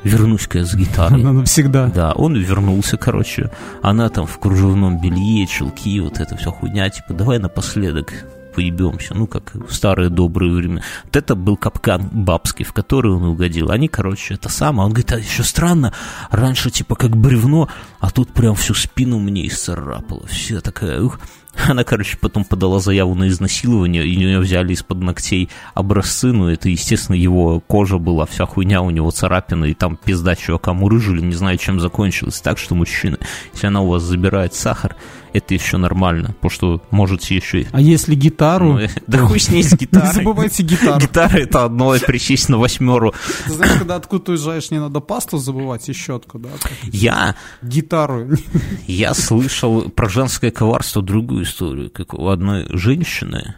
Вернусь-ка 0.03 0.59
я 0.59 0.65
с 0.65 0.75
гитарой. 0.75 1.21
Она 1.21 1.33
навсегда. 1.33 1.87
Да, 1.87 2.13
он 2.13 2.37
вернулся, 2.37 2.97
короче. 2.97 3.51
Она 3.83 4.09
там 4.09 4.27
в 4.27 4.39
кружевном 4.39 5.01
белье, 5.01 5.47
чулки, 5.47 5.99
вот 6.01 6.21
это 6.21 6.37
все 6.37 6.53
хуйня. 6.53 6.89
Типа, 6.91 7.13
давай 7.13 7.39
напоследок 7.39 8.13
поебемся, 8.55 9.15
ну, 9.15 9.27
как 9.27 9.55
в 9.55 9.71
старые 9.73 10.09
добрые 10.09 10.51
времена. 10.51 10.83
Вот 11.05 11.17
это 11.17 11.35
был 11.35 11.57
капкан 11.59 12.09
бабский, 12.11 12.65
в 12.65 12.73
который 12.73 13.13
он 13.13 13.23
угодил. 13.25 13.71
Они, 13.71 13.87
короче, 13.87 14.35
это 14.35 14.49
самое. 14.49 14.87
Он 14.87 14.93
говорит, 14.93 15.13
а 15.13 15.19
еще 15.19 15.43
странно, 15.43 15.93
раньше 16.31 16.71
типа 16.71 16.95
как 16.95 17.17
бревно, 17.17 17.69
а 18.01 18.11
тут 18.11 18.31
прям 18.33 18.55
всю 18.55 18.73
спину 18.73 19.19
мне 19.19 19.47
исцарапало. 19.47 20.27
Все 20.27 20.61
такая, 20.61 21.03
ух. 21.03 21.21
Она, 21.69 21.85
короче, 21.85 22.17
потом 22.19 22.45
подала 22.45 22.81
заяву 22.81 23.15
на 23.15 23.29
изнасилование, 23.29 24.07
и 24.07 24.17
у 24.17 24.21
нее 24.21 24.39
взяли 24.39 24.73
из-под 24.73 24.99
ногтей 24.99 25.49
образцы, 25.75 26.33
ну, 26.33 26.49
это, 26.49 26.69
естественно, 26.69 27.17
его 27.17 27.61
кожа 27.61 27.99
была, 27.99 28.27
вся 28.27 28.47
хуйня, 28.47 28.83
у 28.83 28.91
него 28.91 29.11
царапины, 29.11 29.71
и 29.71 29.75
там 29.75 29.97
пизда 29.97 30.37
чувака 30.37 30.73
мурыжили, 30.73 31.21
не 31.21 31.35
знаю, 31.35 31.57
чем 31.59 31.81
закончилось. 31.81 32.41
Так 32.41 32.59
что, 32.59 32.75
мужчины, 32.75 33.19
если 33.53 33.69
она 33.69 33.81
у 33.81 33.89
вас 33.89 34.03
забирает 34.03 34.55
сахар, 34.55 34.97
это 35.37 35.55
еще 35.55 35.77
нормально, 35.77 36.29
потому 36.29 36.51
что 36.51 36.83
можете 36.91 37.37
еще... 37.37 37.67
А 37.73 37.81
если 37.81 38.15
гитару? 38.15 38.79
Ну, 38.79 38.89
да 39.07 39.19
хуй 39.19 39.39
с 39.39 39.49
ней 39.49 39.63
с 39.63 39.73
гитарой. 39.79 40.09
Не 40.09 40.15
забывайте 40.15 40.63
гитару. 40.63 41.01
Гитара 41.01 41.37
это 41.37 41.65
одно, 41.65 41.95
и 41.95 42.01
причесть 42.01 42.49
на 42.49 42.59
восьмеру. 42.59 43.15
Ты 43.47 43.53
знаешь, 43.53 43.79
когда 43.79 43.97
откуда 43.97 44.25
ты 44.25 44.33
уезжаешь, 44.33 44.71
не 44.71 44.79
надо 44.79 45.01
пасту 45.01 45.39
забывать 45.39 45.89
и 45.89 45.93
щетку, 45.93 46.39
да? 46.39 46.51
Я... 46.85 47.37
Гитару. 47.63 48.29
Я 48.87 49.15
слышал 49.15 49.89
про 49.91 50.09
женское 50.09 50.51
коварство 50.51 51.03
другую 51.03 51.45
историю, 51.45 51.91
как 51.91 52.15
у 52.15 52.29
одной 52.29 52.67
женщины 52.71 53.55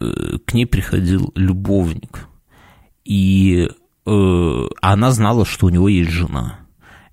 э, 0.00 0.38
к 0.44 0.54
ней 0.54 0.66
приходил 0.66 1.32
любовник, 1.34 2.28
и 3.04 3.68
э, 4.06 4.68
она 4.80 5.10
знала, 5.10 5.44
что 5.44 5.66
у 5.66 5.70
него 5.70 5.88
есть 5.88 6.10
жена. 6.10 6.60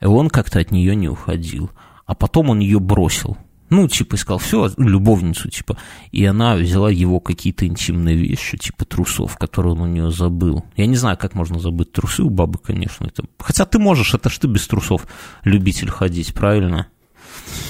И 0.02 0.06
он 0.06 0.30
как-то 0.30 0.60
от 0.60 0.72
нее 0.72 0.96
не 0.96 1.10
уходил. 1.10 1.72
А 2.06 2.16
потом 2.16 2.50
он 2.50 2.60
ее 2.60 2.80
бросил. 2.80 3.38
Ну, 3.70 3.88
типа, 3.88 4.16
искал 4.16 4.38
все, 4.40 4.72
любовницу, 4.78 5.50
типа. 5.50 5.78
И 6.12 6.26
она 6.26 6.56
взяла 6.56 6.90
его 6.90 7.20
какие-то 7.20 7.68
интимные 7.68 8.16
вещи, 8.16 8.58
типа 8.58 8.86
трусов, 8.86 9.38
которые 9.38 9.74
он 9.74 9.82
у 9.82 9.88
нее 9.88 10.12
забыл. 10.12 10.66
Я 10.76 10.88
не 10.88 10.96
знаю, 10.96 11.18
как 11.18 11.36
можно 11.36 11.60
забыть 11.60 11.92
трусы 11.92 12.24
у 12.24 12.30
бабы, 12.30 12.58
конечно. 12.58 13.06
Это... 13.06 13.24
Хотя 13.38 13.66
ты 13.66 13.78
можешь, 13.80 14.14
это 14.14 14.30
ж 14.30 14.38
ты 14.40 14.48
без 14.48 14.68
трусов 14.68 15.08
любитель 15.44 15.90
ходить, 15.90 16.34
правильно? 16.34 16.88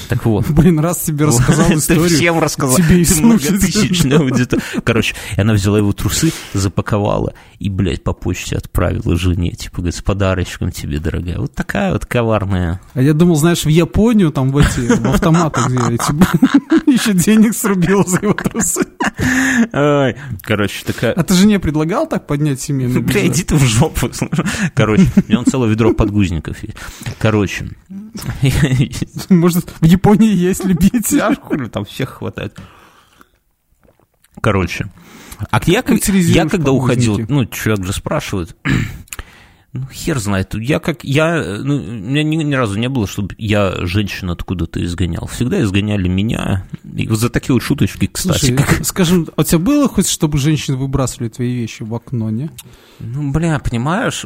Так 0.10 0.26
вот. 0.26 0.46
Блин, 0.50 0.80
раз 0.80 1.00
тебе 1.00 1.26
рассказал 1.26 1.72
историю. 1.74 2.08
Всем 2.10 2.40
рассказал. 2.40 2.76
Тебе 2.78 3.02
и 3.02 3.06
Ты 3.06 3.22
многотысячная 3.22 4.20
аудитория. 4.20 4.64
Короче, 4.84 5.16
она 5.38 5.54
взяла 5.54 5.78
его 5.78 5.94
трусы, 5.94 6.32
запаковала 6.54 7.34
и, 7.60 7.70
блядь, 7.70 8.04
по 8.04 8.14
почте 8.14 8.58
отправила 8.58 9.18
жене. 9.18 9.52
Типа, 9.52 9.78
говорит, 9.78 9.96
с 9.96 10.02
подарочком 10.02 10.72
тебе, 10.72 11.00
дорогая. 11.00 11.38
Вот 11.38 11.54
такая 11.54 11.94
вот 11.94 12.06
коварная. 12.06 12.82
А 12.94 13.02
я 13.02 13.14
думал, 13.14 13.36
знаешь, 13.36 13.66
в 13.66 13.70
Японию, 13.70 14.32
там 14.32 14.52
в 14.52 14.58
эти, 14.58 14.80
в 14.80 15.06
автоматах, 15.06 15.70
где 15.70 15.96
эти, 15.96 16.90
еще 16.90 17.14
денег 17.14 17.56
срубил 17.56 18.06
за 18.06 18.20
его 18.20 18.34
трусы. 18.34 18.86
Ой, 19.74 20.16
короче, 20.42 20.86
такая... 20.86 21.14
А 21.14 21.24
ты 21.24 21.34
жене 21.34 21.60
предлагал 21.60 22.08
так 22.08 22.28
поднять 22.28 22.62
семейный 22.62 23.02
Бля, 23.02 23.28
иди 23.28 23.44
ты 23.44 23.56
в 23.56 23.64
жопу. 23.64 24.10
Короче, 24.74 25.06
у 25.28 25.32
него 25.32 25.44
целое 25.44 25.70
ведро 25.70 25.94
подгузников 25.94 26.62
есть. 26.64 26.78
Короче. 27.18 27.70
Может, 29.30 29.74
в 29.80 29.86
Японии 29.86 30.34
есть 30.34 30.66
любители? 30.66 31.20
А 31.20 31.36
хули, 31.36 31.68
там 31.68 31.86
всех 31.86 32.10
хватает. 32.10 32.58
Короче. 34.42 34.90
А 35.52 35.62
я, 35.66 35.84
я 35.86 36.46
когда 36.48 36.72
уходил, 36.72 37.20
ну, 37.30 37.46
человек 37.46 37.86
же 37.86 37.94
спрашивает, 37.94 38.56
ну, 39.72 39.86
хер 39.92 40.18
знает. 40.18 40.56
Я 40.56 40.80
как, 40.80 41.04
я, 41.04 41.60
ну, 41.64 41.76
у 41.76 41.80
меня 41.80 42.24
ни, 42.24 42.38
ни 42.38 42.56
разу 42.56 42.80
не 42.80 42.90
было, 42.90 43.06
чтобы 43.06 43.36
я 43.38 43.86
женщину 43.86 44.32
откуда-то 44.32 44.84
изгонял. 44.84 45.28
Всегда 45.28 45.62
изгоняли 45.62 46.08
меня. 46.08 46.66
И 46.84 47.08
вот 47.08 47.20
за 47.20 47.30
такие 47.30 47.54
вот 47.54 47.62
шуточки, 47.62 48.08
кстати. 48.08 48.40
Слушай, 48.40 48.58
как... 48.58 48.80
скажем, 48.86 49.28
а 49.36 49.42
у 49.42 49.44
тебя 49.44 49.60
было 49.60 49.88
хоть, 49.88 50.10
чтобы 50.10 50.40
женщины 50.40 50.76
выбрасывали 50.76 51.30
твои 51.30 51.54
вещи 51.54 51.84
в 51.84 51.94
окно, 51.94 52.32
не? 52.32 52.50
Ну, 53.00 53.32
бля, 53.32 53.60
понимаешь, 53.60 54.26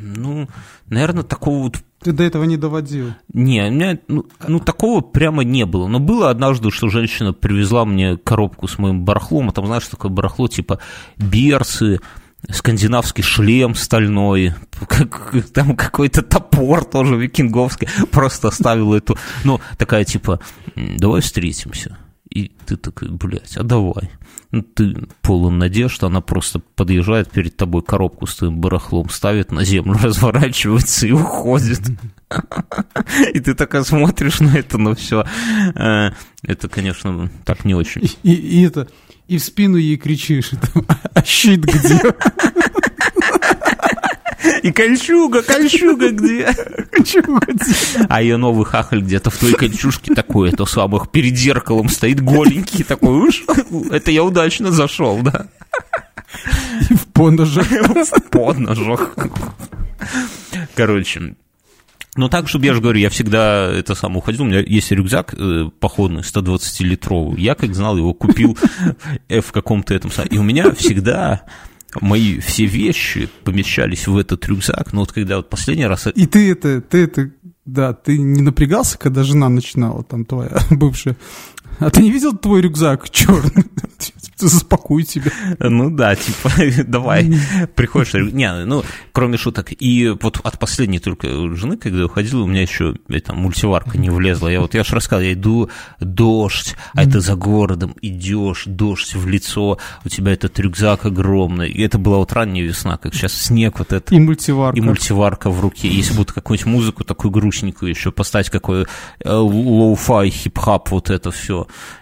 ну, 0.00 0.48
наверное, 0.88 1.24
такого 1.24 1.64
вот 1.64 1.76
ты 2.00 2.12
до 2.12 2.24
этого 2.24 2.44
не 2.44 2.56
доводил? 2.56 3.12
Не, 3.32 3.68
у 3.68 3.70
меня, 3.70 3.98
ну, 4.08 4.26
ну, 4.48 4.58
такого 4.58 5.02
прямо 5.02 5.44
не 5.44 5.66
было. 5.66 5.86
Но 5.86 6.00
было 6.00 6.30
однажды, 6.30 6.70
что 6.70 6.88
женщина 6.88 7.32
привезла 7.32 7.84
мне 7.84 8.16
коробку 8.16 8.66
с 8.66 8.78
моим 8.78 9.04
барахлом, 9.04 9.50
а 9.50 9.52
там, 9.52 9.66
знаешь, 9.66 9.86
такое 9.86 10.10
барахло, 10.10 10.48
типа 10.48 10.80
берцы, 11.16 12.00
скандинавский 12.50 13.22
шлем 13.22 13.74
стальной, 13.74 14.54
как, 14.88 15.34
там 15.52 15.76
какой-то 15.76 16.22
топор 16.22 16.84
тоже 16.84 17.16
викинговский, 17.16 17.88
просто 18.10 18.48
оставил 18.48 18.94
эту, 18.94 19.16
ну, 19.44 19.60
такая 19.78 20.04
типа, 20.04 20.40
давай 20.76 21.20
встретимся. 21.20 21.96
И 22.34 22.50
ты 22.64 22.78
такой, 22.78 23.10
блядь, 23.10 23.58
а 23.58 23.62
давай. 23.62 24.10
Ну, 24.52 24.62
ты 24.62 24.96
полон 25.20 25.58
надежд, 25.58 26.02
она 26.02 26.22
просто 26.22 26.60
подъезжает 26.60 27.30
перед 27.30 27.56
тобой 27.58 27.82
коробку 27.82 28.26
с 28.26 28.36
твоим 28.36 28.58
барахлом, 28.58 29.10
ставит 29.10 29.52
на 29.52 29.64
землю, 29.64 29.98
разворачивается 30.02 31.06
и 31.06 31.12
уходит. 31.12 31.80
И 33.34 33.40
ты 33.40 33.54
так 33.54 33.84
смотришь 33.84 34.40
на 34.40 34.56
это, 34.56 34.78
но 34.78 34.94
все. 34.94 35.26
Это, 35.74 36.68
конечно, 36.70 37.30
так 37.44 37.66
не 37.66 37.74
очень. 37.74 38.10
И 38.22 38.62
это, 38.62 38.88
и 39.28 39.38
в 39.38 39.44
спину 39.44 39.76
ей 39.76 39.96
кричишь, 39.96 40.50
а 41.14 41.24
щит 41.24 41.60
где? 41.60 42.00
И 44.62 44.72
кольчуга, 44.72 45.42
кольчуга 45.42 46.10
где? 46.10 46.52
Кольчуга 46.90 47.40
где? 47.46 47.74
А 48.08 48.22
ее 48.22 48.36
новый 48.36 48.64
хахаль 48.64 49.02
где-то 49.02 49.30
в 49.30 49.36
той 49.36 49.52
кольчужке 49.54 50.14
такой, 50.14 50.50
это 50.50 50.64
самых 50.66 51.10
перед 51.10 51.36
зеркалом 51.36 51.88
стоит 51.88 52.20
голенький 52.20 52.84
такой, 52.84 53.28
уж, 53.28 53.42
это 53.90 54.10
я 54.10 54.24
удачно 54.24 54.70
зашел, 54.70 55.20
да. 55.22 55.46
И 56.90 56.94
в 56.94 57.06
поножах. 57.06 57.66
В 57.68 58.22
поножах. 58.30 59.14
Короче, 60.74 61.34
ну, 62.14 62.28
так, 62.28 62.46
чтобы 62.46 62.66
я 62.66 62.74
же 62.74 62.80
говорю, 62.80 62.98
я 62.98 63.08
всегда 63.08 63.70
это 63.72 63.94
сам 63.94 64.16
уходил. 64.16 64.42
У 64.42 64.46
меня 64.46 64.60
есть 64.60 64.90
рюкзак 64.90 65.34
э, 65.34 65.70
походный, 65.80 66.20
120-литровый. 66.20 67.40
Я, 67.40 67.54
как 67.54 67.74
знал, 67.74 67.96
его 67.96 68.12
купил 68.12 68.56
в 69.28 69.52
каком-то 69.52 69.94
этом... 69.94 70.10
И 70.30 70.36
у 70.36 70.42
меня 70.42 70.70
всегда 70.72 71.46
мои 72.00 72.38
все 72.40 72.66
вещи 72.66 73.30
помещались 73.44 74.06
в 74.06 74.16
этот 74.18 74.46
рюкзак. 74.46 74.92
Но 74.92 75.00
вот 75.00 75.12
когда 75.12 75.36
вот 75.36 75.48
последний 75.48 75.86
раз... 75.86 76.06
И 76.14 76.26
ты 76.26 76.50
это, 76.50 76.82
ты 76.82 77.04
это, 77.04 77.30
да, 77.64 77.94
ты 77.94 78.18
не 78.18 78.42
напрягался, 78.42 78.98
когда 78.98 79.22
жена 79.22 79.48
начинала, 79.48 80.04
там 80.04 80.26
твоя 80.26 80.58
бывшая? 80.70 81.16
А 81.78 81.88
ты 81.88 82.02
не 82.02 82.10
видел 82.10 82.36
твой 82.36 82.60
рюкзак 82.60 83.08
черный? 83.08 83.64
Заспокуй 84.48 85.04
себя. 85.04 85.30
Ну 85.60 85.90
да, 85.90 86.16
типа, 86.16 86.50
давай, 86.86 87.32
приходишь, 87.74 88.14
не, 88.14 88.64
ну, 88.64 88.82
кроме 89.12 89.36
шуток. 89.36 89.68
И 89.78 90.08
вот 90.20 90.40
от 90.42 90.58
последней 90.58 90.98
только 90.98 91.28
жены, 91.54 91.76
когда 91.76 92.06
уходила, 92.06 92.42
у 92.42 92.46
меня 92.46 92.62
еще 92.62 92.94
там 93.24 93.38
мультиварка 93.38 93.98
не 93.98 94.10
влезла. 94.10 94.48
Я 94.48 94.60
вот, 94.60 94.74
я 94.74 94.82
же 94.82 94.94
рассказывал, 94.94 95.26
я 95.26 95.32
иду, 95.34 95.70
дождь, 96.00 96.74
а 96.94 97.04
это 97.04 97.20
за 97.20 97.36
городом, 97.36 97.94
идешь, 98.02 98.64
дождь 98.66 99.14
в 99.14 99.28
лицо, 99.28 99.78
у 100.04 100.08
тебя 100.08 100.32
этот 100.32 100.58
рюкзак 100.58 101.06
огромный. 101.06 101.70
И 101.70 101.82
это 101.82 101.98
была 101.98 102.18
вот 102.18 102.32
ранняя 102.32 102.64
весна, 102.64 102.96
как 102.96 103.14
сейчас 103.14 103.34
снег 103.34 103.78
вот 103.78 103.92
это. 103.92 104.14
И 104.14 104.18
мультиварка. 104.18 104.78
И 104.78 104.80
мультиварка 104.80 105.50
в 105.50 105.60
руке. 105.60 105.88
Если 105.88 106.14
будут 106.14 106.32
какую-нибудь 106.32 106.72
музыку 106.72 107.04
такую 107.04 107.30
грустненькую 107.30 107.90
еще 107.90 108.10
поставить, 108.10 108.50
какой 108.50 108.86
lo-fi, 109.24 110.30
хип-хоп, 110.30 110.90
вот 110.90 111.10
это 111.10 111.30
все, 111.30 111.66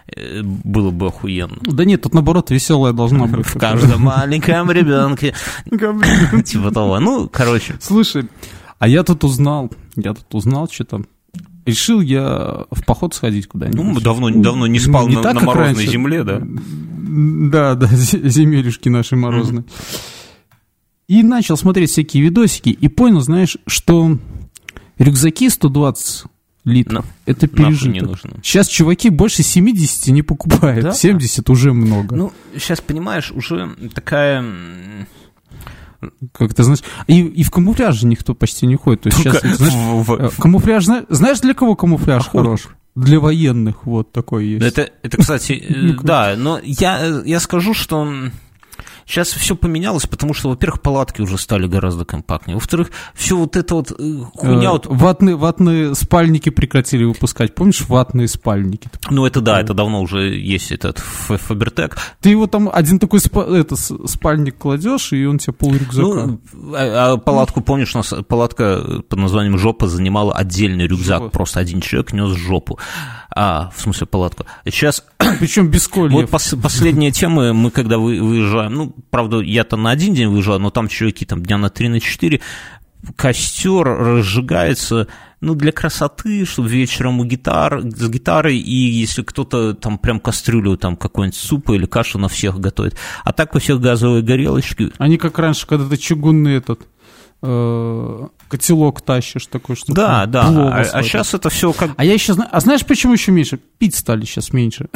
было 0.63 0.91
бы 0.91 1.07
охуенно. 1.07 1.57
Да 1.61 1.85
нет, 1.85 2.01
тут 2.01 2.13
наоборот 2.13 2.51
веселая 2.51 2.93
должна 2.93 3.25
быть. 3.25 3.45
В 3.45 3.57
каждом 3.57 4.01
маленьком 4.01 4.71
ребенке. 4.71 5.33
Типа 6.45 6.71
того. 6.71 6.99
Ну, 6.99 7.29
короче. 7.29 7.75
Слушай, 7.79 8.27
а 8.79 8.87
я 8.87 9.03
тут 9.03 9.23
узнал, 9.23 9.71
я 9.95 10.13
тут 10.13 10.33
узнал 10.33 10.67
что-то. 10.69 11.03
Решил 11.65 12.01
я 12.01 12.65
в 12.71 12.83
поход 12.85 13.13
сходить 13.13 13.47
куда-нибудь. 13.47 13.79
Ну, 13.79 13.99
давно, 13.99 14.29
давно 14.31 14.65
не 14.65 14.79
спал 14.79 15.07
не 15.07 15.15
на, 15.15 15.21
так, 15.21 15.35
на 15.35 15.41
морозной 15.41 15.75
раньше. 15.75 15.91
земле, 15.91 16.23
да? 16.23 16.41
Да, 16.41 17.75
да, 17.75 17.87
земелюшки 17.87 18.89
наши 18.89 19.15
морозные. 19.15 19.65
И 21.07 21.21
начал 21.23 21.57
смотреть 21.57 21.91
всякие 21.91 22.23
видосики, 22.23 22.69
и 22.69 22.87
понял, 22.87 23.19
знаешь, 23.21 23.57
что 23.67 24.17
рюкзаки 24.97 25.49
120 25.49 26.23
литров. 26.65 27.05
На, 27.05 27.31
это 27.31 27.47
пережиток. 27.47 27.93
Не 27.93 28.01
нужно. 28.01 28.31
Сейчас 28.43 28.67
чуваки 28.67 29.09
больше 29.09 29.43
70 29.43 30.07
не 30.07 30.21
покупают. 30.21 30.83
Да? 30.83 30.91
70 30.93 31.49
уже 31.49 31.73
много. 31.73 32.15
Ну, 32.15 32.33
сейчас, 32.53 32.81
понимаешь, 32.81 33.31
уже 33.31 33.75
такая... 33.93 34.45
Как 36.31 36.53
ты 36.55 36.63
знаешь, 36.63 36.81
и, 37.05 37.21
и 37.21 37.43
в 37.43 37.51
камуфляже 37.51 38.07
никто 38.07 38.33
почти 38.33 38.65
не 38.65 38.75
ходит. 38.75 39.01
То 39.01 39.09
есть 39.09 39.19
сейчас, 39.19 39.39
знаешь, 39.41 39.73
в, 39.73 40.03
в, 40.03 40.29
в... 40.31 40.37
камуфляж, 40.37 40.85
знаешь, 41.09 41.39
для 41.41 41.53
кого 41.53 41.75
камуфляж 41.75 42.23
Охот. 42.23 42.41
хорош? 42.41 42.67
Для 42.95 43.19
военных 43.19 43.85
вот 43.85 44.11
такой 44.11 44.47
есть. 44.47 44.65
Это, 44.65 44.89
это 45.03 45.17
кстати, 45.17 45.53
э, 45.53 45.93
да, 46.03 46.33
но 46.35 46.59
я, 46.63 47.21
я 47.23 47.39
скажу, 47.39 47.75
что 47.75 48.11
Сейчас 49.11 49.27
все 49.27 49.57
поменялось, 49.57 50.07
потому 50.07 50.33
что, 50.33 50.47
во-первых, 50.47 50.81
палатки 50.81 51.19
уже 51.21 51.37
стали 51.37 51.67
гораздо 51.67 52.05
компактнее. 52.05 52.55
Во-вторых, 52.55 52.91
все 53.13 53.35
вот 53.35 53.57
это 53.57 53.75
вот 53.75 53.91
э, 53.91 54.21
хуйня... 54.33 54.69
Э, 54.69 54.71
вот... 54.71 54.85
Ватные, 54.87 55.35
ватные 55.35 55.95
спальники 55.95 56.47
прекратили 56.47 57.03
выпускать. 57.03 57.53
Помнишь, 57.53 57.81
ватные 57.89 58.29
спальники? 58.29 58.89
Ну, 59.09 59.25
это 59.25 59.41
да, 59.41 59.59
это 59.59 59.73
давно 59.73 60.01
уже 60.01 60.39
есть 60.39 60.71
этот 60.71 60.99
Фабертек. 60.99 61.97
Ты 62.21 62.29
его 62.29 62.47
там 62.47 62.69
один 62.71 62.99
такой 62.99 63.19
спа- 63.19 63.53
это, 63.53 63.75
спальник 63.75 64.57
кладешь, 64.57 65.11
и 65.11 65.25
он 65.25 65.39
тебе 65.39 65.51
пол 65.51 65.73
рюкзака. 65.73 66.39
Ну, 66.53 66.73
а, 66.73 67.11
а 67.11 67.17
палатку, 67.17 67.59
помнишь, 67.59 67.93
у 67.93 67.97
нас 67.97 68.13
палатка 68.29 69.01
под 69.09 69.19
названием 69.19 69.57
«Жопа» 69.57 69.89
занимала 69.89 70.33
отдельный 70.33 70.87
рюкзак. 70.87 71.23
Жопа. 71.23 71.31
Просто 71.31 71.59
один 71.59 71.81
человек 71.81 72.13
нес 72.13 72.29
жопу. 72.37 72.79
А, 73.33 73.71
в 73.75 73.81
смысле, 73.81 74.07
палатку. 74.07 74.45
Сейчас... 74.65 75.03
Причем 75.39 75.69
без 75.69 75.87
кольев. 75.87 76.13
Вот 76.13 76.29
пос- 76.29 76.59
последние 76.61 77.11
темы, 77.11 77.53
мы 77.53 77.71
когда 77.71 77.97
вы, 77.97 78.21
выезжаем, 78.21 78.73
ну, 78.73 78.95
правда, 79.09 79.39
я-то 79.39 79.77
на 79.77 79.91
один 79.91 80.13
день 80.13 80.27
выезжал, 80.27 80.59
но 80.59 80.69
там 80.69 80.87
чуваки 80.87 81.25
там 81.25 81.43
дня 81.43 81.57
на 81.57 81.69
три, 81.69 81.89
на 81.89 81.99
четыре, 81.99 82.41
костер 83.15 83.83
разжигается, 83.83 85.07
ну, 85.39 85.55
для 85.55 85.71
красоты, 85.71 86.45
чтобы 86.45 86.69
вечером 86.69 87.19
у 87.19 87.25
гитар, 87.25 87.81
с 87.81 88.09
гитарой, 88.09 88.57
и 88.57 88.75
если 88.75 89.23
кто-то 89.23 89.73
там 89.73 89.97
прям 89.97 90.19
кастрюлю 90.19 90.77
там 90.77 90.95
какой-нибудь 90.95 91.37
супа 91.37 91.73
или 91.73 91.85
кашу 91.85 92.19
на 92.19 92.27
всех 92.27 92.59
готовит. 92.59 92.95
А 93.23 93.33
так 93.33 93.55
у 93.55 93.59
всех 93.59 93.81
газовые 93.81 94.21
горелочки. 94.21 94.91
Они 94.99 95.17
как 95.17 95.39
раньше, 95.39 95.65
когда 95.65 95.89
ты 95.89 95.97
чугунный 95.97 96.57
этот, 96.57 96.81
э, 97.41 98.27
котелок 98.47 99.01
тащишь 99.01 99.47
такой, 99.47 99.75
что 99.75 99.93
Да, 99.93 100.25
да. 100.25 100.47
А, 100.47 100.81
а 100.81 101.03
сейчас 101.03 101.33
это 101.33 101.49
все 101.49 101.73
как... 101.73 101.91
А 101.97 102.03
я 102.03 102.13
еще 102.13 102.33
знаю... 102.33 102.49
А 102.51 102.59
знаешь, 102.59 102.85
почему 102.85 103.13
еще 103.13 103.31
меньше? 103.31 103.59
Пить 103.77 103.95
стали 103.95 104.25
сейчас 104.25 104.53
меньше. 104.53 104.89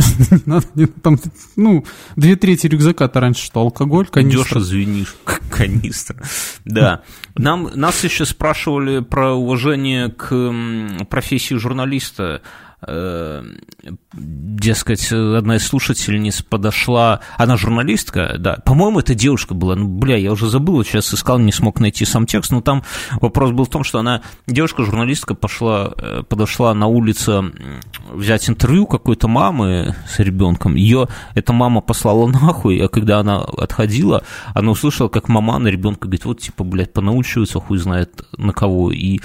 Там, 1.02 1.20
ну, 1.56 1.86
две 2.16 2.36
трети 2.36 2.68
рюкзака-то 2.68 3.20
раньше 3.20 3.46
что, 3.46 3.62
алкоголь, 3.62 4.08
канистра. 4.08 4.43
Дешево 4.43 4.62
звенишь, 4.62 5.16
канистра. 5.50 6.22
Да. 6.66 7.02
Нам, 7.36 7.72
нас 7.76 8.04
еще 8.04 8.26
спрашивали 8.26 9.00
про 9.00 9.34
уважение 9.34 10.10
к 10.10 10.54
профессии 11.10 11.56
журналиста. 11.56 12.41
Э, 12.88 13.44
дескать, 14.14 15.12
одна 15.12 15.58
из 15.58 15.68
слушательниц 15.68 16.42
подошла, 16.42 17.20
она 17.38 17.58
журналистка, 17.58 18.36
да, 18.38 18.58
по-моему, 18.66 19.00
это 19.00 19.14
девушка 19.16 19.54
была, 19.54 19.76
ну, 19.76 19.88
бля, 19.88 20.16
я 20.16 20.32
уже 20.32 20.50
забыл, 20.50 20.84
сейчас 20.84 21.14
искал, 21.14 21.40
не 21.40 21.52
смог 21.52 21.80
найти 21.80 22.06
сам 22.06 22.26
текст, 22.26 22.52
но 22.52 22.62
там 22.62 22.84
вопрос 23.20 23.52
был 23.52 23.66
в 23.66 23.70
том, 23.70 23.84
что 23.84 24.00
она, 24.00 24.22
девушка-журналистка, 24.48 25.36
пошла, 25.36 25.94
э, 25.98 26.24
подошла 26.28 26.74
на 26.74 26.88
улице 26.88 27.44
взять 28.12 28.50
интервью 28.50 28.86
какой-то 28.86 29.28
мамы 29.28 29.96
с 30.08 30.20
ребенком, 30.20 30.76
ее 30.76 31.08
эта 31.34 31.54
мама 31.54 31.82
послала 31.82 32.28
нахуй, 32.32 32.78
а 32.78 32.88
когда 32.88 33.20
она 33.20 33.42
отходила, 33.42 34.24
она 34.54 34.72
услышала, 34.72 35.10
как 35.10 35.28
мама 35.28 35.58
на 35.60 35.68
ребенка 35.68 36.02
говорит, 36.02 36.26
вот, 36.26 36.40
типа, 36.40 36.64
блядь, 36.64 36.94
понаучивается, 36.94 37.60
хуй 37.60 37.78
знает 37.78 38.26
на 38.38 38.54
кого, 38.54 38.92
и 38.92 39.20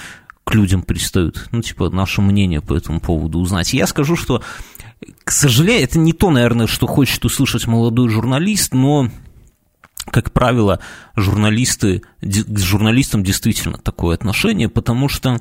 к 0.45 0.55
людям 0.55 0.83
пристают, 0.83 1.49
ну, 1.53 1.63
типа, 1.63 1.91
наше 1.91 2.23
мнение 2.23 2.61
по 2.61 2.75
этому 2.75 3.01
поводу 3.01 3.39
узнать. 3.39 3.73
Я 3.73 3.87
скажу, 3.87 4.17
что, 4.17 4.43
к 5.25 5.31
сожалению, 5.31 5.85
это 5.85 5.99
не 5.99 6.13
то, 6.13 6.31
наверное, 6.31 6.67
что 6.67 6.87
хочет 6.87 7.25
услышать 7.25 7.67
молодой 7.67 8.09
журналист, 8.09 8.75
но 8.75 9.11
как 10.11 10.33
правило, 10.33 10.81
журналисты, 11.15 12.03
к 12.21 12.59
журналистам 12.59 13.23
действительно 13.23 13.79
такое 13.79 14.15
отношение, 14.15 14.69
потому 14.69 15.09
что 15.09 15.41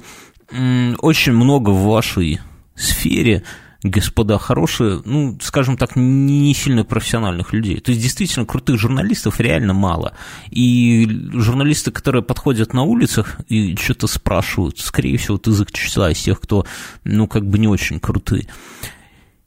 очень 0.51 1.33
много 1.33 1.69
в 1.69 1.83
вашей 1.83 2.39
сфере 2.75 3.43
господа 3.83 4.37
хорошие, 4.37 5.01
ну, 5.05 5.37
скажем 5.41 5.77
так, 5.77 5.95
не 5.95 6.53
сильно 6.53 6.83
профессиональных 6.83 7.53
людей. 7.53 7.79
То 7.79 7.91
есть, 7.91 8.01
действительно, 8.01 8.45
крутых 8.45 8.77
журналистов 8.77 9.39
реально 9.39 9.73
мало. 9.73 10.13
И 10.49 11.07
журналисты, 11.33 11.91
которые 11.91 12.21
подходят 12.21 12.73
на 12.73 12.83
улицах 12.83 13.37
и 13.47 13.75
что-то 13.77 14.07
спрашивают, 14.07 14.79
скорее 14.79 15.17
всего, 15.17 15.35
вот 15.35 15.47
язык 15.47 15.71
числа 15.71 16.11
из 16.11 16.19
тех, 16.19 16.41
кто, 16.41 16.65
ну, 17.05 17.27
как 17.27 17.47
бы 17.47 17.57
не 17.57 17.67
очень 17.67 17.99
крутые. 17.99 18.47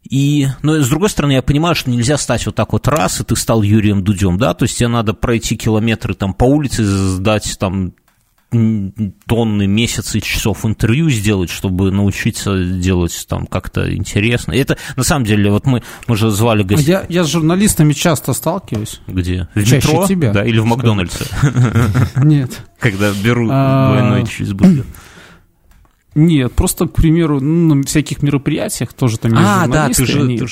И, 0.08 0.48
но 0.62 0.82
с 0.82 0.88
другой 0.88 1.10
стороны, 1.10 1.32
я 1.32 1.42
понимаю, 1.42 1.74
что 1.74 1.90
нельзя 1.90 2.18
стать 2.18 2.44
вот 2.46 2.54
так 2.54 2.72
вот 2.72 2.88
раз, 2.88 3.20
и 3.20 3.24
ты 3.24 3.36
стал 3.36 3.62
Юрием 3.62 4.02
Дудем, 4.02 4.36
да, 4.36 4.52
то 4.52 4.64
есть 4.64 4.76
тебе 4.76 4.88
надо 4.88 5.14
пройти 5.14 5.56
километры 5.56 6.14
там 6.14 6.34
по 6.34 6.44
улице, 6.44 6.84
сдать 6.84 7.56
там 7.58 7.92
тонны, 9.26 9.66
месяцы, 9.66 10.20
часов 10.20 10.66
интервью 10.66 11.08
сделать, 11.08 11.50
чтобы 11.50 11.90
научиться 11.90 12.64
делать 12.64 13.24
там 13.28 13.46
как-то 13.46 13.94
интересно. 13.94 14.52
Это, 14.52 14.76
на 14.96 15.04
самом 15.04 15.24
деле, 15.24 15.50
вот 15.50 15.66
мы, 15.66 15.82
мы 16.06 16.16
же 16.16 16.30
звали 16.30 16.62
гостей. 16.62 16.90
Я, 16.90 17.06
я 17.08 17.24
с 17.24 17.28
журналистами 17.28 17.94
часто 17.94 18.34
сталкиваюсь. 18.34 19.00
Где? 19.06 19.48
В 19.54 19.64
Чаще 19.64 19.76
метро? 19.76 20.06
тебя. 20.06 20.32
Да, 20.32 20.44
или 20.44 20.58
в 20.58 20.66
Макдональдсе? 20.66 21.24
Нет. 22.16 22.60
Когда 22.78 23.12
беру 23.12 23.48
а, 23.50 23.90
двойной 23.90 24.26
чизбургер. 24.26 24.84
Нет, 26.14 26.52
просто, 26.52 26.86
к 26.86 26.92
примеру, 26.92 27.40
ну, 27.40 27.74
на 27.74 27.82
всяких 27.84 28.22
мероприятиях 28.22 28.92
тоже 28.92 29.18
там 29.18 29.32
есть 29.32 29.44
А, 29.44 29.66
да, 29.66 29.88
ты 29.88 30.04
же... 30.04 30.46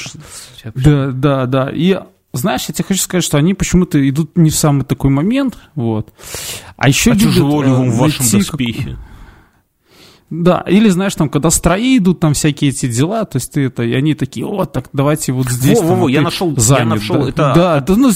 Да, 0.75 1.11
да, 1.11 1.47
да. 1.47 1.71
И 1.71 1.99
знаешь, 2.33 2.67
я 2.69 2.75
тебе 2.75 2.85
хочу 2.85 3.01
сказать, 3.01 3.25
что 3.25 3.39
они 3.39 3.55
почему-то 3.55 4.09
идут 4.09 4.37
не 4.37 4.51
в 4.51 4.57
самый 4.57 4.85
такой 4.85 5.11
момент, 5.11 5.59
вот. 5.75 6.13
А 6.77 6.89
еще 6.89 7.13
а 7.13 7.15
любят, 7.15 7.35
тяжело 7.35 7.63
ли 7.63 7.71
в 7.71 7.97
вашем 7.97 8.27
доспехе? 8.31 8.91
Как... 8.91 8.99
Да, 10.31 10.65
или 10.69 10.89
знаешь, 10.89 11.15
там, 11.17 11.29
когда 11.29 11.51
строи 11.51 11.99
идут, 11.99 12.21
там 12.21 12.35
всякие 12.35 12.71
эти 12.71 12.87
дела, 12.87 13.25
то 13.25 13.37
есть 13.37 13.53
ты 13.53 13.65
это, 13.65 13.83
и 13.83 13.93
они 13.95 14.15
такие, 14.15 14.47
о, 14.47 14.65
так 14.65 14.89
давайте 14.93 15.33
вот 15.33 15.49
здесь. 15.49 15.81
Во, 15.81 15.89
там, 15.89 15.97
во, 15.97 16.03
во, 16.03 16.09
я 16.09 16.21
нашел, 16.21 16.57
занят, 16.57 16.81
я 16.81 16.85
нашел, 16.85 17.17
да, 17.17 17.29
это... 17.29 17.53
Да, 17.57 17.81
да, 17.81 17.97
ну, 17.97 18.13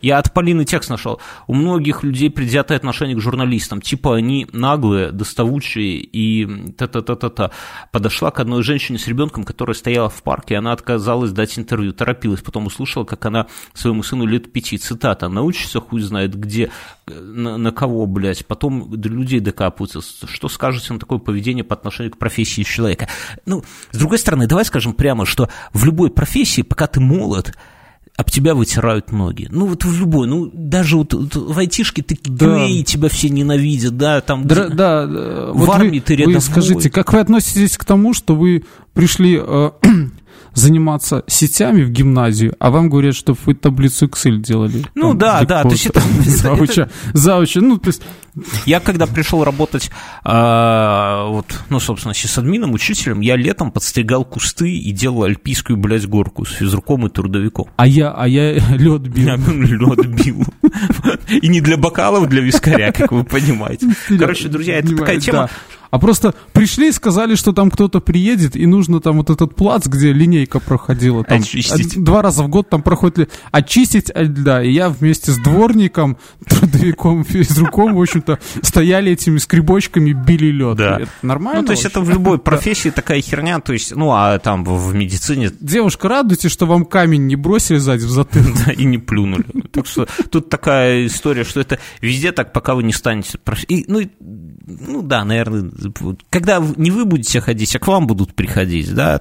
я 0.00 0.18
от 0.18 0.32
Полины 0.32 0.64
текст 0.64 0.90
нашел. 0.90 1.20
У 1.46 1.54
многих 1.54 2.02
людей 2.02 2.30
предвзятое 2.30 2.76
отношение 2.76 3.16
к 3.16 3.20
журналистам. 3.20 3.80
Типа 3.80 4.16
они 4.16 4.46
наглые, 4.52 5.12
доставучие 5.12 5.98
и 5.98 6.72
та-та-та-та-та. 6.72 7.50
Подошла 7.92 8.30
к 8.30 8.40
одной 8.40 8.62
женщине 8.62 8.98
с 8.98 9.06
ребенком, 9.06 9.44
которая 9.44 9.74
стояла 9.74 10.08
в 10.08 10.22
парке, 10.22 10.54
и 10.54 10.56
она 10.56 10.72
отказалась 10.72 11.32
дать 11.32 11.58
интервью, 11.58 11.92
торопилась. 11.92 12.40
Потом 12.40 12.66
услышала, 12.66 13.04
как 13.04 13.24
она 13.26 13.46
своему 13.74 14.02
сыну 14.02 14.26
лет 14.26 14.52
пяти, 14.52 14.78
цитата, 14.78 15.28
научится, 15.28 15.80
хуй 15.80 16.00
знает 16.00 16.34
где, 16.34 16.70
на, 17.06 17.56
на 17.56 17.72
кого, 17.72 18.06
блядь. 18.06 18.46
Потом 18.46 18.90
до 18.90 19.08
людей 19.08 19.40
докапываются. 19.40 20.00
Что 20.26 20.48
скажете 20.48 20.92
на 20.92 20.98
такое 20.98 21.18
поведение 21.18 21.64
по 21.64 21.74
отношению 21.74 22.12
к 22.12 22.18
профессии 22.18 22.62
человека? 22.62 23.08
Ну, 23.46 23.62
с 23.90 23.98
другой 23.98 24.18
стороны, 24.18 24.46
давай 24.46 24.64
скажем 24.64 24.94
прямо, 24.94 25.26
что 25.26 25.48
в 25.72 25.84
любой 25.84 26.10
профессии, 26.10 26.62
пока 26.62 26.86
ты 26.86 27.00
молод, 27.00 27.54
об 28.16 28.30
тебя 28.30 28.54
вытирают 28.54 29.12
ноги. 29.12 29.48
Ну, 29.50 29.66
вот 29.66 29.84
в 29.84 29.98
любой, 29.98 30.26
ну, 30.26 30.50
даже 30.52 30.96
вот, 30.96 31.14
вот 31.14 31.34
в 31.34 31.58
айтишке 31.58 32.02
ты 32.02 32.18
да. 32.24 32.46
QA, 32.46 32.82
тебя 32.82 33.08
все 33.08 33.30
ненавидят, 33.30 33.96
да, 33.96 34.20
там... 34.20 34.46
Да, 34.46 34.68
да, 34.68 35.06
в 35.06 35.52
вот 35.54 35.70
армии 35.70 35.98
вы, 35.98 36.00
ты 36.00 36.16
рядовой. 36.16 36.34
Вы 36.34 36.40
скажите, 36.40 36.90
как 36.90 37.12
вы 37.12 37.20
относитесь 37.20 37.78
к 37.78 37.84
тому, 37.84 38.12
что 38.12 38.34
вы 38.34 38.64
пришли 38.92 39.40
э, 39.42 39.70
заниматься 40.54 41.24
сетями 41.26 41.82
в 41.82 41.90
гимназию, 41.90 42.54
а 42.58 42.70
вам 42.70 42.88
говорят, 42.88 43.14
что 43.14 43.36
вы 43.44 43.54
таблицу 43.54 44.06
Excel 44.06 44.38
делали. 44.38 44.84
Ну 44.94 45.10
там, 45.10 45.18
да, 45.18 45.44
да, 45.44 45.62
то 45.62 45.70
есть 45.70 45.86
это... 45.86 46.00
Зауча, 46.24 46.90
зауча, 47.12 47.60
ну 47.60 47.78
то 47.78 47.88
есть... 47.88 48.02
Я 48.64 48.78
когда 48.80 49.06
пришел 49.06 49.42
работать, 49.42 49.90
э, 50.24 51.24
вот, 51.28 51.46
ну, 51.68 51.80
собственно, 51.80 52.14
с 52.14 52.38
админом, 52.38 52.72
учителем, 52.74 53.20
я 53.20 53.36
летом 53.36 53.72
подстригал 53.72 54.24
кусты 54.24 54.70
и 54.70 54.92
делал 54.92 55.24
альпийскую, 55.24 55.76
блядь, 55.76 56.06
горку 56.06 56.44
с 56.44 56.52
физруком 56.52 57.06
и 57.06 57.10
трудовиком. 57.10 57.66
А 57.76 57.86
я, 57.86 58.12
а 58.12 58.28
я 58.28 58.52
лед 58.76 59.02
бил. 59.02 59.26
Я 59.26 59.36
лед 59.36 60.06
бил. 60.06 60.44
И 61.28 61.48
не 61.48 61.60
для 61.60 61.76
бокалов, 61.76 62.28
для 62.28 62.40
вискаря, 62.40 62.92
как 62.92 63.10
вы 63.10 63.24
понимаете. 63.24 63.88
Короче, 64.18 64.48
друзья, 64.48 64.78
это 64.78 64.96
такая 64.96 65.18
тема 65.18 65.50
а 65.90 65.98
просто 65.98 66.34
пришли 66.52 66.88
и 66.88 66.92
сказали, 66.92 67.34
что 67.34 67.52
там 67.52 67.70
кто-то 67.70 68.00
приедет, 68.00 68.56
и 68.56 68.66
нужно 68.66 69.00
там 69.00 69.18
вот 69.18 69.30
этот 69.30 69.54
плац, 69.54 69.86
где 69.86 70.12
линейка 70.12 70.60
проходила, 70.60 71.24
там 71.24 71.38
очистить. 71.40 72.02
два 72.02 72.22
раза 72.22 72.42
в 72.42 72.48
год 72.48 72.68
там 72.68 72.82
проходит, 72.82 73.30
очистить 73.50 74.10
от 74.10 74.28
льда. 74.28 74.62
И 74.62 74.72
я 74.72 74.88
вместе 74.88 75.32
с 75.32 75.38
дворником, 75.38 76.16
трудовиком, 76.46 77.24
физруком, 77.24 77.94
в 77.94 78.00
общем-то, 78.00 78.38
стояли 78.62 79.12
этими 79.12 79.38
скребочками, 79.38 80.12
били 80.12 80.50
лед. 80.50 80.76
Да. 80.76 80.98
Это 81.00 81.10
нормально? 81.22 81.62
Ну, 81.62 81.66
то 81.66 81.72
есть 81.72 81.84
это 81.84 82.00
в 82.00 82.10
любой 82.10 82.38
профессии 82.50 82.90
такая 82.90 83.20
херня, 83.20 83.60
то 83.60 83.72
есть, 83.72 83.94
ну, 83.94 84.12
а 84.12 84.38
там 84.38 84.64
в 84.64 84.94
медицине... 84.94 85.50
Девушка, 85.60 86.08
радуйтесь, 86.08 86.50
что 86.50 86.66
вам 86.66 86.84
камень 86.84 87.26
не 87.26 87.36
бросили 87.36 87.78
сзади 87.78 88.04
в 88.04 88.10
затылок. 88.10 88.50
Да, 88.66 88.72
и 88.72 88.84
не 88.84 88.98
плюнули. 88.98 89.44
Так 89.72 89.86
что 89.86 90.06
тут 90.30 90.48
такая 90.50 91.06
история, 91.06 91.44
что 91.44 91.60
это 91.60 91.78
везде 92.00 92.32
так, 92.32 92.52
пока 92.52 92.74
вы 92.74 92.82
не 92.82 92.92
станете... 92.92 93.38
Ну, 93.86 94.02
ну 94.20 95.02
да, 95.02 95.24
наверное, 95.24 95.70
когда 96.30 96.62
не 96.76 96.90
вы 96.90 97.04
будете 97.04 97.40
ходить, 97.40 97.74
а 97.76 97.78
к 97.78 97.86
вам 97.86 98.06
будут 98.06 98.34
приходить, 98.34 98.94
да, 98.94 99.20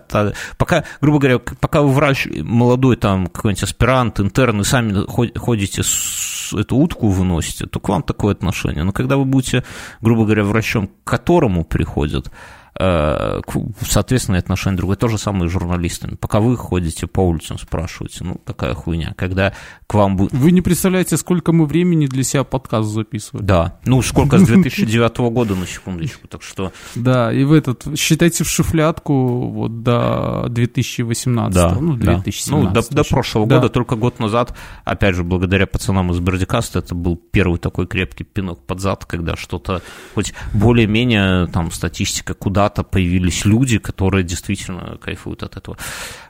пока, 0.58 0.84
грубо 1.02 1.20
говоря, 1.20 1.40
пока 1.40 1.82
вы 1.82 1.92
врач 1.94 2.28
молодой, 2.44 2.96
там, 2.96 3.28
какой-нибудь 3.28 3.64
аспирант, 3.64 4.20
интерн, 4.20 4.62
и 4.62 4.64
сами 4.64 5.06
ходите, 5.38 5.84
с, 5.84 6.54
эту 6.54 6.78
утку 6.78 7.08
выносите, 7.08 7.66
то 7.66 7.80
к 7.80 7.90
вам 7.90 8.04
такое 8.04 8.34
отношение. 8.34 8.84
Но 8.84 8.92
когда 8.92 9.18
вы 9.18 9.26
будете, 9.26 9.64
грубо 10.02 10.26
говоря, 10.26 10.44
врачом, 10.44 10.88
к 10.88 11.10
которому 11.10 11.64
приходят, 11.64 12.32
соответственно, 12.80 14.38
отношение 14.38 14.78
другое. 14.78 14.96
То 14.96 15.10
же 15.10 15.18
самое 15.18 15.50
с 15.50 15.52
журналистами. 15.52 16.16
Пока 16.16 16.40
вы 16.40 16.56
ходите 16.56 17.08
по 17.08 17.20
улицам, 17.20 17.60
спрашиваете, 17.60 18.24
ну, 18.24 18.40
такая 18.46 18.74
хуйня. 18.74 19.14
Когда 19.18 19.54
к 19.86 19.94
вам 19.96 20.16
будет... 20.16 20.32
Вы 20.32 20.52
не 20.52 20.62
представляете, 20.62 21.18
сколько 21.18 21.52
мы 21.52 21.66
времени 21.66 22.06
для 22.06 22.24
себя 22.24 22.46
подкаст 22.46 22.90
записываем. 22.90 23.46
Да, 23.46 23.80
ну, 23.84 24.02
сколько 24.02 24.38
с 24.38 24.44
2009 24.44 25.18
года, 25.32 25.56
на 25.56 25.68
секундочку, 25.68 26.28
так 26.30 26.42
что... 26.42 26.72
Да, 26.96 27.34
и 27.34 27.44
в 27.44 27.52
этот, 27.52 27.86
считайте 27.98 28.46
в 28.46 28.50
шифлятку 28.50 29.50
вот 29.50 29.84
до 29.84 30.46
2018, 30.50 31.54
да, 31.54 31.76
ну, 31.80 31.96
2017. 31.96 32.50
Да. 32.50 32.56
Ну, 32.56 32.72
до, 32.72 32.96
до 32.96 33.04
прошлого 33.04 33.46
да. 33.46 33.56
года, 33.58 33.70
только 33.70 33.98
год 33.98 34.20
назад, 34.20 34.56
опять 34.86 35.16
же, 35.16 35.26
благодаря 35.26 35.68
пацанам 35.68 36.12
из 36.12 36.20
Бердикаста, 36.20 36.80
это 36.80 36.96
был 36.96 37.18
первый 37.18 37.60
такой 37.60 37.88
крепкий 37.88 38.24
пинок 38.24 38.66
под 38.66 38.80
зад, 38.80 39.06
когда 39.06 39.36
что-то, 39.36 39.82
хоть 40.16 40.34
более-менее, 40.54 41.48
там, 41.48 41.72
статистика 41.72 42.34
куда 42.34 42.69
куда-то 42.70 42.84
появились 42.84 43.46
люди, 43.46 43.80
которые 43.80 44.24
действительно 44.24 44.98
кайфуют 45.02 45.44
от 45.44 45.58
этого. 45.58 45.78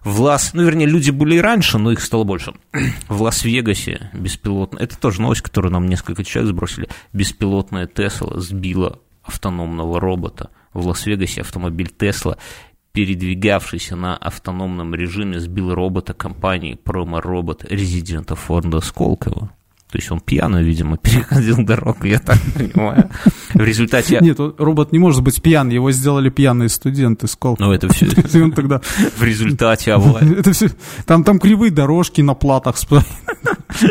В 0.04 0.22
Лас... 0.22 0.54
Ну, 0.54 0.64
вернее, 0.64 0.88
люди 0.88 1.12
были 1.12 1.36
и 1.36 1.42
раньше, 1.42 1.78
но 1.78 1.92
их 1.92 2.02
стало 2.02 2.24
больше. 2.24 2.54
В 3.10 3.22
Лас-Вегасе 3.22 4.10
беспилотно... 4.14 4.80
Это 4.80 4.98
тоже 4.98 5.22
новость, 5.22 5.42
которую 5.42 5.74
нам 5.74 5.88
несколько 5.88 6.24
человек 6.24 6.54
сбросили. 6.54 6.88
Беспилотная 7.14 7.88
Тесла 7.88 8.40
сбила 8.40 9.00
автономного 9.24 10.00
робота. 10.00 10.50
В 10.74 10.88
Лас-Вегасе 10.88 11.42
автомобиль 11.42 11.90
Тесла 11.90 12.38
передвигавшийся 12.94 13.96
на 13.96 14.18
автономном 14.18 14.96
режиме, 14.96 15.40
сбил 15.40 15.74
робота 15.74 16.14
компании 16.14 16.74
Промобот 16.74 17.64
резидента 17.66 18.36
Фонда 18.36 18.80
Сколково. 18.82 19.52
То 19.92 19.98
есть 19.98 20.12
он 20.12 20.20
пьяный, 20.20 20.64
видимо, 20.64 20.98
переходил 21.02 21.58
дорогу, 21.58 22.06
я 22.06 22.20
так 22.20 22.38
понимаю. 22.56 23.10
В 23.54 23.60
результате... 23.60 24.20
Нет, 24.22 24.38
робот 24.40 24.92
не 24.92 25.00
может 25.00 25.24
быть 25.24 25.42
пьян, 25.42 25.70
его 25.70 25.92
сделали 25.92 26.30
пьяные 26.30 26.70
студенты 26.70 27.28
с 27.28 27.36
Ну, 27.58 27.72
это 27.72 27.92
все... 27.92 28.08
он 28.44 28.52
тогда... 28.52 28.82
В 29.18 29.24
результате 29.24 29.94
аварии... 29.94 30.36
Это 30.40 30.54
все... 30.54 30.70
Там, 31.06 31.24
там 31.24 31.40
кривые 31.40 31.72
дорожки 31.72 32.22
на 32.22 32.36
платах. 32.36 32.76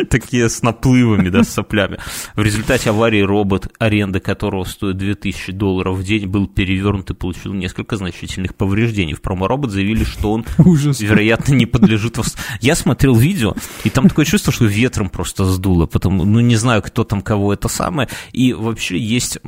Такие 0.09 0.49
с 0.49 0.63
наплывами, 0.63 1.31
да, 1.31 1.43
с 1.43 1.49
соплями. 1.49 1.99
В 2.35 2.43
результате 2.43 2.91
аварии 2.91 3.21
робот, 3.21 3.69
аренда 3.79 4.21
которого 4.21 4.65
стоит 4.65 4.99
2000 4.99 5.53
долларов 5.53 5.99
в 5.99 6.05
день, 6.05 6.27
был 6.27 6.47
перевернут 6.47 7.11
и 7.11 7.15
получил 7.15 7.55
несколько 7.55 7.97
значительных 7.97 8.55
повреждений. 8.55 9.15
В 9.15 9.21
промо-робот 9.21 9.73
заявили, 9.73 10.05
что 10.05 10.33
он, 10.33 10.45
Ужас. 10.59 11.01
вероятно, 11.01 11.55
не 11.55 11.67
подлежит... 11.67 12.19
Я 12.61 12.77
смотрел 12.77 13.17
видео, 13.17 13.55
и 13.85 13.91
там 13.91 14.09
такое 14.09 14.25
чувство, 14.25 14.53
что 14.53 14.65
ветром 14.65 15.11
просто 15.11 15.45
сдуло 15.45 15.88
потому, 15.89 16.25
ну, 16.25 16.41
не 16.41 16.57
знаю, 16.57 16.83
кто 16.83 17.05
там 17.05 17.23
кого 17.23 17.53
это 17.53 17.69
самое, 17.69 18.09
и 18.33 18.53
вообще 18.53 18.99
есть 18.99 19.39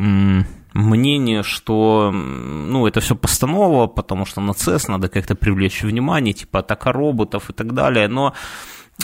мнение, 0.73 1.43
что, 1.43 2.11
ну, 2.13 2.87
это 2.87 3.01
все 3.01 3.17
постанова, 3.17 3.87
потому 3.87 4.25
что 4.27 4.41
на 4.41 4.53
CES 4.53 4.91
надо 4.91 5.09
как-то 5.09 5.35
привлечь 5.35 5.83
внимание, 5.83 6.33
типа 6.33 6.61
атака 6.61 6.93
роботов 6.93 7.51
и 7.51 7.53
так 7.53 7.75
далее, 7.75 8.09
но 8.09 8.35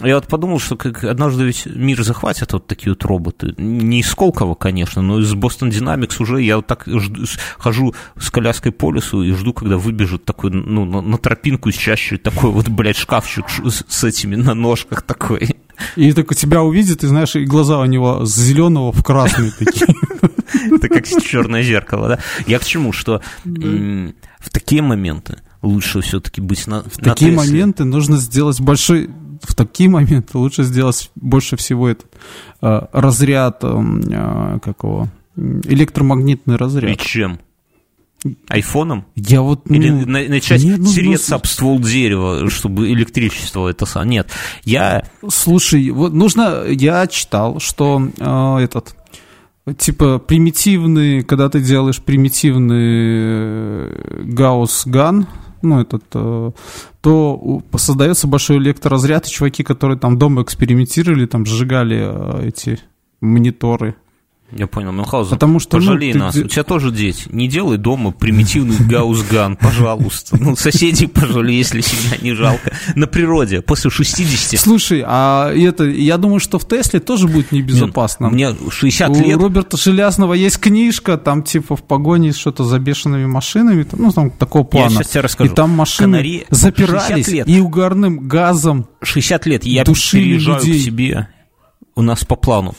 я 0.03 0.17
вот 0.17 0.27
подумал, 0.27 0.59
что 0.59 0.77
как 0.77 1.05
однажды 1.05 1.45
ведь 1.45 1.67
мир 1.67 2.03
захватят 2.03 2.53
вот 2.53 2.67
такие 2.67 2.93
вот 2.93 3.05
роботы. 3.05 3.55
Не 3.57 4.01
из 4.01 4.11
Сколково, 4.11 4.55
конечно, 4.55 5.01
но 5.01 5.21
из 5.21 5.33
Boston 5.33 5.71
Dynamics 5.71 6.17
уже 6.21 6.43
я 6.43 6.57
вот 6.57 6.67
так 6.67 6.85
жду, 6.87 7.25
хожу 7.57 7.95
с 8.19 8.31
коляской 8.31 8.73
по 8.73 8.93
лесу 8.93 9.23
и 9.23 9.33
жду, 9.33 9.55
когда 9.55 9.79
выбежит 9.79 10.25
такой, 10.25 10.51
ну, 10.51 10.85
на, 10.85 11.01
на 11.01 11.19
тропинку 11.19 11.71
из 11.71 11.77
чаще 11.77 12.19
такой 12.19 12.51
вот, 12.51 12.69
блядь, 12.69 12.97
шкафчик 12.97 13.47
с, 13.49 13.85
с 13.89 14.05
этими 14.05 14.37
на 14.37 14.55
ножках 14.55 15.03
такой. 15.03 15.57
И 15.97 16.13
так 16.13 16.35
тебя 16.35 16.63
увидит, 16.63 17.05
и 17.05 17.07
знаешь, 17.07 17.37
и 17.37 17.45
глаза 17.45 17.81
у 17.81 17.85
него 17.85 18.25
с 18.25 18.35
зеленого 18.35 18.93
в 18.93 19.03
красный 19.03 19.51
такие. 19.59 19.87
Это 20.75 20.89
как 20.89 21.07
черное 21.07 21.63
зеркало, 21.63 22.09
да? 22.09 22.19
Я 22.47 22.59
к 22.59 22.65
чему, 22.65 22.93
что 22.93 23.21
в 23.45 24.51
такие 24.51 24.83
моменты 24.83 25.39
лучше 25.63 26.01
все-таки 26.01 26.41
быть 26.41 26.67
на 26.67 26.83
В 26.83 26.99
такие 26.99 27.33
моменты 27.33 27.85
нужно 27.85 28.17
сделать 28.17 28.61
большой 28.61 29.11
в 29.43 29.55
такие 29.55 29.89
моменты 29.89 30.39
лучше 30.39 30.63
сделать 30.63 31.11
больше 31.15 31.57
всего 31.57 31.89
этот 31.89 32.07
э, 32.63 32.81
разряд 32.93 33.59
э, 33.63 34.59
какого 34.63 35.11
электромагнитный 35.37 36.57
разряд. 36.57 36.91
И 36.91 36.97
чем? 36.97 37.39
Айфоном? 38.49 39.07
Я 39.15 39.43
вот 39.43 39.69
ну, 39.69 39.77
или 39.77 39.91
начать 40.29 40.65
нет, 40.65 40.79
ну, 40.79 40.93
тереться 40.93 41.33
ну, 41.33 41.37
об 41.37 41.47
ствол 41.47 41.79
дерева, 41.81 42.51
чтобы 42.51 42.91
электричество 42.93 43.69
это. 43.69 43.87
Нет, 44.05 44.31
я. 44.65 45.05
Слушай, 45.29 45.91
вот 45.91 46.13
нужно. 46.13 46.65
Я 46.69 47.07
читал, 47.07 47.61
что 47.61 48.11
э, 48.19 48.59
этот 48.63 48.97
типа 49.79 50.19
примитивный, 50.19 51.23
когда 51.23 51.49
ты 51.49 51.61
делаешь 51.61 52.01
примитивный 52.01 53.89
э, 53.89 54.23
гаусс-ган, 54.25 55.27
ну, 55.63 55.81
этот, 55.81 56.05
э, 56.15 56.53
то 57.01 57.63
создается 57.77 58.27
большой 58.27 58.59
электроразряд, 58.59 59.27
и 59.27 59.31
чуваки, 59.31 59.65
которые 59.65 59.99
там 59.99 60.19
дома 60.19 60.43
экспериментировали, 60.43 61.27
там 61.27 61.45
сжигали 61.45 61.99
э, 62.01 62.49
эти 62.49 62.79
мониторы, 63.21 63.97
я 64.53 64.69
понял, 64.69 64.93
Мюнхгаузен, 64.93 65.33
Потому 65.33 65.59
что, 65.59 65.79
пожалей 65.79 66.15
ну, 66.15 66.27
нас, 66.27 66.35
ты... 66.35 66.45
у 66.45 66.49
тебя 66.49 66.63
тоже 66.63 66.93
дети. 66.93 67.25
Не 67.31 67.49
делай 67.49 67.79
дома 67.79 68.13
примитивный 68.13 68.77
гаусган, 68.89 69.57
пожалуйста. 69.57 70.37
Ну, 70.39 70.55
соседей 70.55 71.09
пожалей, 71.09 71.57
если 71.57 71.81
себя 71.81 72.17
не 72.23 72.33
жалко. 72.33 72.73
На 72.95 73.09
природе, 73.09 73.61
после 73.61 73.91
60. 73.91 74.61
Слушай, 74.61 75.03
а 75.05 75.51
это, 75.53 75.85
я 75.85 76.17
думаю, 76.17 76.39
что 76.39 76.61
в 76.61 76.69
Тесле 76.69 77.01
тоже 77.01 77.27
будет 77.27 77.51
небезопасно. 77.51 78.29
Мне 78.31 78.55
60 78.71 79.17
лет. 79.17 79.37
У 79.37 79.41
Роберта 79.41 79.77
Железного 79.77 80.35
есть 80.35 80.59
книжка, 80.59 81.17
там 81.19 81.43
типа 81.43 81.75
в 81.75 81.83
погоне 81.83 82.33
что-то 82.33 82.65
за 82.65 82.79
бешеными 82.79 83.27
машинами, 83.27 83.87
ну, 83.93 84.13
там 84.13 84.31
такого 84.31 84.63
плана. 84.63 84.91
Я 84.91 84.97
сейчас 84.99 85.09
тебе 85.09 85.21
расскажу. 85.23 85.53
И 85.53 85.55
там 85.55 85.71
машины 85.71 86.19
Канари... 86.19 86.47
запирались 86.51 87.29
и 87.29 87.61
угарным 87.61 88.29
газом 88.29 88.87
60 89.03 89.47
лет 89.47 89.65
я 89.65 89.85
переезжаю 89.85 90.59
людей. 90.61 90.81
к 90.81 90.85
себе 90.85 91.29
у 91.97 92.03
нас 92.03 92.25
по 92.25 92.37
плану. 92.37 92.75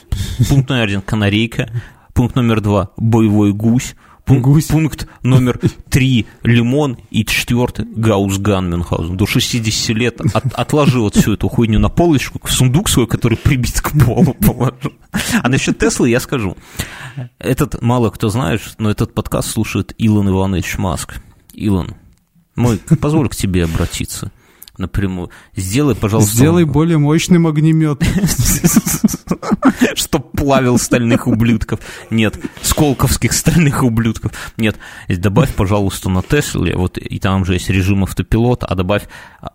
Пункт 0.48 0.70
номер 0.70 0.84
один– 0.84 1.02
канарейка. 1.06 1.70
Пункт 2.14 2.36
номер 2.36 2.62
два– 2.62 2.92
боевой 2.98 3.52
гусь. 3.52 3.96
Пункт, 4.26 4.44
гусь. 4.44 4.66
пункт 4.66 5.08
номер 5.24 5.60
три– 5.90 6.28
лимон. 6.44 6.98
И 7.10 7.26
четвертый– 7.26 7.86
гаусган 7.96 8.70
Мюнхгаузен. 8.70 9.18
До 9.18 9.26
60 9.26 9.98
лет 9.98 10.22
от, 10.22 10.54
отложи 10.54 11.00
вот 11.00 11.16
всю 11.16 11.34
эту 11.34 11.50
хуйню 11.50 11.80
на 11.80 11.90
полочку, 11.90 12.40
в 12.44 12.52
сундук 12.52 12.90
свой, 12.90 13.08
который 13.08 13.38
прибит 13.38 13.82
к 13.82 13.92
полу 14.06 14.34
положу. 14.36 14.94
А 15.42 15.50
насчет 15.50 15.80
Теслы 15.80 16.10
я 16.10 16.20
скажу. 16.20 16.56
Этот, 17.40 17.82
мало 17.82 18.12
кто 18.12 18.30
знает, 18.30 18.62
но 18.78 18.92
этот 18.92 19.16
подкаст 19.16 19.50
слушает 19.50 19.96
Илон 19.98 20.30
Иванович 20.30 20.78
Маск. 20.78 21.16
Илон, 21.54 21.96
мой, 22.56 22.78
позволь 22.78 23.30
к 23.30 23.36
тебе 23.36 23.64
обратиться 23.64 24.32
напрямую. 24.78 25.30
Сделай, 25.56 25.96
пожалуйста... 25.96 26.36
Сделай 26.36 26.66
более 26.66 26.98
мощным 26.98 27.48
огнемет. 27.48 28.02
Чтоб 29.96 30.32
плавил 30.32 30.78
стальных 30.78 31.28
ублюдков. 31.28 31.80
Нет, 32.10 32.40
сколковских 32.62 33.34
стальных 33.34 33.84
ублюдков. 33.84 34.32
Нет, 34.58 34.78
добавь, 35.08 35.54
пожалуйста, 35.54 36.10
на 36.10 36.22
Тесле, 36.22 36.76
вот 36.76 36.98
и 36.98 37.20
там 37.20 37.46
же 37.46 37.54
есть 37.54 37.70
режим 37.70 38.04
автопилота, 38.04 38.66
а 38.66 38.76
добавь 38.76 39.08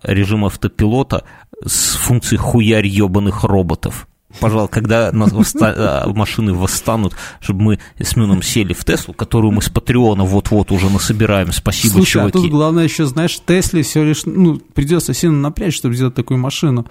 режим 0.03 0.45
автопилота 0.45 1.25
с 1.64 1.95
функцией 1.97 2.39
хуярь 2.39 2.87
ебаных 2.87 3.45
роботов 3.45 4.09
пожалуйста, 4.41 4.74
когда 4.74 5.11
э, 5.11 6.09
машины 6.12 6.53
восстанут, 6.53 7.14
чтобы 7.41 7.62
мы 7.62 7.78
с 7.99 8.16
Мюном 8.16 8.43
сели 8.43 8.72
в 8.72 8.85
Теслу, 8.85 9.14
которую 9.14 9.53
мы 9.53 9.62
с 9.62 9.68
Патреона 9.68 10.24
вот-вот 10.24 10.70
уже 10.72 10.91
насобираем. 10.91 11.53
Спасибо, 11.53 11.95
Слушай, 11.95 12.12
чуваки. 12.12 12.39
а 12.39 12.41
тут 12.43 12.51
главное 12.51 12.85
еще, 12.85 13.07
знаешь, 13.07 13.41
Тесле 13.45 13.83
все 13.83 14.05
лишь, 14.05 14.24
ну, 14.24 14.59
придется 14.74 15.14
сильно 15.14 15.39
напрячь, 15.39 15.76
чтобы 15.76 15.95
сделать 15.95 16.14
такую 16.14 16.39
машину 16.39 16.87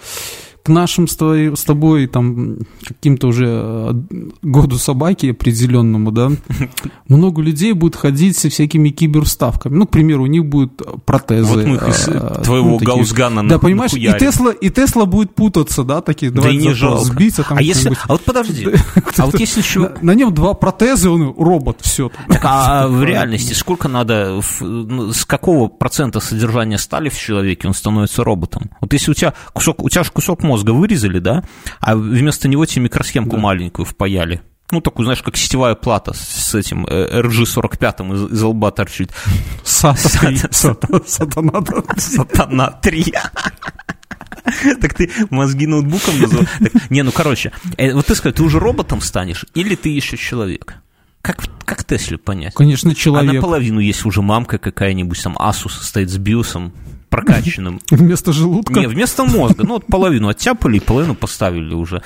к 0.64 0.70
нашим 0.70 1.07
с, 1.07 1.16
твоей, 1.16 1.55
с 1.55 1.64
тобой 1.64 2.07
там 2.07 2.57
каким-то 2.84 3.28
уже 3.28 3.47
э, 3.47 3.93
году 4.41 4.78
собаки 4.78 5.32
определенному, 5.32 6.12
да, 6.12 6.32
много 7.07 7.41
людей 7.41 7.74
будет 7.74 7.95
ходить 7.95 8.38
со 8.38 8.49
всякими 8.49 8.89
киберставками. 8.89 9.76
Ну, 9.76 9.88
к 9.88 9.91
примеру, 9.91 10.24
у 10.24 10.28
них 10.28 10.45
будут 10.45 10.82
протезы. 11.05 11.53
Вот 11.53 11.66
мы 11.66 11.78
а, 11.78 12.41
твоего 12.43 12.72
ну, 12.72 12.78
гаусгана 12.80 13.47
Да, 13.47 13.59
понимаешь, 13.59 13.93
и 13.93 14.12
Тесла, 14.20 14.51
и 14.51 14.70
Тесла 14.70 15.05
будет 15.05 15.34
путаться, 15.34 15.84
да, 15.84 16.01
такие, 16.01 16.32
да 16.32 16.49
и 16.49 16.57
не 16.57 16.74
жалко. 16.74 17.05
сбиться. 17.05 17.43
Там, 17.43 17.57
а, 17.57 17.62
если, 17.62 17.95
а 18.03 18.14
вот 18.14 18.22
подожди, 18.22 18.68
а 19.18 19.26
вот 19.26 19.39
если 19.39 19.62
еще... 19.62 19.80
На, 19.80 19.93
на 20.01 20.12
нем 20.12 20.34
два 20.34 20.53
протеза, 20.53 21.09
он 21.09 21.34
робот, 21.38 21.80
все. 21.82 22.12
Так, 22.28 22.41
а 22.43 22.88
в 23.01 23.03
реальности 23.03 23.53
сколько 23.53 23.88
надо, 23.88 24.41
ну, 24.59 25.12
с 25.12 25.26
какого 25.26 25.68
процента 25.68 26.20
содержания 26.20 26.78
стали 26.78 27.09
в 27.09 27.18
человеке 27.18 27.68
он 27.68 27.74
становится 27.74 28.24
роботом? 28.24 28.70
Вот 28.80 28.93
если 28.93 29.12
у 29.12 29.14
тебя 29.14 29.34
кусок, 29.53 29.84
у 29.84 29.89
тебя 29.89 30.03
же 30.03 30.12
кусок 30.12 30.43
мозга 30.52 30.72
вырезали, 30.72 31.20
да, 31.20 31.43
а 31.80 31.95
вместо 31.95 32.47
него 32.49 32.66
тебе 32.66 32.84
микросхемку 32.84 33.38
да. 33.38 33.41
маленькую 33.41 33.86
впаяли. 33.86 34.41
Ну, 34.72 34.82
такую, 34.82 35.06
знаешь, 35.06 35.22
как 35.22 35.38
сетевая 35.38 35.76
плата 35.76 36.14
с 36.14 36.56
этим 36.56 36.86
RG45 36.86 38.14
из, 38.14 38.34
из 38.34 38.43
лба 38.43 38.72
торчит. 38.72 39.12
Сатана. 39.64 41.62
Сатана 41.97 42.72
3. 42.82 43.14
Так 44.82 44.93
ты 44.95 45.10
мозги 45.30 45.68
ноутбуком 45.68 46.20
называешь? 46.20 46.49
Не, 46.89 47.04
ну, 47.04 47.12
короче, 47.12 47.52
э, 47.78 47.93
вот 47.93 48.08
ты 48.08 48.16
скажи, 48.16 48.36
ты 48.36 48.43
уже 48.43 48.60
роботом 48.60 48.99
станешь 48.99 49.45
или 49.54 49.76
ты 49.76 49.89
еще 49.89 50.18
человек? 50.18 50.76
Как, 51.22 51.43
как 51.66 51.84
Тесле 51.84 52.18
понять? 52.18 52.56
Конечно, 52.56 52.95
человек. 52.95 53.30
А 53.30 53.34
наполовину 53.34 53.80
есть 53.80 54.06
уже 54.06 54.22
мамка 54.22 54.58
какая-нибудь, 54.58 55.22
там 55.22 55.38
Asus 55.38 55.84
стоит 55.84 56.10
с 56.10 56.18
биосом, 56.18 56.74
прокачанным. 57.12 57.82
Вместо 57.91 58.34
желудка? 58.34 58.80
Не, 58.80 58.88
вместо 58.88 59.26
мозга. 59.26 59.64
Ну, 59.64 59.74
вот 59.74 59.86
половину 59.86 60.30
оттяпали, 60.30 60.80
половину 60.80 61.14
поставили 61.14 61.76
уже. 61.76 62.01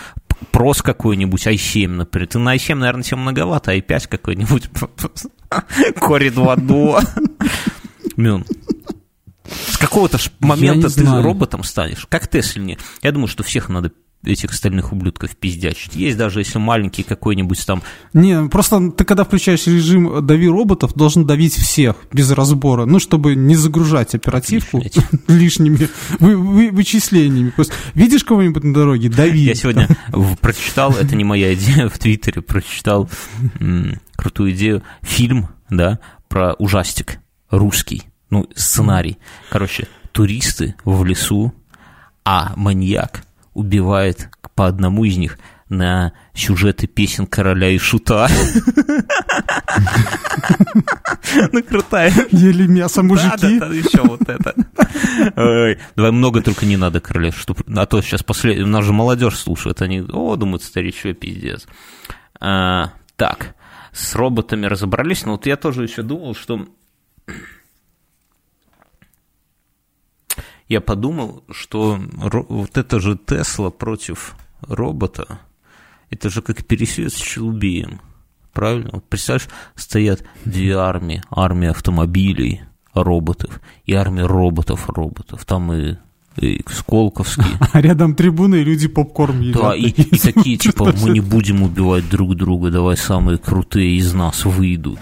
Прос 0.52 0.82
какой-нибудь, 0.82 1.48
i7, 1.48 1.88
например. 1.88 2.28
Ты 2.28 2.40
на 2.40 2.56
i7, 2.56 2.76
наверное, 2.76 3.04
тебе 3.04 3.18
многовато, 3.18 3.72
а 3.72 3.78
i5 3.78 4.08
какой-нибудь. 4.10 4.70
Кори 6.00 6.30
2 6.30 6.56
до. 6.58 7.00
Мюн. 8.18 8.46
С 9.48 9.78
какого-то 9.78 10.18
момента 10.40 10.94
ты 10.94 11.06
роботом 11.06 11.64
станешь, 11.64 12.08
как 12.10 12.28
Теслине. 12.28 12.78
Я 13.04 13.12
думаю, 13.12 13.28
что 13.28 13.44
всех 13.44 13.70
надо 13.70 13.92
этих 14.26 14.54
стальных 14.54 14.92
ублюдков 14.92 15.36
пиздячить. 15.36 15.96
Есть 15.96 16.18
даже 16.18 16.40
если 16.40 16.58
маленький 16.58 17.04
какой-нибудь 17.04 17.66
там... 17.66 17.82
Не, 18.14 18.48
просто 18.50 18.92
ты 18.92 19.04
когда 19.04 19.24
включаешь 19.24 19.68
режим 19.68 20.26
«дави 20.26 20.48
роботов», 20.48 20.94
должен 20.96 21.26
давить 21.26 21.54
всех 21.54 21.96
без 22.12 22.32
разбора, 22.32 22.86
ну, 22.86 23.00
чтобы 23.00 23.36
не 23.36 23.56
загружать 23.56 24.16
оперативку 24.16 24.84
лишними 25.28 25.90
вычислениями. 26.20 27.54
Видишь 27.94 28.24
кого-нибудь 28.24 28.64
на 28.64 28.74
дороге, 28.74 29.10
дави. 29.10 29.42
Я 29.42 29.56
сегодня 29.56 29.88
прочитал, 30.42 30.94
это 30.94 31.16
не 31.16 31.24
моя 31.24 31.54
идея, 31.54 31.90
в 31.90 31.98
Твиттере 31.98 32.42
прочитал 32.42 33.10
крутую 34.16 34.52
идею, 34.52 34.84
фильм, 35.02 35.50
да, 35.70 36.00
про 36.28 36.54
ужастик 36.54 37.20
русский, 37.50 38.04
ну, 38.30 38.50
сценарий. 38.56 39.18
Короче, 39.50 39.88
туристы 40.12 40.76
в 40.84 41.04
лесу, 41.04 41.54
а 42.24 42.54
маньяк 42.56 43.25
убивает 43.56 44.30
по 44.54 44.68
одному 44.68 45.04
из 45.06 45.18
них 45.18 45.40
на 45.68 46.14
сюжеты 46.36 46.86
песен 46.86 47.26
короля 47.26 47.70
и 47.70 47.80
шута. 47.80 48.28
Ну, 51.52 51.64
крутая. 51.64 52.14
Ели 52.32 52.68
мясо 52.68 53.02
мужики. 53.02 53.60
Да, 53.60 53.68
да, 53.68 53.74
еще 53.74 54.04
вот 54.04 54.22
это. 54.30 54.54
Давай 55.96 56.12
много 56.12 56.42
только 56.42 56.68
не 56.68 56.78
надо 56.78 57.00
короля, 57.02 57.32
что, 57.32 57.56
а 57.76 57.86
то 57.88 58.02
сейчас 58.02 58.22
после... 58.22 58.64
У 58.64 58.68
нас 58.68 58.86
же 58.86 58.94
молодежь 58.94 59.38
слушает, 59.38 59.82
они, 59.82 60.02
о, 60.02 60.36
думают, 60.36 60.62
старичок, 60.64 61.18
пиздец. 61.18 61.66
А, 62.40 62.92
так, 63.16 63.56
с 63.92 64.16
роботами 64.16 64.68
разобрались, 64.68 65.26
но 65.26 65.34
вот 65.34 65.46
я 65.48 65.58
тоже 65.58 65.84
еще 65.84 66.04
думал, 66.04 66.36
что 66.36 66.68
я 70.68 70.82
подумал, 70.82 71.44
что 71.52 72.00
вот 72.50 72.78
это 72.78 73.00
же 73.00 73.18
Тесла 73.18 73.70
против 73.70 74.36
робота, 74.62 75.40
это 76.10 76.30
же 76.30 76.42
как 76.42 76.66
пересвет 76.66 77.14
с 77.14 77.18
Челубием. 77.18 78.02
Правильно? 78.54 78.90
Вот 78.94 79.04
представляешь, 79.06 79.50
стоят 79.76 80.24
две 80.46 80.78
армии. 80.78 81.22
Армия 81.30 81.72
автомобилей, 81.72 82.62
роботов, 82.94 83.60
и 83.86 83.94
армия 83.94 84.26
роботов-роботов. 84.26 85.46
Там 85.46 85.74
и 85.74 85.98
и 86.38 86.62
Сколковский. 86.70 87.46
А 87.72 87.80
рядом 87.80 88.14
трибуны, 88.14 88.56
и 88.56 88.64
люди 88.64 88.90
попкорн 88.90 89.40
едят. 89.40 89.62
Да, 89.62 89.76
и, 89.76 89.88
и 89.88 90.18
такие, 90.18 90.58
типа, 90.58 90.94
мы 91.02 91.12
не 91.12 91.22
будем 91.22 91.64
убивать 91.64 92.10
друг 92.10 92.36
друга, 92.36 92.72
давай 92.72 92.98
самые 92.98 93.38
крутые 93.38 93.96
из 93.96 94.14
нас 94.14 94.44
выйдут 94.44 95.00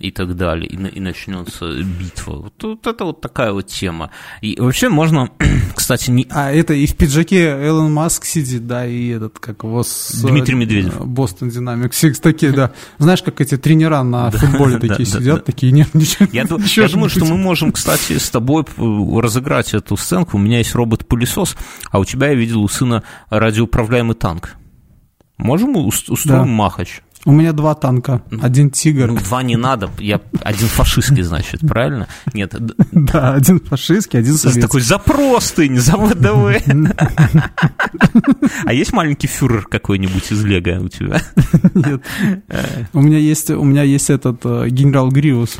и 0.00 0.10
так 0.10 0.36
далее, 0.36 0.68
и, 0.68 0.74
и 0.74 1.00
начнется 1.00 1.72
битва. 1.82 2.36
Вот, 2.36 2.62
вот 2.62 2.86
это 2.86 3.04
вот 3.04 3.20
такая 3.20 3.52
вот 3.52 3.68
тема. 3.68 4.10
И 4.40 4.58
вообще 4.58 4.88
можно, 4.88 5.30
кстати, 5.74 6.10
не... 6.10 6.26
А 6.30 6.50
это 6.50 6.74
и 6.74 6.86
в 6.86 6.96
пиджаке 6.96 7.50
Элон 7.64 7.92
Маск 7.92 8.24
сидит, 8.24 8.66
да, 8.66 8.86
и 8.86 9.08
этот, 9.10 9.38
как 9.38 9.62
его... 9.62 9.84
С, 9.84 10.20
Дмитрий 10.22 10.56
Медведев. 10.56 11.06
Бостон 11.06 11.48
Динамик. 11.48 11.92
Такие, 12.20 12.52
да. 12.52 12.72
Знаешь, 12.98 13.22
как 13.22 13.40
эти 13.40 13.56
тренера 13.56 14.02
на 14.02 14.30
футболе 14.32 14.78
такие 14.80 15.06
сидят, 15.06 15.44
такие, 15.44 15.70
нет, 15.70 15.94
ничего. 15.94 16.28
Я 16.32 16.44
думаю, 16.44 17.08
что 17.08 17.24
мы 17.24 17.36
можем, 17.36 17.70
кстати, 17.70 18.18
с 18.18 18.30
тобой 18.30 18.64
разыграть 18.76 19.74
эту 19.74 19.96
сценку. 19.96 20.38
У 20.38 20.40
меня 20.40 20.58
есть 20.58 20.74
робот-пылесос, 20.74 21.56
а 21.90 22.00
у 22.00 22.04
тебя, 22.04 22.28
я 22.28 22.34
видел, 22.34 22.62
у 22.62 22.68
сына 22.68 23.04
радиоуправляемый 23.30 24.16
танк. 24.16 24.56
Можем 25.38 25.76
устроим 25.76 26.48
махач? 26.48 27.00
У 27.26 27.32
меня 27.32 27.52
два 27.52 27.74
танка, 27.74 28.22
один 28.42 28.70
тигр. 28.70 29.10
Ну, 29.10 29.18
два 29.18 29.42
не 29.42 29.56
надо, 29.56 29.90
я 29.98 30.20
один 30.42 30.68
фашистский, 30.68 31.22
значит, 31.22 31.60
правильно? 31.60 32.08
Нет. 32.32 32.54
Да, 32.92 33.34
один 33.34 33.60
фашистский, 33.60 34.18
один 34.18 34.34
советский. 34.34 34.62
Такой 34.62 34.80
за 34.80 34.98
простынь, 34.98 35.78
за 35.78 35.96
ВДВ. 35.96 36.62
А 38.64 38.72
есть 38.72 38.92
маленький 38.92 39.26
фюрер 39.26 39.66
какой-нибудь 39.66 40.30
из 40.30 40.44
Лего 40.44 40.84
у 40.84 40.88
тебя? 40.88 41.20
Нет. 41.74 42.02
У 42.92 43.00
меня 43.00 43.18
есть, 43.18 43.50
у 43.50 43.64
меня 43.64 43.82
есть 43.82 44.10
этот 44.10 44.40
э, 44.44 44.68
генерал 44.68 45.08
Гриус 45.08 45.58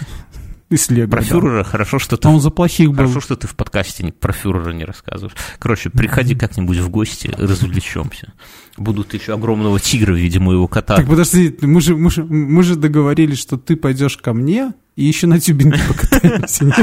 Лего. 0.71 1.11
Про 1.11 1.21
да. 1.21 1.27
фюрера 1.27 1.65
хорошо, 1.65 1.99
что 1.99 2.17
ты... 2.17 2.27
Он 2.29 2.41
за 2.41 2.51
плохих 2.51 2.89
был. 2.89 2.97
Хорошо, 2.97 3.21
что 3.21 3.37
ты 3.37 3.47
в 3.47 3.55
подкасте 3.55 4.13
про 4.13 4.33
фюрера 4.33 4.73
не 4.73 4.85
рассказываешь. 4.85 5.37
Короче, 5.59 5.91
приходи 5.91 6.35
как-нибудь 6.35 6.79
в 6.79 6.89
гости, 6.89 7.33
развлечемся. 7.37 8.33
Будут 8.77 9.15
еще 9.15 9.35
огромного 9.35 9.79
тигра 9.79 10.13
в 10.13 10.17
виде 10.17 10.41
моего 10.41 10.67
кота. 10.67 10.97
Так 10.97 11.07
подожди, 11.07 11.57
мы 11.61 11.81
же, 11.81 11.97
мы 11.97 12.11
же, 12.11 12.25
мы 12.25 12.63
же 12.63 12.77
договорились, 12.77 13.39
что 13.39 13.57
ты 13.57 13.77
пойдешь 13.77 14.17
ко 14.17 14.33
мне, 14.33 14.73
и 14.97 15.05
еще 15.05 15.27
на 15.27 15.41
тюбинге 15.41 15.79
покатаемся. 15.87 16.75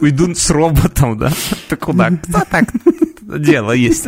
Уйду 0.00 0.34
с 0.34 0.50
роботом, 0.50 1.18
да? 1.18 1.32
Ты 1.68 1.76
куда? 1.76 2.10
Кто 2.10 2.42
так? 2.50 2.72
Дело 3.22 3.72
есть. 3.72 4.06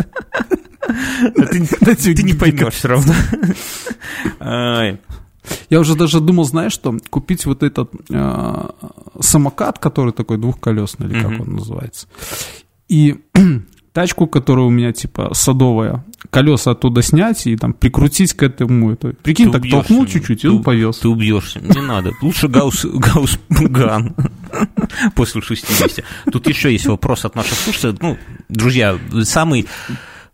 Ты 0.87 2.23
не 2.23 2.35
поймешь 2.35 2.75
все 2.75 2.89
равно. 2.89 3.15
Я 5.71 5.81
уже 5.81 5.95
даже 5.95 6.21
думал, 6.21 6.45
знаешь 6.45 6.73
что, 6.73 6.97
купить 7.11 7.47
вот 7.47 7.63
этот 7.63 7.91
э, 8.11 8.71
самокат, 9.21 9.79
который 9.79 10.13
такой 10.13 10.39
двухколесный, 10.39 11.07
или 11.07 11.21
как 11.21 11.33
mm-hmm. 11.33 11.43
он 11.43 11.55
называется. 11.55 12.07
И 12.89 13.17
тачку, 13.93 14.27
которая 14.27 14.67
у 14.67 14.71
меня 14.71 14.93
типа 14.93 15.31
садовая, 15.35 16.05
колеса 16.31 16.73
оттуда 16.73 17.03
снять 17.03 17.47
и 17.47 17.57
там 17.57 17.73
прикрутить 17.73 18.33
к 18.35 18.43
этому. 18.43 18.93
Это, 18.93 19.15
прикинь, 19.23 19.47
ты 19.51 19.61
так 19.61 19.71
толкнул 19.71 20.07
чуть-чуть, 20.07 20.45
и 20.45 20.49
он 20.49 20.63
повез. 20.63 20.99
Ты 20.99 21.09
убьешься, 21.09 21.61
не 21.61 21.81
надо. 21.81 22.13
Лучше 22.23 22.49
гаус, 22.49 22.85
гаус 22.85 23.39
ган 23.49 24.15
после 25.15 25.41
60. 25.41 26.05
Тут 26.33 26.49
еще 26.49 26.73
есть 26.73 26.87
вопрос 26.87 27.25
от 27.25 27.35
наших 27.35 27.55
слушателей. 27.55 27.99
Ну, 28.01 28.19
друзья, 28.49 28.99
самый 29.23 29.67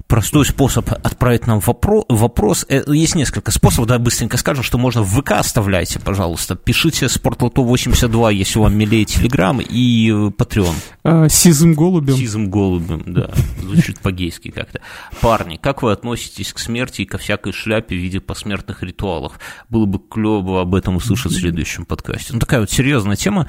простой 0.06 0.44
способ 0.44 0.90
отправить 0.90 1.46
нам 1.46 1.58
вопро- 1.58 2.04
вопрос. 2.08 2.66
Э, 2.68 2.82
есть 2.86 3.14
несколько 3.14 3.50
способов, 3.50 3.88
да, 3.88 3.98
быстренько 3.98 4.36
скажем, 4.36 4.62
что 4.62 4.78
можно 4.78 5.02
в 5.02 5.20
ВК 5.20 5.32
оставляйте, 5.32 5.98
пожалуйста. 5.98 6.54
Пишите 6.54 7.08
спортлото 7.08 7.62
82, 7.62 8.30
если 8.30 8.58
вам 8.58 8.76
милее 8.76 9.04
Телеграм 9.04 9.60
и 9.60 10.10
Patreon. 10.10 10.74
А, 11.04 11.28
сизым 11.28 11.74
голубем. 11.74 12.16
Сизым 12.16 12.50
голубем, 12.50 13.02
да. 13.06 13.30
Звучит 13.60 14.00
по-гейски 14.00 14.50
как-то. 14.50 14.80
Парни, 15.20 15.56
как 15.56 15.82
вы 15.82 15.92
относитесь 15.92 16.52
к 16.52 16.58
смерти 16.58 17.02
и 17.02 17.06
ко 17.06 17.18
всякой 17.18 17.52
шляпе 17.52 17.96
в 17.96 17.98
виде 17.98 18.20
посмертных 18.20 18.82
ритуалов? 18.82 19.38
Было 19.68 19.86
бы 19.86 19.98
клево 19.98 20.60
об 20.60 20.74
этом 20.74 20.96
услышать 20.96 21.32
в 21.32 21.38
следующем 21.38 21.84
подкасте. 21.84 22.32
Ну, 22.32 22.38
такая 22.38 22.60
вот 22.60 22.70
серьезная 22.70 23.16
тема. 23.16 23.48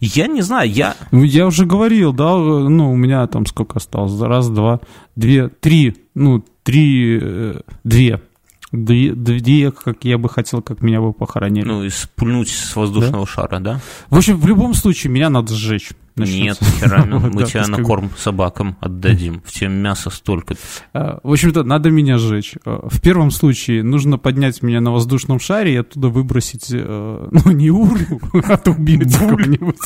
Я 0.00 0.28
не 0.28 0.42
знаю, 0.42 0.70
я... 0.70 0.94
Ну, 1.10 1.24
я 1.24 1.46
уже 1.46 1.66
говорил, 1.66 2.12
да, 2.12 2.36
ну, 2.36 2.92
у 2.92 2.96
меня 2.96 3.26
там 3.26 3.46
сколько 3.46 3.78
осталось? 3.78 4.20
Раз, 4.20 4.48
два, 4.48 4.80
две, 5.16 5.48
три, 5.48 5.96
ну, 6.14 6.44
три, 6.62 7.18
э, 7.20 7.60
две. 7.82 8.20
Две, 8.70 9.70
как 9.70 10.04
я 10.04 10.18
бы 10.18 10.28
хотел, 10.28 10.60
как 10.60 10.82
меня 10.82 11.00
бы 11.00 11.14
похоронили. 11.14 11.64
Ну, 11.64 11.84
и 11.84 11.88
спульнуть 11.88 12.50
с 12.50 12.76
воздушного 12.76 13.24
да? 13.24 13.32
шара, 13.32 13.60
да? 13.60 13.80
В 14.10 14.16
общем, 14.16 14.36
в 14.36 14.46
любом 14.46 14.74
случае, 14.74 15.10
меня 15.10 15.30
надо 15.30 15.54
сжечь. 15.54 15.90
Начнется. 16.16 16.64
Нет, 16.64 16.74
хера, 16.80 17.04
мы 17.06 17.44
тебя 17.44 17.66
на 17.66 17.82
корм 17.82 18.10
собакам 18.18 18.76
отдадим. 18.80 19.40
В 19.44 19.52
тебе 19.52 19.68
мяса 19.68 20.10
столько. 20.10 20.56
А, 20.92 21.20
в 21.22 21.32
общем-то, 21.32 21.62
надо 21.62 21.90
меня 21.90 22.18
сжечь. 22.18 22.56
А, 22.66 22.88
в 22.88 23.00
первом 23.00 23.30
случае 23.30 23.82
нужно 23.82 24.18
поднять 24.18 24.62
меня 24.62 24.80
на 24.80 24.92
воздушном 24.92 25.40
шаре 25.40 25.74
и 25.74 25.76
оттуда 25.76 26.08
выбросить, 26.08 26.68
э, 26.70 27.28
ну, 27.30 27.50
не 27.52 27.70
урну, 27.70 28.20
а 28.48 28.56
то 28.58 28.72
убить 28.72 29.16
кого-нибудь. 29.16 29.78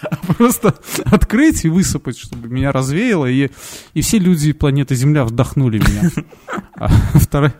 просто 0.38 0.74
открыть 1.04 1.64
и 1.64 1.68
высыпать, 1.68 2.18
чтобы 2.18 2.48
меня 2.48 2.72
развеяло, 2.72 3.26
и, 3.26 3.50
и 3.94 4.00
все 4.00 4.18
люди 4.18 4.52
планеты 4.52 4.94
Земля 4.94 5.24
вдохнули 5.24 5.78
меня. 5.78 6.10
А 6.78 6.88
вторая, 7.18 7.54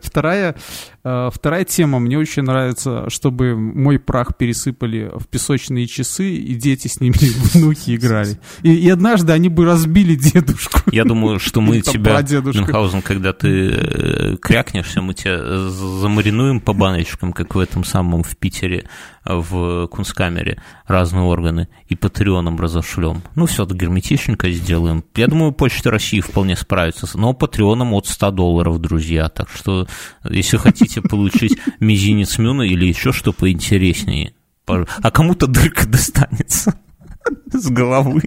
вторая, 0.00 0.54
э, 1.02 1.30
вторая 1.34 1.64
тема. 1.64 1.98
Мне 1.98 2.16
очень 2.16 2.44
нравится, 2.44 3.10
чтобы 3.10 3.56
мой 3.56 3.98
прах 3.98 4.36
пересыпали 4.36 5.10
в 5.12 5.26
песочные 5.26 5.88
часы, 5.88 6.36
и 6.36 6.54
дети 6.54 6.86
с 6.86 7.00
ними 7.00 7.16
внуки 7.52 7.96
играли. 7.96 8.38
И, 8.62 8.72
и 8.72 8.88
однажды 8.88 9.32
они 9.32 9.48
бы 9.48 9.64
разбили 9.64 10.14
дедушку. 10.14 10.82
Я 10.92 11.04
думаю, 11.04 11.40
что 11.40 11.60
мы 11.60 11.80
тебя, 11.80 12.22
Мюнхгаузен, 12.22 13.02
когда 13.02 13.32
ты 13.32 13.70
э, 13.72 14.36
крякнешься, 14.40 15.02
мы 15.02 15.14
тебя 15.14 15.68
замаринуем 15.68 16.60
по 16.60 16.72
баночкам, 16.72 17.32
как 17.32 17.56
в 17.56 17.58
этом 17.58 17.82
самом 17.82 18.22
в 18.22 18.36
Питере 18.36 18.84
в 19.24 19.88
кунсткамере 19.88 20.58
разные 20.86 21.24
органы 21.24 21.63
и 21.88 21.94
патреоном 21.94 22.58
разошлем. 22.58 23.22
Ну, 23.34 23.46
все 23.46 23.64
это 23.64 23.74
герметичненько 23.74 24.50
сделаем. 24.50 25.04
Я 25.14 25.26
думаю, 25.26 25.52
Почта 25.52 25.90
России 25.90 26.20
вполне 26.20 26.56
справится. 26.56 27.08
Но 27.14 27.32
патреоном 27.32 27.92
от 27.94 28.06
100 28.06 28.30
долларов, 28.32 28.80
друзья. 28.80 29.28
Так 29.28 29.48
что, 29.48 29.86
если 30.28 30.56
хотите 30.56 31.00
получить 31.02 31.58
мизинец 31.80 32.38
Мюна 32.38 32.62
или 32.62 32.86
еще 32.86 33.12
что 33.12 33.32
поинтереснее, 33.32 34.34
а 34.66 35.10
кому-то 35.10 35.46
дырка 35.46 35.86
достанется 35.86 36.78
с 37.52 37.70
головы. 37.70 38.22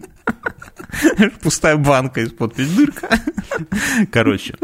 Пустая 1.41 1.77
банка 1.77 2.21
из-под 2.21 2.55
дырка. 2.55 3.09
Короче, 4.11 4.55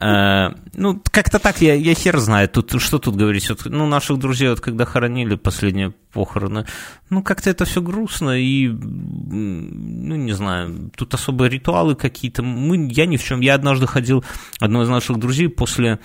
э, 0.00 0.48
ну, 0.74 1.02
как-то 1.10 1.38
так, 1.38 1.60
я, 1.60 1.74
я 1.74 1.94
хер 1.94 2.18
знаю. 2.18 2.48
Тут, 2.48 2.80
что 2.80 2.98
тут 2.98 3.16
говорить? 3.16 3.50
Ну, 3.64 3.86
наших 3.86 4.18
друзей, 4.18 4.50
вот, 4.50 4.60
когда 4.60 4.84
хоронили 4.84 5.34
последние 5.34 5.90
похороны, 6.12 6.66
ну, 7.10 7.22
как-то 7.22 7.50
это 7.50 7.64
все 7.64 7.82
грустно 7.82 8.38
и, 8.38 8.68
ну, 8.68 10.16
не 10.16 10.32
знаю, 10.32 10.90
тут 10.96 11.14
особые 11.14 11.50
ритуалы 11.50 11.94
какие-то. 11.94 12.42
Мы, 12.42 12.88
я 12.92 13.06
ни 13.06 13.16
в 13.16 13.24
чем. 13.24 13.40
Я 13.40 13.54
однажды 13.54 13.86
ходил, 13.86 14.24
одного 14.60 14.84
из 14.84 14.88
наших 14.88 15.18
друзей 15.18 15.48
после 15.48 15.98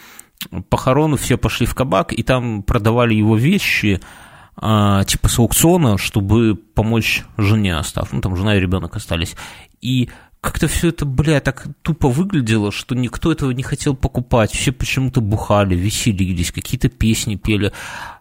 похорон 0.70 1.18
все 1.18 1.38
пошли 1.38 1.66
в 1.66 1.76
кабак, 1.76 2.14
и 2.14 2.24
там 2.24 2.64
продавали 2.64 3.14
его 3.14 3.36
вещи, 3.36 4.00
а, 4.62 5.04
типа 5.06 5.30
с 5.30 5.40
аукциона, 5.40 5.98
чтобы 5.98 6.56
помочь 6.56 7.24
жене 7.38 7.78
остав. 7.78 8.12
Ну, 8.12 8.22
там 8.22 8.36
жена 8.36 8.58
и 8.58 8.60
ребенок 8.60 8.96
остались. 8.96 9.36
И 9.82 10.10
как-то 10.42 10.68
все 10.68 10.90
это, 10.90 11.06
бля, 11.06 11.40
так 11.40 11.68
тупо 11.82 12.10
выглядело, 12.10 12.72
что 12.72 12.96
никто 12.96 13.32
этого 13.32 13.52
не 13.52 13.64
хотел 13.64 13.96
покупать. 13.96 14.52
Все 14.52 14.72
почему-то 14.72 15.22
бухали, 15.22 15.76
веселились, 15.76 16.52
какие-то 16.52 16.90
песни 16.90 17.36
пели. 17.36 17.72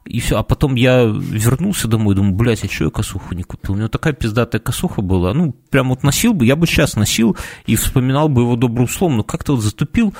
И 0.04 0.20
все. 0.20 0.38
А 0.38 0.42
потом 0.44 0.76
я 0.76 1.04
вернулся 1.04 1.88
домой, 1.88 2.14
думаю, 2.14 2.34
блядь, 2.34 2.64
а 2.64 2.68
что 2.68 2.84
я 2.84 2.90
косуху 2.90 3.34
не 3.34 3.42
купил? 3.42 3.74
У 3.74 3.76
него 3.76 3.88
такая 3.88 4.12
пиздатая 4.12 4.60
косуха 4.60 5.02
была. 5.02 5.34
Ну, 5.34 5.52
прям 5.70 5.88
вот 5.88 6.04
носил 6.04 6.34
бы, 6.34 6.46
я 6.46 6.54
бы 6.54 6.66
сейчас 6.66 6.94
носил 6.94 7.36
и 7.66 7.74
вспоминал 7.74 8.28
бы 8.28 8.42
его 8.42 8.56
добрым 8.56 8.88
словом, 8.88 9.18
но 9.18 9.22
как-то 9.24 9.54
вот 9.54 9.62
затупил. 9.62 10.14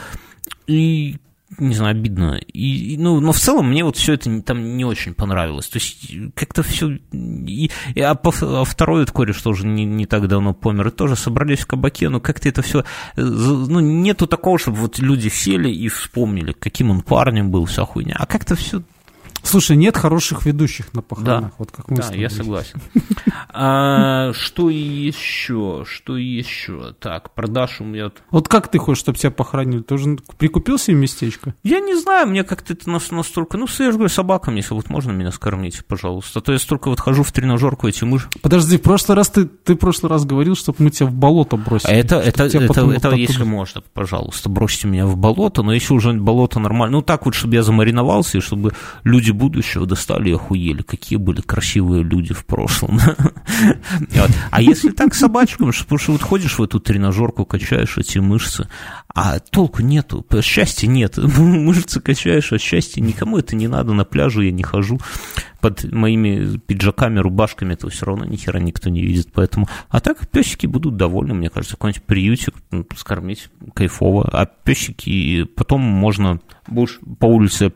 И 0.66 1.16
не 1.57 1.74
знаю, 1.74 1.92
обидно. 1.92 2.34
И, 2.34 2.96
ну, 2.99 3.20
но 3.20 3.32
в 3.32 3.38
целом 3.38 3.70
мне 3.70 3.82
вот 3.82 3.96
все 3.96 4.14
это 4.14 4.42
там 4.42 4.76
не 4.76 4.84
очень 4.84 5.14
понравилось. 5.14 5.68
То 5.68 5.78
есть 5.78 6.12
как-то 6.34 6.62
все... 6.62 6.99
И, 7.12 7.70
и, 7.94 8.01
а, 8.01 8.14
по, 8.14 8.32
а 8.42 8.64
второй 8.64 9.01
вот 9.01 9.11
кореш 9.11 9.40
тоже 9.40 9.66
не, 9.66 9.84
не 9.84 10.07
так 10.07 10.28
давно 10.28 10.53
помер, 10.53 10.88
и 10.88 10.90
тоже 10.90 11.16
собрались 11.16 11.61
в 11.61 11.66
кабаке, 11.66 12.11
но 12.11 12.20
как-то 12.20 12.49
это 12.49 12.62
все... 12.62 12.80
Э, 13.16 13.22
ну, 13.22 13.80
нету 13.80 14.26
такого, 14.26 14.59
чтобы 14.59 14.78
вот 14.78 14.99
люди 14.99 15.28
сели 15.28 15.70
и 15.70 15.88
вспомнили, 15.88 16.53
каким 16.53 16.90
он 16.90 17.01
парнем 17.01 17.51
был, 17.51 17.64
вся 17.64 17.84
хуйня. 17.84 18.16
А 18.18 18.26
как-то 18.26 18.55
все 18.55 18.82
Слушай, 19.49 19.76
нет 19.76 19.96
хороших 19.96 20.44
ведущих 20.44 20.92
на 20.92 21.01
похоронах, 21.01 21.51
да. 21.51 21.53
вот 21.59 21.70
как 21.72 21.90
мы 21.90 21.96
Да, 21.96 22.14
я 22.14 22.30
согласен. 22.30 22.80
А, 23.51 24.32
что 24.34 24.68
еще? 24.68 25.84
Что 25.86 26.16
еще? 26.16 26.94
Так, 27.01 27.34
продаж 27.34 27.80
у 27.80 27.84
меня... 27.84 28.11
Вот 28.30 28.46
как 28.46 28.68
ты 28.68 28.78
хочешь, 28.78 29.01
чтобы 29.01 29.18
тебя 29.18 29.30
похоронили? 29.30 29.80
Ты 29.80 29.94
уже 29.94 30.18
прикупил 30.36 30.78
себе 30.78 30.96
местечко? 30.96 31.55
Я 31.64 31.80
не 31.80 31.99
знаю, 31.99 32.28
мне 32.28 32.44
как-то 32.44 32.74
это 32.74 32.90
настолько... 32.90 33.57
Ну, 33.57 33.66
я 33.78 33.90
же 33.90 33.92
говорю, 33.92 34.11
собакам, 34.11 34.57
если 34.57 34.74
вот 34.74 34.90
можно 34.90 35.12
меня 35.12 35.32
скормить, 35.32 35.84
пожалуйста. 35.86 36.38
А 36.38 36.42
то 36.42 36.53
я 36.53 36.59
столько 36.59 36.88
вот 36.88 37.01
хожу 37.01 37.22
в 37.22 37.32
тренажерку, 37.32 37.88
эти 37.88 38.05
мыши. 38.05 38.28
Подожди, 38.42 38.76
в 38.76 38.82
прошлый 38.82 39.16
раз 39.16 39.30
ты, 39.30 39.46
ты 39.46 39.74
в 39.74 39.78
прошлый 39.78 40.11
раз 40.11 40.24
говорил, 40.24 40.55
чтобы 40.55 40.84
мы 40.84 40.90
тебя 40.90 41.07
в 41.07 41.12
болото 41.12 41.57
бросили. 41.57 41.90
А 41.90 41.94
это, 41.94 42.16
это, 42.16 42.44
это, 42.44 42.59
это, 42.59 42.90
это 42.90 43.11
если 43.12 43.44
можно, 43.44 43.82
пожалуйста, 43.94 44.49
бросьте 44.49 44.88
меня 44.88 45.07
в 45.07 45.16
болото, 45.16 45.62
но 45.62 45.72
если 45.72 45.94
уже 45.94 46.12
болото 46.12 46.61
нормально, 46.61 46.99
ну 46.99 47.03
так 47.03 47.24
вот, 47.24 47.34
чтобы 47.34 47.55
я 47.55 47.62
замариновался, 47.62 48.38
и 48.38 48.40
чтобы 48.40 48.72
люди 49.05 49.30
будущего 49.39 49.86
достали 49.86 50.30
и 50.30 50.34
охуели, 50.34 50.82
какие 50.82 51.18
были 51.18 51.41
красивые 51.41 52.03
люди 52.03 52.34
в 52.34 52.45
прошлом. 52.45 53.01
А 54.51 54.62
если 54.62 54.91
так 54.91 55.14
собачкам, 55.14 55.72
потому 55.72 55.99
что 55.99 56.12
вот 56.12 56.22
ходишь 56.22 56.59
в 56.59 56.62
эту 56.62 56.80
тренажерку, 56.80 57.45
качаешь 57.45 57.99
эти 57.99 58.18
мышцы, 58.18 58.68
а 59.14 59.39
толку 59.41 59.82
нету, 59.82 60.24
счастья 60.43 60.86
нет. 60.86 61.16
Мышцы 61.39 62.01
качаешь, 62.01 62.53
а 62.53 62.59
счастья 62.59 63.01
никому 63.01 63.39
это 63.39 63.57
не 63.57 63.68
надо, 63.68 63.93
на 63.95 64.05
пляже 64.05 64.45
я 64.45 64.53
не 64.53 64.62
хожу. 64.62 65.01
Под 65.61 65.91
моими 65.93 66.59
пиджаками, 66.59 67.18
рубашками, 67.18 67.72
это 67.72 67.89
все 67.89 68.07
равно 68.07 68.24
ни 68.24 68.36
хера 68.36 68.61
никто 68.61 68.91
не 68.91 69.03
видит, 69.03 69.30
поэтому... 69.32 69.68
А 69.89 70.01
так 70.01 70.28
песики 70.28 70.66
будут 70.66 70.97
довольны, 70.97 71.34
мне 71.34 71.51
кажется, 71.51 71.76
какой-нибудь 71.76 72.05
приютик 72.05 72.55
ну, 72.70 72.86
скормить 72.97 73.49
кайфово, 73.74 74.28
а 74.32 74.47
песики 74.47 75.45
потом 75.45 75.80
можно 75.80 76.41
будешь 76.68 77.01
по 77.18 77.26
улице 77.26 77.72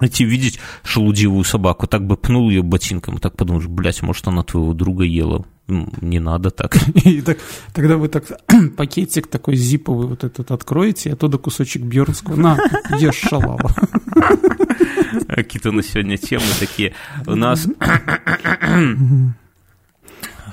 идти 0.00 0.24
видеть 0.24 0.58
шелудивую 0.82 1.44
собаку, 1.44 1.86
так 1.86 2.06
бы 2.06 2.16
пнул 2.16 2.50
ее 2.50 2.62
ботинком, 2.62 3.18
так 3.18 3.36
подумаешь, 3.36 3.66
блядь, 3.66 4.02
может, 4.02 4.26
она 4.28 4.42
твоего 4.42 4.74
друга 4.74 5.04
ела. 5.04 5.44
Не 5.68 6.18
надо 6.18 6.50
так. 6.50 6.76
И 7.04 7.22
так 7.22 7.38
тогда 7.72 7.96
вы 7.96 8.08
так 8.08 8.24
пакетик 8.76 9.28
такой 9.28 9.56
зиповый 9.56 10.08
вот 10.08 10.24
этот 10.24 10.50
откроете, 10.50 11.10
и 11.10 11.12
оттуда 11.12 11.38
кусочек 11.38 11.82
бьернского. 11.82 12.34
На, 12.34 12.58
ешь 12.98 13.14
шалава. 13.14 13.70
Какие-то 15.28 15.70
на 15.70 15.82
сегодня 15.82 16.16
темы 16.16 16.44
такие. 16.58 16.94
У 17.26 17.36
нас... 17.36 17.68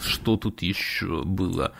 Что 0.03 0.37
тут 0.37 0.61
еще 0.61 1.23
было? 1.23 1.73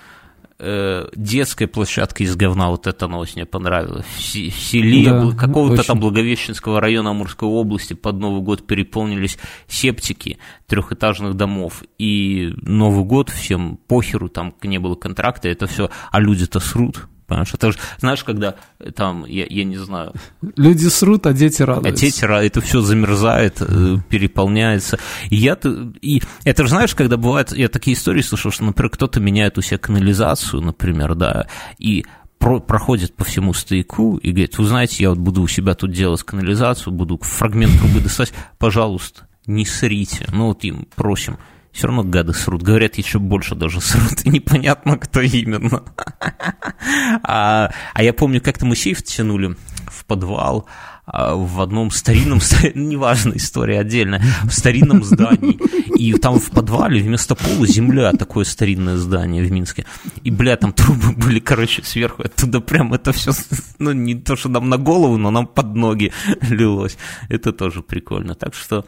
Э, 0.59 1.07
детская 1.15 1.67
площадка 1.67 2.23
из 2.23 2.35
говна, 2.35 2.69
вот 2.69 2.87
эта 2.87 3.07
новость 3.07 3.35
мне 3.35 3.45
понравилась. 3.45 4.05
В 4.05 4.21
селе 4.21 5.05
да, 5.05 5.31
какого-то 5.31 5.83
там 5.83 5.99
Благовещенского 5.99 6.81
района 6.81 7.11
Амурской 7.11 7.47
области 7.47 7.93
под 7.93 8.17
Новый 8.17 8.41
год 8.41 8.65
переполнились 8.65 9.37
септики 9.67 10.37
трехэтажных 10.67 11.35
домов. 11.35 11.83
И 11.97 12.53
Новый 12.61 13.05
год 13.05 13.29
всем 13.29 13.77
похеру, 13.77 14.29
там 14.29 14.53
не 14.63 14.79
было 14.79 14.95
контракта, 14.95 15.49
это 15.49 15.67
все, 15.67 15.89
а 16.11 16.19
люди-то 16.19 16.59
срут. 16.59 17.07
Понимаешь, 17.27 17.53
это 17.53 17.73
же, 17.73 17.77
знаешь, 17.99 18.23
когда 18.23 18.55
там, 18.95 19.25
я, 19.25 19.45
я 19.49 19.65
не 19.65 19.75
знаю... 19.75 20.13
Люди 20.55 20.87
срут, 20.87 21.27
а 21.27 21.33
дети 21.33 21.61
радуются. 21.61 21.89
А 21.89 22.09
дети 22.09 22.23
радуются, 22.23 22.59
это 22.59 22.61
все 22.65 22.79
замерзает, 22.79 23.57
э, 23.59 23.97
переполняется. 24.09 24.97
И 25.29 25.35
я, 25.35 25.57
и 26.01 26.21
это 26.45 26.63
же, 26.63 26.69
знаешь, 26.69 26.95
когда 26.95 27.17
бывает, 27.17 27.51
я 27.51 27.67
такие 27.67 27.97
истории 27.97 28.21
слышал, 28.21 28.49
что, 28.49 28.63
например, 28.63 28.89
кто-то 28.91 29.19
меняет 29.19 29.57
у 29.57 29.61
себя 29.61 29.77
канализацию, 29.77 30.61
например, 30.61 31.15
да, 31.15 31.47
и 31.77 32.05
про, 32.39 32.61
проходит 32.61 33.13
по 33.13 33.25
всему 33.25 33.53
стояку 33.53 34.15
и 34.17 34.31
говорит, 34.31 34.57
вы 34.57 34.65
знаете, 34.65 35.03
я 35.03 35.09
вот 35.09 35.19
буду 35.19 35.41
у 35.41 35.47
себя 35.49 35.75
тут 35.75 35.91
делать 35.91 36.23
канализацию, 36.23 36.93
буду 36.93 37.19
фрагмент 37.21 37.77
трубы 37.77 37.99
достать, 37.99 38.31
пожалуйста, 38.57 39.27
не 39.45 39.65
срите. 39.65 40.27
Ну 40.31 40.47
вот 40.47 40.63
им 40.63 40.87
просим 40.95 41.37
все 41.77 41.87
равно 41.87 42.03
гады 42.03 42.33
срут. 42.33 42.63
Говорят, 42.63 42.95
еще 42.95 43.19
больше 43.19 43.53
даже 43.53 43.81
срут, 43.81 44.21
и 44.25 44.29
непонятно, 44.29 44.97
кто 44.97 45.21
именно. 45.21 45.83
а, 47.23 47.71
а 47.93 48.03
я 48.03 48.13
помню, 48.13 48.41
как-то 48.41 48.65
мы 48.65 48.75
сейф 48.75 49.03
тянули 49.03 49.55
в 49.85 50.03
подвал, 50.05 50.67
в 51.07 51.61
одном 51.61 51.89
старинном, 51.89 52.39
неважно, 52.75 53.33
история 53.35 53.79
отдельно, 53.79 54.21
в 54.43 54.51
старинном 54.51 55.03
здании. 55.03 55.57
И 55.97 56.13
там 56.13 56.37
в 56.37 56.51
подвале 56.51 57.01
вместо 57.01 57.33
пола 57.33 57.65
земля, 57.65 58.11
такое 58.11 58.43
старинное 58.43 58.97
здание 58.97 59.43
в 59.43 59.51
Минске. 59.51 59.85
И, 60.23 60.31
бля, 60.31 60.57
там 60.57 60.73
трубы 60.73 61.13
были, 61.13 61.39
короче, 61.39 61.81
сверху. 61.83 62.23
Оттуда 62.23 62.59
прям 62.59 62.93
это 62.93 63.13
все, 63.13 63.31
ну, 63.79 63.93
не 63.93 64.15
то, 64.15 64.35
что 64.35 64.49
нам 64.49 64.67
на 64.69 64.77
голову, 64.77 65.17
но 65.17 65.31
нам 65.31 65.47
под 65.47 65.75
ноги 65.75 66.11
лилось. 66.49 66.97
Это 67.29 67.53
тоже 67.53 67.81
прикольно. 67.81 68.35
Так 68.35 68.53
что 68.53 68.85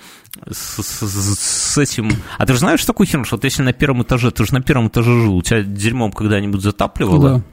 с, 0.50 0.84
с, 0.84 1.40
с 1.40 1.78
этим... 1.78 2.12
А 2.38 2.46
ты 2.46 2.54
же 2.54 2.60
знаешь 2.60 2.84
такую 2.84 3.08
херню, 3.08 3.24
что 3.24 3.38
вот 3.38 3.46
если 3.46 3.64
на 3.64 3.72
первом 3.72 4.04
этаже, 4.04 4.32
ты 4.32 4.46
же 4.46 4.54
на 4.54 4.62
первом 4.62 4.90
этаже 4.90 5.12
жил, 5.12 5.38
у 5.38 5.42
тебя 5.42 5.64
дерьмом 5.64 6.12
когда-нибудь 6.12 6.62
затапливало? 6.62 7.40
Да. 7.40 7.44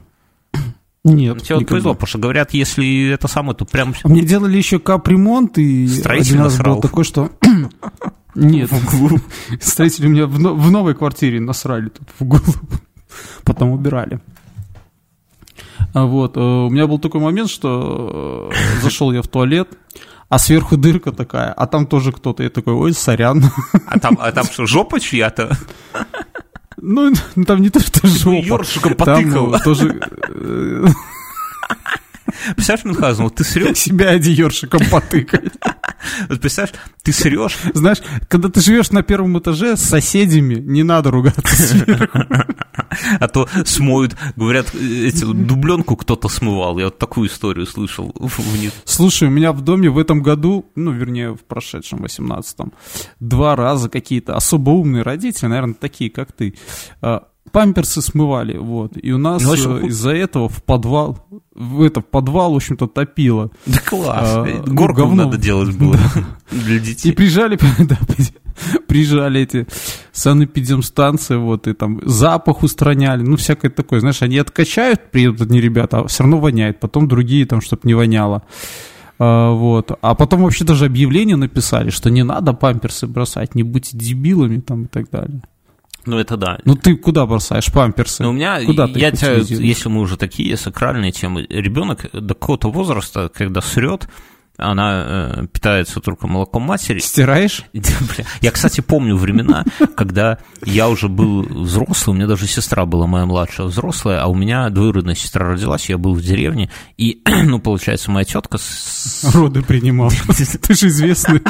Нет. 1.07 1.41
Тебе 1.41 1.55
вот 1.55 1.67
повезло, 1.67 1.93
потому 1.93 2.07
что 2.07 2.17
говорят, 2.19 2.53
если 2.53 3.09
это 3.09 3.27
самое, 3.27 3.55
то 3.55 3.65
прям... 3.65 3.93
Мне 4.03 4.21
делали 4.21 4.57
еще 4.57 4.79
капремонт, 4.79 5.57
и 5.57 5.87
один 6.05 6.41
раз 6.41 6.59
был 6.59 6.81
такой, 6.81 7.03
что... 7.03 7.31
Нет, 8.35 8.69
строители 9.61 10.05
у 10.05 10.09
меня 10.09 10.27
в, 10.27 10.33
в 10.33 10.71
новой 10.71 10.93
квартире 10.93 11.39
насрали 11.39 11.89
тут 11.89 12.07
в 12.19 12.23
голову, 12.23 12.53
потом 13.43 13.71
убирали. 13.71 14.19
А 15.93 16.05
вот, 16.05 16.37
э, 16.37 16.39
у 16.39 16.69
меня 16.69 16.85
был 16.85 16.99
такой 16.99 17.19
момент, 17.19 17.49
что 17.49 18.51
э, 18.51 18.81
зашел 18.83 19.11
я 19.11 19.23
в 19.23 19.27
туалет, 19.27 19.69
а 20.29 20.37
сверху 20.37 20.77
дырка 20.77 21.11
такая, 21.11 21.51
а 21.51 21.65
там 21.65 21.87
тоже 21.87 22.11
кто-то. 22.11 22.43
Я 22.43 22.49
такой, 22.49 22.73
ой, 22.73 22.93
сорян. 22.93 23.43
А 23.87 23.97
там, 23.97 24.17
а 24.21 24.31
там 24.31 24.45
что, 24.45 24.67
жопа 24.67 24.99
чья-то? 24.99 25.57
Ну, 26.79 27.11
там 27.45 27.61
не 27.61 27.69
то, 27.69 27.79
что 27.79 28.07
жопа. 28.07 28.45
Ёршиком 28.45 28.95
потыкал. 28.95 29.51
Там 29.51 29.61
тоже... 29.61 29.99
Представляешь, 32.55 32.85
Мюнхгаузен, 32.85 33.23
вот 33.23 33.35
ты 33.35 33.43
срешь... 33.43 33.77
Себя 33.77 34.09
один 34.09 34.33
ёршиком 34.33 34.81
потыкать. 34.89 35.53
Вот 36.29 36.41
представляешь, 36.41 36.75
ты 37.03 37.11
срешь... 37.11 37.57
Знаешь, 37.73 37.99
когда 38.27 38.49
ты 38.49 38.61
живешь 38.61 38.91
на 38.91 39.03
первом 39.03 39.37
этаже 39.39 39.77
с 39.77 39.81
соседями, 39.81 40.55
не 40.55 40.83
надо 40.83 41.11
ругаться 41.11 41.55
сверху. 41.55 42.19
А 43.19 43.27
то 43.27 43.47
смоют, 43.65 44.15
говорят, 44.35 44.73
эти, 44.73 45.23
дубленку 45.23 45.95
кто-то 45.95 46.29
смывал. 46.29 46.77
Я 46.79 46.85
вот 46.85 46.97
такую 46.97 47.27
историю 47.27 47.65
слышал 47.65 48.13
вниз. 48.15 48.71
Слушай, 48.85 49.27
у 49.27 49.31
меня 49.31 49.51
в 49.51 49.61
доме 49.61 49.89
в 49.89 49.97
этом 49.97 50.21
году, 50.21 50.65
ну, 50.75 50.91
вернее, 50.91 51.33
в 51.35 51.41
прошедшем 51.41 52.03
18-м, 52.03 52.73
два 53.19 53.55
раза 53.55 53.89
какие-то 53.89 54.35
особо 54.35 54.71
умные 54.71 55.03
родители, 55.03 55.47
наверное, 55.47 55.75
такие, 55.75 56.09
как 56.09 56.31
ты, 56.31 56.55
а, 57.01 57.27
памперсы 57.51 58.01
смывали, 58.01 58.57
вот. 58.57 58.93
И 59.01 59.11
у 59.11 59.17
нас 59.17 59.43
ну, 59.43 59.53
э, 59.53 59.87
из-за 59.87 60.11
этого 60.11 60.49
в 60.49 60.63
подвал, 60.63 61.25
в 61.53 61.81
это 61.81 62.01
в 62.01 62.05
подвал, 62.05 62.53
в 62.53 62.55
общем-то, 62.55 62.87
топило. 62.87 63.51
Да 63.65 63.79
класс. 63.79 64.29
А, 64.35 64.45
ну, 64.45 64.73
Горку 64.73 65.01
говно. 65.01 65.25
надо 65.25 65.37
делать 65.37 65.75
было 65.77 65.97
для 66.51 66.79
детей. 66.79 67.09
И 67.09 67.11
приезжали, 67.13 67.57
да, 67.79 67.97
приезжали 68.87 69.41
эти 69.41 69.67
санэпидемстанции, 70.11 71.35
вот, 71.35 71.67
и 71.67 71.73
там 71.73 72.01
запах 72.03 72.63
устраняли, 72.63 73.23
ну, 73.23 73.37
всякое 73.37 73.69
такое. 73.69 73.99
Знаешь, 73.99 74.21
они 74.21 74.37
откачают, 74.37 75.11
приедут 75.11 75.41
одни 75.41 75.59
ребята, 75.61 75.99
а 75.99 76.07
все 76.07 76.23
равно 76.23 76.39
воняет. 76.39 76.79
Потом 76.79 77.07
другие, 77.07 77.45
там, 77.45 77.61
чтобы 77.61 77.81
не 77.85 77.93
воняло. 77.93 78.43
А, 79.19 79.51
вот. 79.51 79.97
А 80.01 80.15
потом 80.15 80.43
вообще 80.43 80.63
даже 80.63 80.85
объявление 80.85 81.35
написали, 81.35 81.89
что 81.89 82.09
не 82.09 82.23
надо 82.23 82.53
памперсы 82.53 83.07
бросать, 83.07 83.55
не 83.55 83.63
будьте 83.63 83.97
дебилами 83.97 84.59
там 84.59 84.83
и 84.83 84.87
так 84.87 85.09
далее. 85.09 85.41
Ну, 86.07 86.17
это 86.17 86.37
да. 86.37 86.59
Ну, 86.63 86.75
ты 86.75 86.95
куда 86.95 87.25
бросаешь 87.25 87.71
памперсы? 87.71 88.23
Ну, 88.23 88.29
у 88.29 88.33
меня, 88.33 88.63
куда 88.65 88.87
ты 88.87 88.97
я 88.97 89.11
тебя, 89.11 89.33
если 89.35 89.89
мы 89.89 90.01
уже 90.01 90.17
такие 90.17 90.55
сакральные 90.55 91.11
темы, 91.11 91.45
ребенок 91.49 92.05
до 92.13 92.33
какого-то 92.33 92.71
возраста, 92.71 93.29
когда 93.33 93.61
срет, 93.61 94.07
она 94.57 95.03
э, 95.05 95.47
питается 95.51 95.99
только 95.99 96.27
молоком 96.27 96.63
матери. 96.63 96.99
Стираешь? 96.99 97.63
Я, 98.41 98.51
кстати, 98.51 98.81
помню 98.81 99.15
времена, 99.15 99.63
когда 99.95 100.39
я 100.65 100.89
уже 100.89 101.07
был 101.07 101.43
взрослый, 101.43 102.13
у 102.13 102.17
меня 102.17 102.27
даже 102.27 102.47
сестра 102.47 102.85
была 102.85 103.07
моя 103.07 103.25
младшая 103.25 103.67
взрослая, 103.67 104.21
а 104.21 104.27
у 104.27 104.35
меня 104.35 104.69
двоюродная 104.69 105.15
сестра 105.15 105.47
родилась, 105.47 105.89
я 105.89 105.97
был 105.97 106.13
в 106.13 106.21
деревне, 106.21 106.69
и, 106.97 107.21
ну, 107.45 107.59
получается, 107.59 108.11
моя 108.11 108.25
тетка... 108.25 108.57
С... 108.57 109.29
Роды 109.33 109.61
принимал. 109.61 110.11
Ты 110.61 110.73
же 110.73 110.87
известный. 110.87 111.41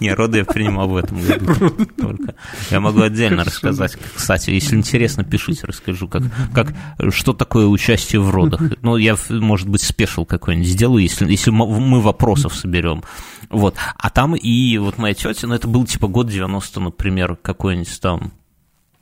Не, 0.00 0.14
роды 0.14 0.38
я 0.38 0.44
принимал 0.44 0.88
в 0.88 0.96
этом 0.96 1.20
году 1.20 1.70
только. 1.96 2.34
Я 2.70 2.80
могу 2.80 3.02
отдельно 3.02 3.44
рассказать, 3.44 3.96
кстати, 4.14 4.50
если 4.50 4.76
интересно, 4.76 5.24
пишите, 5.24 5.66
расскажу, 5.66 6.08
как, 6.08 6.22
как, 6.54 6.74
что 7.12 7.32
такое 7.32 7.66
участие 7.66 8.20
в 8.20 8.30
родах. 8.30 8.60
Ну, 8.82 8.96
я, 8.96 9.16
может 9.28 9.68
быть, 9.68 9.82
спешил 9.82 10.24
какой-нибудь 10.24 10.68
сделаю, 10.68 11.02
если, 11.02 11.30
если 11.30 11.50
мы 11.80 12.00
вопросов 12.00 12.54
соберем. 12.54 13.02
Вот. 13.48 13.76
А 13.96 14.10
там 14.10 14.34
и 14.36 14.78
вот 14.78 14.98
моя 14.98 15.14
тетя, 15.14 15.46
ну, 15.46 15.54
это 15.54 15.68
был 15.68 15.84
типа 15.84 16.08
год 16.08 16.28
90, 16.28 16.80
например, 16.80 17.36
какой-нибудь 17.36 18.00
там 18.00 18.32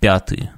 пятый, 0.00 0.50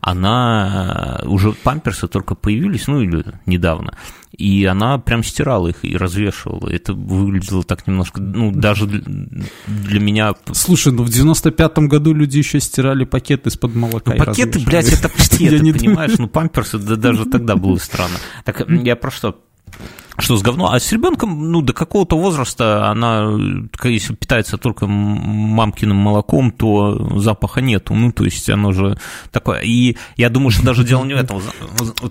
она 0.00 1.20
э, 1.22 1.26
уже 1.26 1.52
памперсы 1.52 2.08
только 2.08 2.34
появились, 2.34 2.86
ну 2.86 3.00
или 3.00 3.24
недавно, 3.46 3.96
и 4.36 4.64
она 4.64 4.98
прям 4.98 5.22
стирала 5.22 5.68
их 5.68 5.84
и 5.84 5.96
развешивала. 5.96 6.68
Это 6.68 6.94
выглядело 6.94 7.62
так 7.62 7.86
немножко, 7.86 8.20
ну, 8.20 8.50
даже 8.50 8.86
для 8.86 10.00
меня... 10.00 10.34
Слушай, 10.52 10.92
ну 10.92 11.04
в 11.04 11.08
95-м 11.08 11.88
году 11.88 12.12
люди 12.12 12.38
еще 12.38 12.60
стирали 12.60 13.04
пакеты 13.04 13.48
из-под 13.50 13.74
молока. 13.74 14.14
Ну, 14.14 14.24
пакеты, 14.24 14.60
блядь, 14.60 14.92
это 14.92 15.08
пакеты, 15.16 15.58
понимаешь? 15.72 16.18
Ну, 16.18 16.28
памперсы, 16.28 16.78
да 16.78 16.96
даже 16.96 17.26
тогда 17.26 17.56
было 17.56 17.76
странно. 17.76 18.16
Так 18.44 18.68
я 18.68 18.96
про 18.96 19.10
что 19.10 19.38
что 20.18 20.36
с 20.36 20.42
говно. 20.42 20.72
А 20.72 20.78
с 20.78 20.92
ребенком, 20.92 21.50
ну, 21.50 21.62
до 21.62 21.72
какого-то 21.72 22.16
возраста 22.18 22.88
она, 22.88 23.30
если 23.84 24.14
питается 24.14 24.58
только 24.58 24.86
мамкиным 24.86 25.96
молоком, 25.96 26.50
то 26.50 27.18
запаха 27.18 27.60
нету. 27.60 27.94
Ну, 27.94 28.12
то 28.12 28.24
есть 28.24 28.48
оно 28.50 28.72
же 28.72 28.98
такое. 29.30 29.60
И 29.60 29.96
я 30.16 30.28
думаю, 30.28 30.50
что 30.50 30.64
даже 30.64 30.84
дело 30.84 31.04
не 31.04 31.14
в 31.14 31.18
этом. 31.18 31.40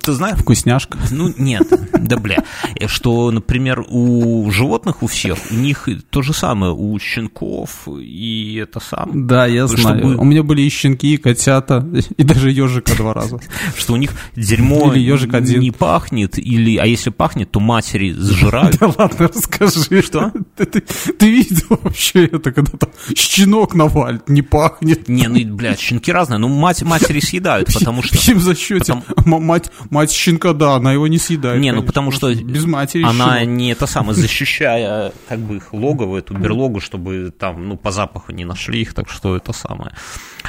Ты 0.02 0.14
знаешь? 0.14 0.38
Вкусняшка. 0.39 0.97
Ну, 1.12 1.34
нет, 1.38 1.68
да 1.93 2.18
бля. 2.18 2.43
Что, 2.88 3.32
например, 3.32 3.86
у 3.88 4.49
животных 4.52 5.04
у 5.04 5.08
всех, 5.08 5.38
у 5.52 5.56
них 5.56 5.88
то 6.10 6.22
же 6.22 6.34
самое, 6.34 6.74
у 6.74 6.97
щенков 6.99 7.88
и 7.88 8.56
это 8.62 8.80
самое. 8.80 9.24
Да, 9.24 9.45
я 9.45 9.68
знаю. 9.68 10.20
У 10.20 10.24
меня 10.24 10.43
были 10.43 10.62
и 10.62 10.70
щенки, 10.70 11.14
и 11.14 11.18
котята, 11.18 11.86
и 12.18 12.24
даже 12.24 12.52
ежика 12.52 12.95
два 12.95 13.14
раза. 13.14 13.39
Что 13.76 13.93
у 13.93 13.97
них 13.97 14.12
дерьмо 14.36 14.93
не 14.93 15.72
пахнет, 15.72 16.38
или, 16.38 16.78
а 16.78 16.86
если 16.86 17.10
пахнет, 17.10 17.52
то 17.52 17.60
мать 17.60 17.90
матери 17.91 18.13
сжирают. 18.13 18.77
Да 18.79 18.87
ладно, 18.97 19.27
расскажи. 19.27 20.01
Что? 20.01 20.31
Ты, 20.55 20.65
ты, 20.65 20.81
ты 20.81 21.29
видел 21.29 21.67
вообще 21.69 22.25
это, 22.25 22.51
когда 22.51 22.77
там 22.77 22.89
щенок 23.15 23.75
навалит, 23.75 24.29
не 24.29 24.41
пахнет? 24.41 25.07
Не, 25.09 25.27
ну, 25.27 25.55
блядь, 25.55 25.79
щенки 25.79 26.11
разные. 26.11 26.37
Ну, 26.37 26.47
мать, 26.47 26.81
матери 26.83 27.19
съедают, 27.19 27.73
потому 27.73 28.01
что... 28.01 28.17
Чем 28.17 28.39
за 28.39 28.55
счете? 28.55 29.01
Потому... 29.05 29.39
Мать, 29.39 29.71
мать 29.89 30.11
щенка, 30.11 30.53
да, 30.53 30.75
она 30.75 30.93
его 30.93 31.07
не 31.07 31.17
съедает. 31.17 31.61
Не, 31.61 31.71
ну, 31.73 31.83
потому 31.83 32.11
что... 32.11 32.33
Без 32.33 32.65
матери 32.65 33.03
Она 33.03 33.39
щенок. 33.39 33.57
не 33.57 33.71
это 33.71 33.87
самое, 33.87 34.13
защищая 34.13 35.11
как 35.27 35.39
бы 35.39 35.57
их 35.57 35.73
логово, 35.73 36.17
эту 36.17 36.33
берлогу, 36.33 36.79
чтобы 36.79 37.33
там, 37.37 37.67
ну, 37.67 37.77
по 37.77 37.91
запаху 37.91 38.31
не 38.31 38.45
нашли 38.45 38.81
их, 38.81 38.93
так 38.93 39.09
что 39.09 39.35
это 39.35 39.53
самое. 39.53 39.91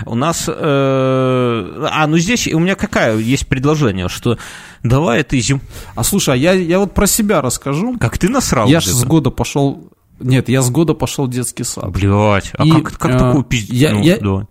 У 0.07 0.14
нас... 0.14 0.49
Э, 0.49 1.88
а, 1.90 2.07
ну, 2.07 2.18
здесь 2.18 2.47
у 2.49 2.59
меня 2.59 2.74
какая 2.74 3.16
есть 3.16 3.47
предложение, 3.47 4.09
что 4.09 4.38
давай 4.83 5.20
этой 5.20 5.41
зим... 5.41 5.61
А 5.95 6.05
слушай, 6.05 6.35
а 6.35 6.37
я, 6.37 6.53
я 6.53 6.78
вот 6.78 6.95
про 6.95 7.07
себя 7.07 7.41
расскажу. 7.41 7.97
Как 7.99 8.18
ты 8.18 8.28
насрал? 8.28 8.68
Я 8.68 8.80
же 8.80 8.93
с 8.93 9.05
года 9.05 9.30
пошел... 9.30 9.89
Нет, 10.20 10.49
я 10.49 10.62
с 10.62 10.70
года 10.70 10.95
пошел 10.95 11.26
в 11.26 11.30
детский 11.30 11.64
сад. 11.64 11.91
Блять, 11.91 12.53
а 12.57 12.64
И, 12.64 12.70
как, 12.70 12.99
как 12.99 13.14
а, 13.14 13.18
такую 13.18 13.45
пиздец? 13.45 13.74
Я, 13.74 13.93
ну, 13.93 14.03
я... 14.03 14.18
Да. 14.18 14.47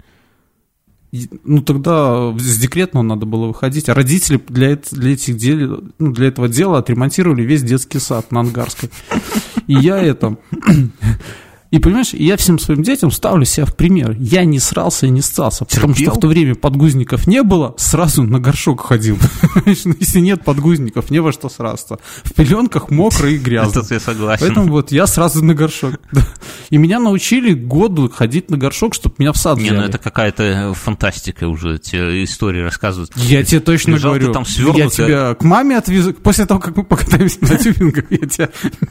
Ну, 1.44 1.62
тогда 1.62 2.34
с 2.38 2.58
декретного 2.58 3.04
надо 3.04 3.26
было 3.26 3.48
выходить, 3.48 3.90
а 3.90 3.94
родители 3.94 4.42
для, 4.48 4.78
для, 4.92 5.12
этих 5.12 5.36
дел, 5.36 5.84
ну, 6.00 6.14
для 6.14 6.30
этого 6.30 6.48
дела 6.48 6.78
отремонтировали 6.78 7.44
весь 7.44 7.64
детский 7.64 8.00
сад 8.00 8.32
на 8.32 8.42
Ангарской. 8.42 8.90
И 9.68 9.74
я 9.74 9.98
это... 9.98 10.38
И 11.72 11.80
понимаешь, 11.80 12.14
я 12.14 12.36
всем 12.36 12.60
своим 12.60 12.84
детям 12.84 13.12
ставлю 13.12 13.46
себя 13.46 13.66
в 13.66 13.76
пример. 13.76 14.14
Я 14.20 14.44
не 14.44 14.60
срался 14.60 15.06
и 15.06 15.10
не 15.10 15.22
ссался, 15.22 15.64
потому 15.64 15.96
что 15.96 16.12
в 16.12 16.20
то 16.20 16.28
время 16.28 16.54
подгузников 16.54 17.28
не 17.28 17.44
было, 17.44 17.74
сразу 17.78 18.24
на 18.24 18.40
горшок 18.40 18.82
ходил. 18.82 19.18
Ну, 19.84 19.96
если 20.00 20.20
нет 20.20 20.44
подгузников, 20.44 21.12
не 21.12 21.20
во 21.20 21.32
что 21.32 21.48
сраться. 21.48 22.00
В 22.24 22.34
пеленках 22.34 22.90
мокро 22.90 23.30
и 23.30 23.38
грязно. 23.40 23.80
Это 23.80 23.94
я 23.94 24.00
согласен. 24.00 24.46
Поэтому 24.46 24.72
вот 24.72 24.92
я 24.92 25.08
сразу 25.08 25.44
на 25.44 25.54
горшок. 25.54 25.96
И 26.70 26.78
меня 26.78 27.00
научили 27.00 27.54
году 27.54 28.10
ходить 28.10 28.50
на 28.50 28.58
горшок, 28.58 28.94
чтобы 28.94 29.16
меня 29.18 29.34
в 29.34 29.38
сад 29.38 29.58
Не, 29.58 29.72
ну 29.72 29.82
это 29.82 29.98
какая-то 29.98 30.74
фантастика 30.74 31.48
уже, 31.48 31.80
те 31.80 32.24
истории 32.24 32.62
рассказывают. 32.62 33.12
Я 33.16 33.44
тебе 33.44 33.60
точно 33.62 33.98
говорю. 33.98 34.34
там 34.34 34.44
Я 34.76 34.90
тебя 34.90 35.36
к 35.36 35.44
маме 35.44 35.78
отвезу, 35.78 36.14
после 36.14 36.46
того, 36.46 36.60
как 36.60 36.76
мы 36.76 36.84
покатаемся 36.84 37.38
на 37.42 37.58
тюбингах, 37.58 38.06
я 38.10 38.28
тебя 38.28 38.50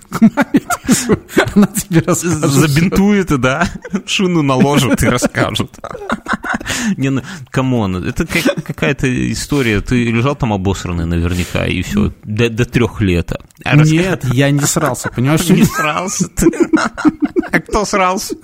к 0.08 0.20
маме 0.20 0.62
отвезу, 0.66 1.18
она 1.54 1.66
тебе 1.66 2.02
расскажет 2.06 2.69
забинтует, 2.70 3.28
да, 3.40 3.68
шину 4.06 4.42
наложат 4.42 5.02
и 5.02 5.06
расскажут. 5.06 5.72
Не, 6.96 7.10
ну, 7.10 7.22
come 7.50 7.81
on, 7.81 8.04
это 8.04 8.26
какая-то 8.26 9.32
история. 9.32 9.80
Ты 9.80 10.04
лежал 10.04 10.36
там 10.36 10.52
обосранный 10.52 11.06
наверняка, 11.06 11.66
и 11.66 11.82
все, 11.82 12.12
до, 12.24 12.48
до 12.48 12.64
трех 12.64 13.00
лет. 13.00 13.32
А 13.64 13.76
Нет, 13.76 14.24
я 14.32 14.50
не 14.50 14.60
срался, 14.60 15.10
понимаешь? 15.14 15.48
Не 15.48 15.64
срался 15.64 16.28
ты. 16.28 16.48
А 17.52 17.60
кто 17.60 17.84
срался? 17.84 18.36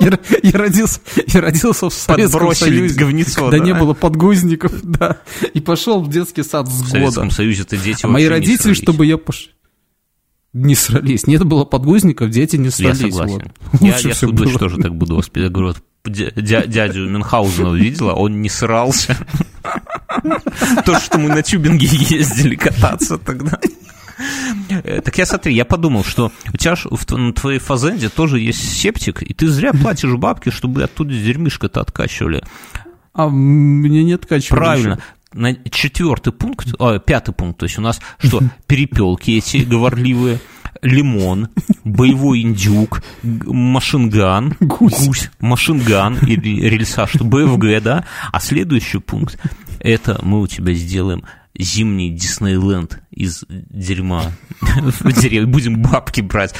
Я, 0.00 0.18
я, 0.42 0.52
родился, 0.52 1.00
я 1.26 1.40
родился 1.40 1.88
в 1.88 1.92
Советском 1.92 2.40
Подбросили 2.40 2.76
Союзе, 2.76 2.98
говнецо, 2.98 3.40
когда 3.42 3.58
да? 3.58 3.64
не 3.64 3.74
было 3.74 3.94
подгузников, 3.94 4.72
да, 4.82 5.18
и 5.52 5.60
пошел 5.60 6.02
в 6.02 6.08
детский 6.08 6.42
сад 6.42 6.68
с 6.68 6.80
года. 6.80 6.86
В 6.86 6.90
Советском 6.90 7.30
Союзе-то 7.30 7.76
дети 7.76 8.00
а 8.04 8.08
мои 8.08 8.26
родители, 8.26 8.74
чтобы 8.74 9.06
я 9.06 9.18
пошел 9.18 9.50
не 10.52 10.74
срались. 10.74 11.26
Нет 11.26 11.44
было 11.44 11.64
подгузников, 11.64 12.30
дети 12.30 12.56
не 12.56 12.70
срались. 12.70 13.00
Я 13.00 13.10
согласен. 13.10 13.52
Вот. 13.72 13.82
Я, 13.82 13.96
я 13.98 14.14
свою 14.14 14.34
дочь 14.34 14.54
тоже 14.54 14.78
так 14.78 14.94
буду 14.94 15.16
воспитывать. 15.16 15.78
Дя, 16.04 16.66
дядю 16.66 17.08
Мюнхгаузена 17.08 17.74
видела, 17.74 18.12
он 18.12 18.42
не 18.42 18.48
срался. 18.48 19.16
То, 20.84 20.98
что 20.98 21.18
мы 21.18 21.28
на 21.28 21.42
тюбинге 21.42 21.86
ездили 21.86 22.56
кататься 22.56 23.18
тогда. 23.18 23.58
Так 25.04 25.16
я 25.16 25.26
смотри, 25.26 25.54
я 25.54 25.64
подумал, 25.64 26.04
что 26.04 26.32
у 26.52 26.56
тебя 26.56 26.74
в, 26.74 27.10
на 27.12 27.32
твоей 27.32 27.60
фазенде 27.60 28.08
тоже 28.08 28.40
есть 28.40 28.78
септик, 28.78 29.22
и 29.22 29.32
ты 29.32 29.48
зря 29.48 29.72
платишь 29.72 30.14
бабки, 30.14 30.50
чтобы 30.50 30.82
оттуда 30.82 31.14
дерьмишко-то 31.14 31.80
откачивали. 31.80 32.42
А 33.14 33.28
мне 33.28 34.02
не 34.02 34.12
откачивали. 34.12 34.58
Правильно 34.58 34.98
на 35.34 35.54
четвертый 35.70 36.32
пункт, 36.32 36.68
а, 36.78 36.98
пятый 36.98 37.32
пункт, 37.32 37.60
то 37.60 37.64
есть 37.64 37.78
у 37.78 37.82
нас 37.82 38.00
что, 38.18 38.40
перепелки 38.66 39.32
эти 39.32 39.58
говорливые, 39.58 40.40
лимон, 40.80 41.48
боевой 41.84 42.42
индюк, 42.42 43.02
машинган, 43.22 44.56
гусь, 44.60 45.06
гусь 45.06 45.30
машинган 45.40 46.18
или 46.26 46.66
рельса, 46.68 47.06
что 47.06 47.24
БФГ, 47.24 47.82
да, 47.82 48.04
а 48.32 48.40
следующий 48.40 48.98
пункт, 48.98 49.38
это 49.78 50.18
мы 50.22 50.40
у 50.40 50.46
тебя 50.46 50.72
сделаем 50.74 51.24
зимний 51.58 52.10
Диснейленд 52.10 53.00
из 53.10 53.44
дерьма. 53.48 54.32
Будем 55.46 55.82
бабки 55.82 56.20
брать. 56.20 56.54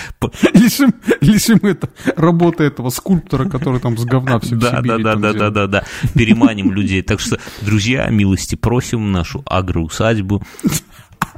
Лишим, 0.55 0.95
лишим 1.21 1.59
это, 1.63 1.89
работы 2.17 2.65
этого 2.65 2.91
скульптора, 2.91 3.49
который 3.49 3.81
там 3.81 3.97
с 3.97 4.05
говна 4.05 4.39
все 4.41 4.57
да, 4.57 4.81
да, 4.83 4.99
да, 4.99 5.15
да, 5.17 5.33
да, 5.33 5.51
да, 5.51 5.67
да. 5.67 5.85
Переманим 6.15 6.73
людей. 6.73 7.03
Так 7.03 7.21
что, 7.21 7.39
друзья, 7.63 8.09
милости 8.09 8.55
просим 8.55 9.13
нашу 9.13 9.43
агроусадьбу. 9.47 10.43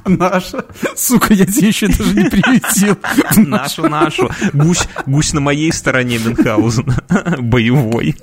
Наша. 0.07 0.67
Сука, 0.97 1.33
я 1.33 1.47
тебе 1.47 1.69
еще 1.69 1.89
даже 1.89 2.15
не 2.15 2.29
приветил. 2.29 2.99
Нашу, 3.37 3.89
нашу. 3.89 4.31
Гусь, 4.53 4.87
гусь 5.07 5.33
на 5.33 5.41
моей 5.41 5.73
стороне 5.73 6.19
Мюнхгаузена. 6.19 6.97
Боевой 7.41 8.15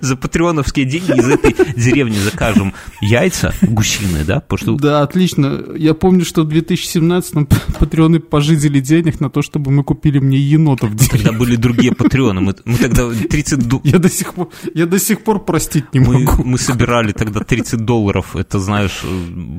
за 0.00 0.16
патреоновские 0.16 0.86
деньги 0.86 1.18
из 1.18 1.28
этой 1.28 1.54
деревни 1.76 2.16
закажем 2.16 2.74
яйца 3.00 3.54
гусиные, 3.62 4.24
да? 4.24 4.40
Потому 4.40 4.76
что... 4.76 4.82
Да, 4.82 5.02
отлично. 5.02 5.62
Я 5.76 5.94
помню, 5.94 6.24
что 6.24 6.42
в 6.42 6.48
2017-м 6.48 7.48
патреоны 7.78 8.20
пожидели 8.20 8.80
денег 8.80 9.20
на 9.20 9.30
то, 9.30 9.42
чтобы 9.42 9.70
мы 9.70 9.84
купили 9.84 10.18
мне 10.18 10.38
енотов. 10.38 10.90
Тогда 11.10 11.32
были 11.32 11.56
другие 11.56 11.92
патреоны. 11.92 12.40
Мы, 12.40 12.54
мы 12.64 12.78
тогда 12.78 13.08
30... 13.10 13.60
Я 13.84 13.98
до, 13.98 14.08
сих 14.08 14.34
пор, 14.34 14.50
я 14.74 14.86
до 14.86 14.98
сих 14.98 15.22
пор 15.22 15.44
простить 15.44 15.92
не 15.92 16.00
мы, 16.00 16.18
могу. 16.20 16.44
Мы 16.44 16.58
собирали 16.58 17.12
тогда 17.12 17.40
30 17.40 17.84
долларов. 17.84 18.36
Это, 18.36 18.58
знаешь, 18.58 19.02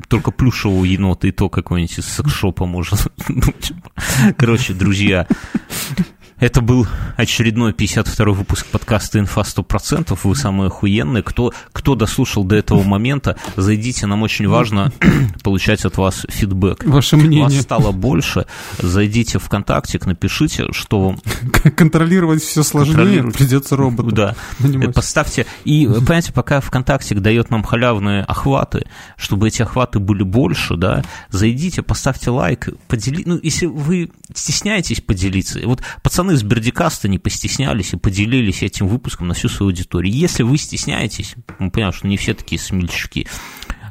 только 0.08 0.30
плюшевого 0.30 0.84
енота 0.84 1.28
и 1.28 1.32
то 1.32 1.48
какой-нибудь 1.48 1.98
из 1.98 2.06
секшопа 2.06 2.66
может. 2.66 3.12
Короче, 4.36 4.72
друзья, 4.74 5.26
это 6.40 6.60
был 6.60 6.86
очередной 7.16 7.72
52 7.72 8.32
выпуск 8.32 8.66
подкаста 8.66 9.18
«Инфа 9.18 9.40
100%». 9.40 10.16
Вы 10.22 10.36
самые 10.36 10.68
охуенные. 10.68 11.22
Кто, 11.22 11.52
кто 11.72 11.96
дослушал 11.96 12.44
до 12.44 12.54
этого 12.56 12.82
момента, 12.84 13.36
зайдите. 13.56 14.06
Нам 14.06 14.22
очень 14.22 14.46
важно 14.46 14.92
получать 15.42 15.84
от 15.84 15.96
вас 15.96 16.24
фидбэк. 16.28 16.84
Ваше 16.84 17.16
мнение. 17.16 17.44
Вас 17.44 17.60
стало 17.60 17.92
больше. 17.92 18.46
Зайдите 18.78 19.38
в 19.38 19.44
ВКонтакте, 19.44 19.98
напишите, 20.04 20.72
что 20.72 21.00
вам... 21.00 21.20
Контролировать 21.76 22.42
все 22.42 22.62
сложнее, 22.62 23.24
придется 23.32 23.76
роботу. 23.76 24.12
Да. 24.12 24.36
Нанимать. 24.60 24.94
Поставьте... 24.94 25.46
И, 25.64 25.86
понимаете, 25.86 26.32
пока 26.32 26.60
ВКонтакте 26.60 27.14
дает 27.16 27.50
нам 27.50 27.64
халявные 27.64 28.22
охваты, 28.22 28.86
чтобы 29.16 29.48
эти 29.48 29.62
охваты 29.62 29.98
были 29.98 30.22
больше, 30.22 30.76
да, 30.76 31.02
зайдите, 31.30 31.82
поставьте 31.82 32.30
лайк, 32.30 32.68
поделитесь. 32.86 33.26
Ну, 33.26 33.40
если 33.42 33.66
вы 33.66 34.10
стесняетесь 34.34 35.00
поделиться, 35.00 35.60
вот 35.64 35.82
пацаны 36.02 36.27
из 36.30 36.42
Бердикаста 36.42 37.08
не 37.08 37.18
постеснялись 37.18 37.92
и 37.92 37.96
поделились 37.96 38.62
этим 38.62 38.88
выпуском 38.88 39.28
на 39.28 39.34
всю 39.34 39.48
свою 39.48 39.70
аудиторию. 39.70 40.12
Если 40.12 40.42
вы 40.42 40.58
стесняетесь, 40.58 41.34
мы 41.58 41.70
понимаем, 41.70 41.92
что 41.92 42.06
не 42.06 42.16
все 42.16 42.34
такие 42.34 42.60
смельчаки, 42.60 43.26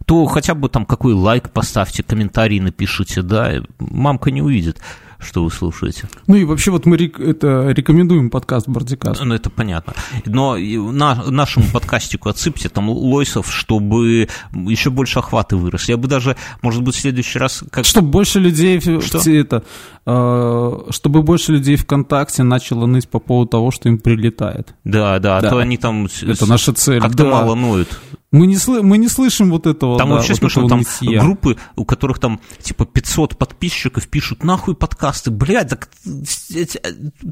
то 0.06 0.26
хотя 0.26 0.54
бы 0.56 0.70
там 0.70 0.86
какой 0.86 1.14
лайк 1.14 1.52
поставьте, 1.52 2.04
комментарий 2.04 2.60
напишите, 2.60 3.22
да, 3.22 3.62
мамка 3.80 4.32
не 4.32 4.42
увидит 4.42 4.82
что 5.20 5.44
вы 5.44 5.52
слушаете. 5.52 6.08
Ну 6.28 6.36
и 6.36 6.44
вообще 6.44 6.72
вот 6.72 6.86
мы 6.86 6.98
это 6.98 7.70
рекомендуем 7.70 8.30
подкаст 8.30 8.68
Бардикаст. 8.68 9.24
Ну 9.24 9.34
это 9.34 9.50
понятно. 9.50 9.94
Но 10.26 10.58
на, 10.58 11.24
нашему 11.30 11.68
подкастику 11.72 12.30
отсыпьте 12.30 12.70
там 12.70 12.90
лойсов, 12.90 13.52
чтобы 13.52 14.28
еще 14.54 14.90
больше 14.90 15.20
охваты 15.20 15.56
выросли. 15.56 15.92
Я 15.92 15.98
бы 15.98 16.08
даже, 16.08 16.36
может 16.62 16.84
быть, 16.84 16.96
в 16.96 17.00
следующий 17.00 17.40
раз... 17.40 17.64
Как... 17.72 17.86
Чтобы 17.86 18.10
больше 18.10 18.40
людей... 18.40 18.80
Что? 18.80 19.18
Это, 19.30 19.64
э, 20.06 20.92
чтобы 20.92 21.24
больше 21.24 21.54
людей 21.54 21.76
ВКонтакте 21.76 22.44
начало 22.44 22.86
ныть 22.86 23.08
по 23.08 23.20
поводу 23.20 23.50
того, 23.50 23.72
что 23.72 23.90
им 23.90 23.98
прилетает. 23.98 24.74
Да, 24.84 25.20
да, 25.20 25.42
да. 25.42 25.48
а 25.48 25.52
то 25.52 25.58
они 25.58 25.78
там... 25.78 26.08
Это 26.22 26.46
наша 26.46 26.74
цель. 26.74 27.02
Как-то 27.02 27.24
да. 27.24 27.32
мало 27.32 27.56
ноют. 27.56 28.00
Мы 28.30 28.46
не, 28.46 28.58
сли, 28.58 28.82
мы 28.82 28.98
не 28.98 29.08
слышим 29.08 29.52
вот 29.52 29.68
этого. 29.68 29.98
Там 29.98 30.10
да, 30.10 30.16
вообще 30.16 30.34
вот 30.34 30.40
смешно, 30.40 30.68
там 30.68 30.80
нытья. 30.80 31.22
группы, 31.22 31.56
у 31.78 31.86
которых 31.86 32.20
там 32.20 32.42
типа 32.62 32.86
500 32.86 33.38
подписчиков 33.38 34.06
пишут, 34.10 34.44
нахуй 34.44 34.76
подкасты, 34.76 35.32
блядь, 35.32 35.70
так 35.70 35.90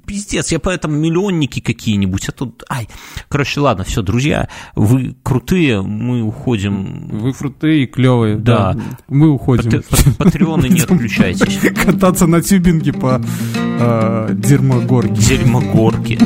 пиздец, 0.05 0.51
я 0.53 0.59
поэтому 0.59 0.95
миллионники 0.95 1.59
какие-нибудь, 1.59 2.29
а 2.29 2.31
тут, 2.31 2.63
ай. 2.69 2.87
Короче, 3.27 3.59
ладно, 3.59 3.83
все, 3.83 4.03
друзья, 4.03 4.47
вы 4.75 5.17
крутые, 5.21 5.81
мы 5.81 6.21
уходим. 6.21 7.09
Вы 7.09 7.33
крутые 7.33 7.83
и 7.83 7.87
клевые, 7.87 8.37
да. 8.37 8.73
да. 8.73 8.81
Мы 9.09 9.29
уходим. 9.29 9.83
Патреоны 10.17 10.67
не 10.67 10.79
отключайтесь. 10.81 11.59
Кататься 11.85 12.25
на 12.25 12.41
тюбинге 12.41 12.93
по 12.93 13.21
э, 13.53 14.29
дерьмогорке. 14.33 15.13
Дерьмогорке. 15.13 16.19